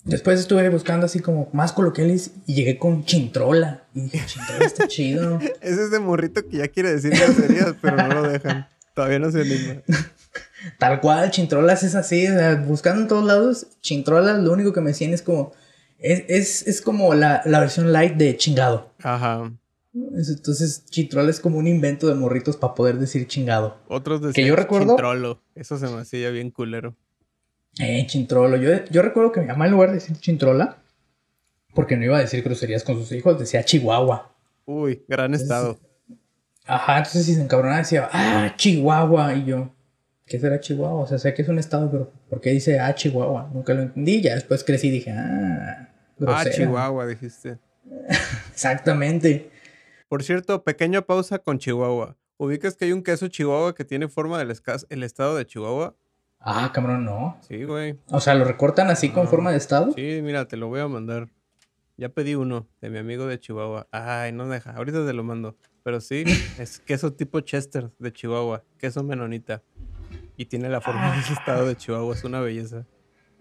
Después 0.08 0.40
estuve 0.40 0.66
buscando 0.70 1.04
así 1.04 1.20
como 1.20 1.50
más 1.52 1.72
coloquiales 1.72 2.30
y 2.46 2.54
llegué 2.54 2.78
con 2.78 3.04
Chintrola. 3.04 3.84
Y 3.94 4.00
dije, 4.02 4.22
Chintrola 4.24 4.64
está 4.64 4.88
chido. 4.88 5.38
Ese 5.60 5.84
es 5.84 5.90
de 5.90 5.98
morrito 5.98 6.42
que 6.48 6.56
ya 6.56 6.68
quiere 6.68 6.92
decir 6.92 7.10
groserías, 7.10 7.74
pero 7.80 7.96
no 7.96 8.08
lo 8.14 8.22
dejan. 8.22 8.66
Todavía 8.94 9.18
no 9.18 9.30
se 9.30 9.42
anima. 9.42 9.82
Tal 10.78 11.00
cual, 11.02 11.30
Chintrolas 11.30 11.82
es 11.82 11.94
así. 11.94 12.26
O 12.26 12.30
sea, 12.30 12.54
buscando 12.56 13.02
en 13.02 13.08
todos 13.08 13.24
lados, 13.24 13.66
Chintrolas 13.82 14.42
lo 14.42 14.50
único 14.50 14.72
que 14.72 14.80
me 14.80 14.90
decían 14.90 15.12
es 15.12 15.20
como. 15.20 15.52
Es, 15.98 16.66
es, 16.66 16.80
como 16.80 17.12
la, 17.14 17.42
la, 17.44 17.60
versión 17.60 17.92
light 17.92 18.14
de 18.14 18.36
chingado. 18.36 18.92
Ajá. 19.02 19.52
Entonces, 19.92 20.84
Chintrola 20.86 21.28
es 21.28 21.40
como 21.40 21.58
un 21.58 21.66
invento 21.66 22.06
de 22.06 22.14
morritos 22.14 22.56
para 22.56 22.74
poder 22.74 22.98
decir 22.98 23.26
chingado. 23.26 23.78
Otros 23.88 24.22
decían 24.22 24.34
que 24.34 24.48
yo 24.48 24.56
recuerdo. 24.56 24.92
Chintrolo. 24.92 25.42
Eso 25.54 25.76
se 25.76 25.88
me 25.88 26.00
hacía 26.00 26.30
bien 26.30 26.50
culero. 26.50 26.96
Eh, 27.78 28.06
chintrolo. 28.06 28.56
Yo, 28.56 28.70
yo 28.90 29.02
recuerdo 29.02 29.32
que 29.32 29.40
mi 29.40 29.46
mamá 29.46 29.66
en 29.66 29.72
lugar 29.72 29.90
de 29.90 29.96
decir 29.96 30.16
chintrola, 30.18 30.78
porque 31.74 31.96
no 31.96 32.04
iba 32.04 32.16
a 32.16 32.20
decir 32.20 32.42
groserías 32.42 32.82
con 32.82 32.96
sus 32.96 33.12
hijos, 33.12 33.38
decía 33.38 33.62
Chihuahua. 33.62 34.34
Uy, 34.64 35.04
gran 35.08 35.34
estado. 35.34 35.78
Ajá, 36.66 36.98
entonces 36.98 37.24
si 37.24 37.34
se 37.34 37.42
encabronaba 37.42 37.78
decía, 37.78 38.08
ah, 38.12 38.52
Chihuahua. 38.56 39.34
Y 39.34 39.46
yo, 39.46 39.74
¿qué 40.26 40.38
será 40.38 40.60
Chihuahua? 40.60 41.02
O 41.02 41.06
sea, 41.06 41.18
sé 41.18 41.32
que 41.32 41.42
es 41.42 41.48
un 41.48 41.58
estado, 41.58 41.90
pero 41.90 42.12
¿por 42.28 42.40
qué 42.40 42.50
dice 42.50 42.78
ah, 42.78 42.94
Chihuahua? 42.94 43.50
Nunca 43.54 43.74
lo 43.74 43.82
entendí. 43.82 44.20
Ya 44.20 44.34
después 44.34 44.64
crecí 44.64 44.88
y 44.88 44.90
dije, 44.90 45.12
ah, 45.12 45.88
grosera. 46.18 46.50
Ah, 46.50 46.54
Chihuahua, 46.54 47.06
dijiste. 47.06 47.58
Exactamente. 48.52 49.50
Por 50.08 50.22
cierto, 50.22 50.64
pequeña 50.64 51.02
pausa 51.02 51.38
con 51.38 51.58
Chihuahua. 51.58 52.16
¿Ubicas 52.36 52.76
que 52.76 52.84
hay 52.84 52.92
un 52.92 53.02
queso 53.02 53.28
Chihuahua 53.28 53.74
que 53.74 53.84
tiene 53.84 54.08
forma 54.08 54.38
del 54.38 54.54
el 54.90 55.02
estado 55.02 55.36
de 55.36 55.46
Chihuahua? 55.46 55.96
Ah, 56.40 56.70
cabrón, 56.72 57.04
no. 57.04 57.36
Sí, 57.46 57.64
güey. 57.64 57.98
O 58.10 58.20
sea, 58.20 58.34
¿lo 58.34 58.44
recortan 58.44 58.90
así 58.90 59.10
con 59.10 59.28
forma 59.28 59.50
de 59.50 59.58
estado? 59.58 59.92
Sí, 59.92 60.20
mira, 60.22 60.46
te 60.46 60.56
lo 60.56 60.68
voy 60.68 60.80
a 60.80 60.88
mandar. 60.88 61.28
Ya 61.96 62.08
pedí 62.10 62.36
uno 62.36 62.68
de 62.80 62.90
mi 62.90 62.98
amigo 62.98 63.26
de 63.26 63.40
Chihuahua. 63.40 63.88
Ay, 63.90 64.30
no 64.32 64.48
deja. 64.48 64.70
Ahorita 64.70 65.04
te 65.04 65.12
lo 65.12 65.24
mando. 65.24 65.56
Pero 65.82 66.00
sí, 66.00 66.24
es 66.58 66.78
queso 66.78 67.12
tipo 67.12 67.40
Chester 67.40 67.90
de 67.98 68.12
Chihuahua. 68.12 68.62
Queso 68.78 69.02
menonita. 69.02 69.62
Y 70.36 70.46
tiene 70.46 70.68
la 70.68 70.80
forma 70.80 71.12
de 71.12 71.20
ese 71.20 71.32
estado 71.32 71.66
de 71.66 71.76
Chihuahua. 71.76 72.14
Es 72.14 72.22
una 72.22 72.40
belleza. 72.40 72.86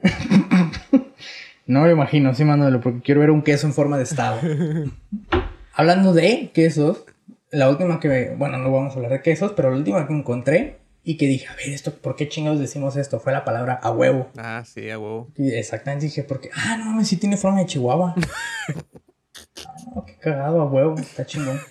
no 1.67 1.81
me 1.81 1.91
imagino, 1.91 2.33
sí, 2.33 2.43
mándalo, 2.43 2.81
porque 2.81 3.01
quiero 3.01 3.21
ver 3.21 3.29
un 3.29 3.43
queso 3.43 3.67
en 3.67 3.73
forma 3.73 3.97
de 3.97 4.03
estado. 4.03 4.39
Hablando 5.73 6.13
de 6.13 6.51
quesos, 6.51 7.05
la 7.51 7.69
última 7.69 7.99
que. 7.99 8.33
Bueno, 8.35 8.57
no 8.57 8.71
vamos 8.71 8.93
a 8.93 8.95
hablar 8.95 9.11
de 9.11 9.21
quesos, 9.21 9.53
pero 9.55 9.69
la 9.69 9.77
última 9.77 10.07
que 10.07 10.13
encontré 10.13 10.79
y 11.07 11.15
que 11.15 11.25
dije, 11.25 11.47
a 11.47 11.55
ver, 11.55 11.69
esto, 11.69 11.93
¿por 11.93 12.17
qué 12.17 12.27
chingados 12.27 12.59
decimos 12.59 12.97
esto? 12.97 13.21
Fue 13.21 13.31
la 13.31 13.45
palabra 13.45 13.75
a 13.81 13.91
huevo. 13.91 14.29
Ah, 14.35 14.65
sí, 14.65 14.89
a 14.89 14.99
huevo. 14.99 15.31
Y 15.37 15.53
exactamente 15.53 16.03
dije, 16.03 16.23
porque, 16.23 16.49
ah, 16.53 16.75
no 16.77 16.83
mames, 16.83 17.07
sí 17.07 17.15
tiene 17.15 17.37
forma 17.37 17.59
de 17.59 17.65
chihuahua. 17.65 18.13
ah, 19.65 20.03
qué 20.05 20.17
cagado, 20.17 20.59
a 20.59 20.65
huevo, 20.65 20.97
está 20.97 21.25
chingón. 21.25 21.61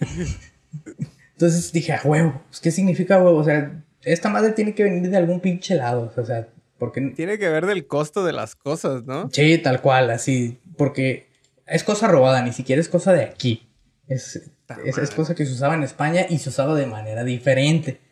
Entonces 1.33 1.71
dije, 1.71 1.93
a 1.93 2.01
huevo, 2.03 2.41
pues, 2.49 2.61
¿qué 2.61 2.71
significa 2.71 3.19
huevo? 3.23 3.37
O 3.37 3.45
sea, 3.45 3.85
esta 4.01 4.31
madre 4.31 4.53
tiene 4.53 4.75
que 4.75 4.85
venir 4.85 5.11
de 5.11 5.19
algún 5.19 5.41
pinche 5.41 5.75
lado, 5.75 6.11
o 6.17 6.25
sea, 6.25 6.49
porque... 6.79 7.03
Tiene 7.15 7.39
que 7.39 7.51
ver 7.51 7.67
del 7.67 7.87
costo 7.87 8.25
de 8.25 8.33
las 8.33 8.55
cosas, 8.55 9.05
¿no? 9.05 9.29
Sí, 9.31 9.59
tal 9.59 9.83
cual, 9.83 10.09
así, 10.09 10.63
porque 10.79 11.29
es 11.67 11.85
cosa 11.85 12.09
robada, 12.09 12.41
ni 12.41 12.55
siquiera 12.55 12.81
es 12.81 12.89
cosa 12.89 13.13
de 13.13 13.25
aquí. 13.25 13.69
Es, 14.09 14.37
es, 14.83 14.97
es 14.97 15.11
cosa 15.11 15.35
que 15.35 15.45
se 15.45 15.53
usaba 15.53 15.75
en 15.75 15.83
España 15.83 16.25
y 16.27 16.39
se 16.39 16.49
usaba 16.49 16.75
de 16.75 16.87
manera 16.87 17.23
diferente. 17.23 18.06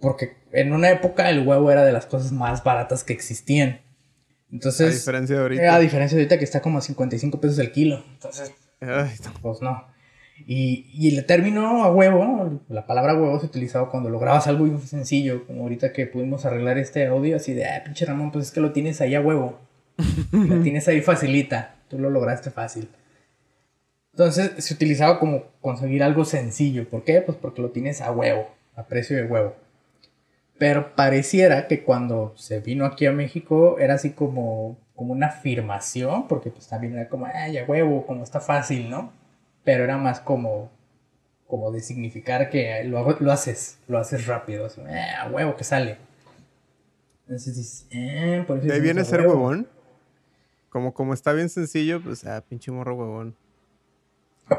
Porque 0.00 0.36
en 0.52 0.72
una 0.72 0.90
época 0.90 1.28
el 1.30 1.46
huevo 1.46 1.70
era 1.70 1.84
de 1.84 1.92
las 1.92 2.06
cosas 2.06 2.32
más 2.32 2.62
baratas 2.62 3.04
que 3.04 3.12
existían. 3.12 3.80
Entonces. 4.50 4.88
A 4.88 4.94
diferencia 4.94 5.36
de 5.36 5.42
ahorita. 5.42 5.74
A 5.74 5.78
diferencia 5.78 6.16
de 6.16 6.22
ahorita 6.22 6.38
que 6.38 6.44
está 6.44 6.60
como 6.60 6.78
a 6.78 6.80
55 6.80 7.40
pesos 7.40 7.58
el 7.58 7.72
kilo. 7.72 8.02
Entonces. 8.12 8.52
Pues 9.42 9.60
no. 9.60 9.84
Y, 10.46 10.86
y, 10.94 11.16
el 11.16 11.26
término 11.26 11.82
a 11.82 11.90
huevo, 11.90 12.60
la 12.68 12.86
palabra 12.86 13.14
huevo 13.14 13.40
se 13.40 13.46
utilizaba 13.46 13.90
cuando 13.90 14.08
lograbas 14.08 14.46
algo 14.46 14.66
muy 14.66 14.80
sencillo, 14.86 15.44
como 15.46 15.62
ahorita 15.62 15.92
que 15.92 16.06
pudimos 16.06 16.44
arreglar 16.44 16.78
este 16.78 17.06
audio, 17.06 17.36
así 17.36 17.54
de, 17.54 17.66
ah, 17.66 17.82
pinche 17.84 18.06
Ramón, 18.06 18.30
pues 18.30 18.46
es 18.46 18.50
que 18.52 18.60
lo 18.60 18.70
tienes 18.72 19.00
ahí 19.00 19.16
a 19.16 19.20
huevo. 19.20 19.58
lo 20.32 20.62
tienes 20.62 20.86
ahí 20.86 21.00
facilita, 21.00 21.74
tú 21.88 21.98
lo 21.98 22.08
lograste 22.08 22.52
fácil. 22.52 22.88
Entonces 24.12 24.64
se 24.64 24.74
utilizaba 24.74 25.18
como 25.18 25.44
conseguir 25.60 26.02
algo 26.02 26.24
sencillo. 26.24 26.88
¿Por 26.88 27.04
qué? 27.04 27.20
Pues 27.20 27.36
porque 27.36 27.62
lo 27.62 27.70
tienes 27.70 28.00
a 28.00 28.10
huevo, 28.12 28.48
a 28.76 28.84
precio 28.84 29.16
de 29.16 29.24
huevo. 29.24 29.54
Pero 30.58 30.96
pareciera 30.96 31.68
que 31.68 31.84
cuando 31.84 32.34
se 32.36 32.60
vino 32.60 32.84
aquí 32.84 33.06
a 33.06 33.12
México 33.12 33.78
era 33.78 33.94
así 33.94 34.10
como, 34.10 34.76
como 34.96 35.12
una 35.12 35.28
afirmación, 35.28 36.26
porque 36.26 36.50
pues 36.50 36.66
también 36.66 36.94
era 36.94 37.08
como, 37.08 37.26
ay, 37.26 37.52
ya 37.52 37.64
huevo, 37.64 38.04
como 38.04 38.24
está 38.24 38.40
fácil, 38.40 38.90
¿no? 38.90 39.12
Pero 39.62 39.84
era 39.84 39.96
más 39.98 40.18
como, 40.18 40.70
como 41.46 41.70
de 41.70 41.80
significar 41.80 42.50
que 42.50 42.82
lo, 42.84 43.08
lo 43.20 43.32
haces, 43.32 43.78
lo 43.86 43.98
haces 43.98 44.26
rápido, 44.26 44.66
así, 44.66 44.80
eh, 44.80 45.10
a 45.20 45.28
huevo 45.30 45.54
que 45.56 45.62
sale. 45.62 45.96
Entonces 47.22 47.56
dices, 47.56 47.86
eh, 47.90 48.42
por 48.46 48.58
eso... 48.58 48.72
ahí 48.72 48.80
viene 48.80 49.04
ser 49.04 49.26
huevón? 49.26 49.68
Como, 50.70 50.92
como 50.92 51.14
está 51.14 51.32
bien 51.32 51.48
sencillo, 51.48 52.02
pues, 52.02 52.24
ah, 52.26 52.42
pinche 52.46 52.72
morro 52.72 52.96
huevón. 52.96 53.36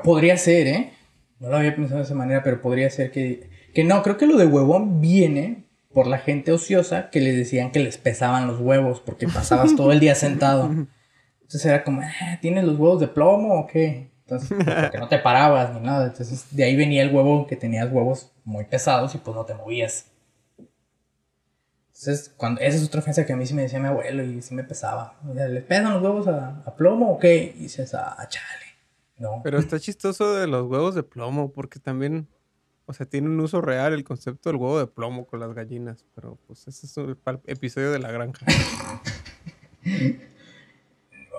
Podría 0.04 0.38
ser, 0.38 0.68
¿eh? 0.68 0.94
No 1.40 1.50
lo 1.50 1.58
había 1.58 1.76
pensado 1.76 1.98
de 2.00 2.06
esa 2.06 2.16
manera, 2.16 2.44
pero 2.44 2.62
podría 2.62 2.90
ser 2.90 3.12
que 3.12 3.50
Que 3.74 3.84
no, 3.84 4.04
creo 4.04 4.18
que 4.18 4.28
lo 4.28 4.38
de 4.38 4.46
huevón 4.46 5.02
viene 5.02 5.69
por 6.00 6.08
la 6.08 6.20
gente 6.20 6.54
ociosa 6.54 7.10
que 7.10 7.20
les 7.20 7.36
decían 7.36 7.74
que 7.74 7.82
les 7.82 7.98
pesaban 7.98 8.48
los 8.48 8.62
huevos 8.62 9.02
porque 9.02 9.28
pasabas 9.28 9.76
todo 9.76 9.92
el 9.92 10.00
día 10.00 10.16
sentado. 10.26 10.70
Entonces 10.70 11.66
era 11.66 11.84
como, 11.84 12.00
ah, 12.02 12.38
¿tienes 12.40 12.64
los 12.64 12.80
huevos 12.80 13.02
de 13.02 13.10
plomo 13.10 13.60
o 13.60 13.68
qué? 13.68 14.10
Entonces, 14.22 14.48
pues, 14.64 14.76
porque 14.82 14.98
no 14.98 15.10
te 15.10 15.20
parabas 15.20 15.74
ni 15.74 15.82
nada. 15.82 16.08
Entonces, 16.08 16.56
de 16.56 16.64
ahí 16.64 16.78
venía 16.78 17.02
el 17.02 17.14
huevo 17.14 17.46
que 17.48 17.58
tenías 17.58 17.92
huevos 17.92 18.32
muy 18.46 18.64
pesados 18.64 19.14
y 19.14 19.18
pues 19.18 19.36
no 19.36 19.44
te 19.44 19.54
movías. 19.56 20.10
Entonces, 21.88 22.34
cuando, 22.38 22.62
esa 22.62 22.78
es 22.78 22.86
otra 22.86 23.02
ofensa 23.02 23.26
que 23.26 23.34
a 23.34 23.36
mí 23.36 23.46
sí 23.46 23.54
me 23.54 23.64
decía 23.64 23.82
mi 23.82 23.88
abuelo 23.88 24.24
y 24.24 24.42
sí 24.42 24.56
me 24.56 24.64
pesaba. 24.64 25.20
O 25.30 25.34
sea, 25.34 25.50
¿Les 25.50 25.66
pesan 25.66 25.96
los 25.96 26.02
huevos 26.02 26.30
a, 26.30 26.64
a 26.66 26.76
plomo 26.78 27.12
o 27.12 27.20
qué? 27.20 27.54
Y 27.58 27.64
dices, 27.64 27.94
ah, 27.94 28.26
chale. 28.30 28.48
No. 29.18 29.42
Pero 29.44 29.60
está 29.60 29.82
chistoso 29.82 30.34
de 30.34 30.48
los 30.48 30.66
huevos 30.66 30.96
de 30.96 31.04
plomo 31.04 31.52
porque 31.52 31.82
también, 31.82 32.30
o 32.90 32.94
sea, 32.94 33.06
tiene 33.06 33.30
un 33.30 33.40
uso 33.40 33.62
real 33.62 33.94
el 33.94 34.04
concepto 34.04 34.50
del 34.50 34.56
huevo 34.56 34.80
de 34.80 34.88
plomo 34.88 35.28
con 35.28 35.40
las 35.40 35.54
gallinas. 35.54 36.04
Pero 36.16 36.40
pues 36.48 36.68
ese 36.68 36.88
es 36.88 36.98
el 36.98 37.16
episodio 37.46 37.92
de 37.92 38.00
la 38.00 38.12
granja. 38.12 38.48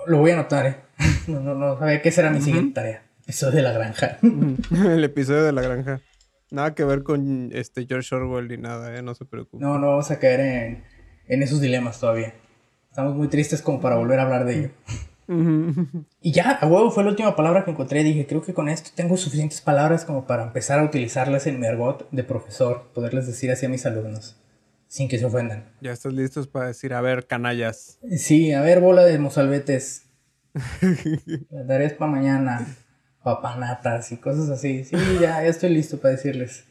Lo 0.07 0.19
voy 0.19 0.31
a 0.31 0.35
anotar, 0.35 0.65
¿eh? 0.65 0.77
No, 1.27 1.41
no, 1.41 1.53
no 1.53 1.77
sabía 1.77 2.01
que 2.01 2.07
esa 2.07 2.21
era 2.21 2.29
mi 2.31 2.41
siguiente 2.41 2.75
tarea. 2.75 3.03
Eso 3.27 3.51
de 3.51 3.61
la 3.63 3.73
granja. 3.73 4.17
el 4.21 5.03
episodio 5.03 5.43
de 5.43 5.51
la 5.51 5.61
granja. 5.61 5.99
Nada 6.51 6.73
que 6.73 6.85
ver 6.85 7.03
con 7.03 7.49
este 7.51 7.85
George 7.85 8.15
Orwell 8.15 8.47
ni 8.47 8.55
nada, 8.55 8.95
¿eh? 8.95 9.01
No 9.01 9.13
se 9.13 9.25
preocupe. 9.25 9.61
No, 9.61 9.77
no 9.77 9.87
vamos 9.87 10.09
a 10.09 10.19
caer 10.19 10.39
en, 10.39 10.85
en 11.27 11.43
esos 11.43 11.59
dilemas 11.59 11.99
todavía. 11.99 12.33
Estamos 12.89 13.13
muy 13.13 13.27
tristes 13.27 13.61
como 13.61 13.81
para 13.81 13.97
volver 13.97 14.19
a 14.19 14.23
hablar 14.23 14.45
de 14.45 14.57
ello. 14.57 14.69
Y 16.21 16.31
ya, 16.31 16.51
a 16.51 16.67
huevo 16.67 16.91
fue 16.91 17.03
la 17.03 17.11
última 17.11 17.35
palabra 17.35 17.63
que 17.63 17.71
encontré. 17.71 18.03
Dije, 18.03 18.27
creo 18.27 18.41
que 18.41 18.53
con 18.53 18.67
esto 18.67 18.89
tengo 18.95 19.15
suficientes 19.17 19.61
palabras 19.61 20.03
como 20.03 20.27
para 20.27 20.43
empezar 20.43 20.79
a 20.79 20.83
utilizarlas 20.83 21.47
en 21.47 21.59
mi 21.59 21.67
argot 21.67 22.09
de 22.11 22.23
profesor, 22.23 22.91
poderles 22.93 23.27
decir 23.27 23.51
así 23.51 23.65
a 23.65 23.69
mis 23.69 23.85
alumnos, 23.85 24.35
sin 24.87 25.07
que 25.07 25.17
se 25.17 25.25
ofendan. 25.25 25.65
Ya 25.81 25.91
estás 25.91 26.13
listos 26.13 26.47
para 26.47 26.67
decir, 26.67 26.93
a 26.93 27.01
ver, 27.01 27.27
canallas. 27.27 27.99
Sí, 28.17 28.51
a 28.51 28.61
ver, 28.61 28.81
bola 28.81 29.03
de 29.03 29.19
mozalbetes. 29.19 30.03
Las 31.49 31.67
tareas 31.67 31.93
para 31.93 32.11
mañana. 32.11 32.67
Papanatas 33.23 34.11
y 34.11 34.17
cosas 34.17 34.49
así. 34.49 34.83
Sí, 34.83 34.95
ya, 35.21 35.43
ya 35.43 35.47
estoy 35.47 35.69
listo 35.69 35.99
para 35.99 36.15
decirles. 36.15 36.65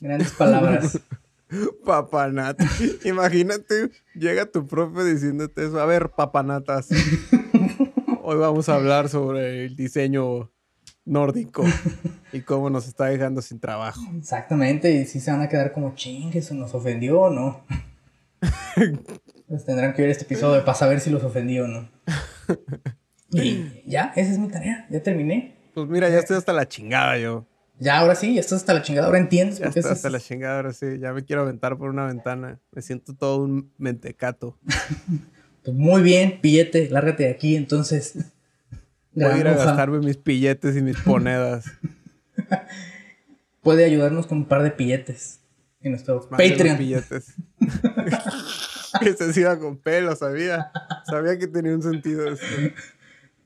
Grandes 0.00 0.32
palabras. 0.32 1.00
Papanat. 1.84 2.60
Imagínate, 3.04 3.90
llega 4.14 4.46
tu 4.46 4.66
profe 4.66 5.04
diciéndote 5.04 5.66
eso. 5.66 5.80
A 5.80 5.86
ver, 5.86 6.10
papanatas. 6.10 6.88
Hoy 8.28 8.38
vamos 8.38 8.68
a 8.68 8.74
hablar 8.74 9.08
sobre 9.08 9.66
el 9.66 9.76
diseño 9.76 10.50
nórdico 11.04 11.62
y 12.32 12.40
cómo 12.40 12.70
nos 12.70 12.88
está 12.88 13.04
dejando 13.04 13.40
sin 13.40 13.60
trabajo. 13.60 14.00
Exactamente, 14.18 14.90
y 14.90 15.06
si 15.06 15.20
se 15.20 15.30
van 15.30 15.42
a 15.42 15.48
quedar 15.48 15.70
como 15.70 15.94
chingue, 15.94 16.40
¿eso 16.40 16.52
nos 16.56 16.74
ofendió 16.74 17.20
o 17.20 17.30
no? 17.30 17.64
Pues 19.48 19.64
tendrán 19.64 19.94
que 19.94 20.02
ver 20.02 20.10
este 20.10 20.24
episodio 20.24 20.64
para 20.64 20.76
saber 20.76 20.98
si 20.98 21.08
los 21.08 21.22
ofendió 21.22 21.66
o 21.66 21.68
no. 21.68 21.88
Y 23.30 23.80
ya, 23.86 24.12
esa 24.16 24.32
es 24.32 24.40
mi 24.40 24.48
tarea, 24.48 24.88
ya 24.90 25.00
terminé. 25.00 25.54
Pues 25.72 25.86
mira, 25.88 26.08
ya 26.08 26.18
estoy 26.18 26.36
hasta 26.36 26.52
la 26.52 26.66
chingada 26.66 27.16
yo. 27.16 27.46
Ya, 27.78 27.98
ahora 28.00 28.16
sí, 28.16 28.34
ya 28.34 28.40
estás 28.40 28.58
hasta 28.62 28.74
la 28.74 28.82
chingada, 28.82 29.06
ahora 29.06 29.20
entiendes 29.20 29.60
Ya 29.60 29.66
estoy 29.66 29.80
estás- 29.82 29.98
hasta 29.98 30.10
la 30.10 30.18
chingada 30.18 30.56
ahora 30.56 30.72
sí. 30.72 30.98
Ya 30.98 31.12
me 31.12 31.24
quiero 31.24 31.42
aventar 31.42 31.78
por 31.78 31.90
una 31.90 32.06
ventana. 32.06 32.58
Me 32.72 32.82
siento 32.82 33.14
todo 33.14 33.44
un 33.44 33.72
mentecato. 33.78 34.58
Muy 35.72 36.02
bien, 36.02 36.40
pillete, 36.40 36.88
lárgate 36.90 37.24
de 37.24 37.30
aquí, 37.30 37.56
entonces. 37.56 38.14
Voy 39.12 39.24
a 39.24 39.38
ir 39.38 39.48
a 39.48 39.54
gastarme 39.54 39.98
mis 40.00 40.16
pilletes 40.16 40.76
y 40.76 40.82
mis 40.82 41.06
monedas. 41.06 41.64
Puede 43.62 43.84
ayudarnos 43.84 44.26
con 44.26 44.38
un 44.38 44.44
par 44.44 44.62
de 44.62 44.70
pilletes 44.70 45.40
en 45.80 45.92
nuestro 45.92 46.28
Patreon. 46.28 46.78
Billetes. 46.78 47.34
que 49.00 49.12
se 49.32 49.40
iba 49.40 49.58
con 49.58 49.78
pelo, 49.78 50.14
sabía. 50.14 50.70
Sabía 51.08 51.38
que 51.38 51.46
tenía 51.46 51.74
un 51.74 51.82
sentido 51.82 52.30
esto. 52.30 52.46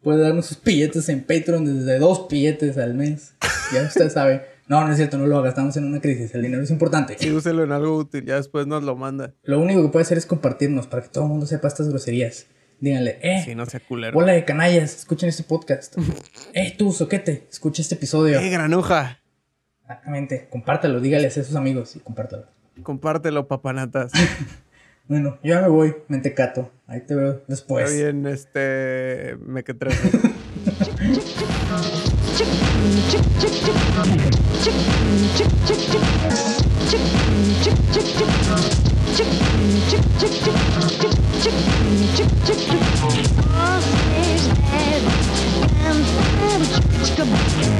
Puede 0.03 0.23
darnos 0.23 0.47
sus 0.47 0.62
billetes 0.62 1.09
en 1.09 1.23
Patreon 1.23 1.64
desde 1.64 1.99
dos 1.99 2.27
billetes 2.29 2.77
al 2.79 2.95
mes. 2.95 3.35
Ya 3.73 3.83
usted 3.83 4.11
sabe. 4.11 4.47
No, 4.71 4.85
no 4.85 4.93
es 4.93 4.99
cierto, 4.99 5.18
no 5.18 5.27
lo 5.27 5.43
gastamos 5.43 5.77
en 5.79 5.85
una 5.85 6.01
crisis. 6.01 6.33
El 6.33 6.43
dinero 6.43 6.62
es 6.62 6.71
importante. 6.71 7.16
Sí, 7.18 7.29
úselo 7.33 7.64
en 7.64 7.73
algo 7.73 7.97
útil. 7.97 8.25
Ya 8.25 8.37
después 8.37 8.68
nos 8.68 8.85
lo 8.85 8.95
manda. 8.95 9.35
Lo 9.43 9.59
único 9.59 9.83
que 9.83 9.89
puede 9.89 10.05
hacer 10.05 10.16
es 10.16 10.27
compartirnos 10.27 10.87
para 10.87 11.03
que 11.03 11.09
todo 11.09 11.25
el 11.25 11.31
mundo 11.31 11.45
sepa 11.45 11.66
estas 11.66 11.89
groserías. 11.89 12.47
Díganle, 12.79 13.18
eh, 13.21 13.43
Si 13.45 13.57
no 13.57 13.66
sea 13.66 13.81
culero. 13.81 14.14
bola 14.14 14.31
de 14.33 14.45
canallas, 14.45 14.95
escuchen 14.95 15.29
este 15.29 15.43
podcast. 15.43 15.97
eh, 16.55 16.73
tú, 16.79 16.93
soquete, 16.93 17.49
escucha 17.51 17.83
este 17.83 17.97
episodio. 17.97 18.39
¡Eh, 18.39 18.49
granuja! 18.49 19.18
Exactamente, 19.83 20.47
compártalo, 20.49 21.01
dígales 21.01 21.37
a 21.37 21.43
sus 21.43 21.57
amigos 21.57 21.97
y 21.97 21.99
compártalo. 21.99 22.47
Compártelo, 22.85 23.49
papanatas. 23.49 24.12
Bueno, 25.09 25.41
yo 25.43 25.57
ya 25.57 25.62
me 25.62 25.66
voy, 25.66 25.97
mentecato. 26.07 26.71
Ahí 26.87 27.01
te 27.01 27.16
veo 27.16 27.33
Está 27.33 27.45
después. 27.49 27.93
bien, 27.93 28.29
este. 28.29 29.37
Me 29.45 29.64
que 29.64 29.75
Come 47.21 47.33
on. 47.33 47.80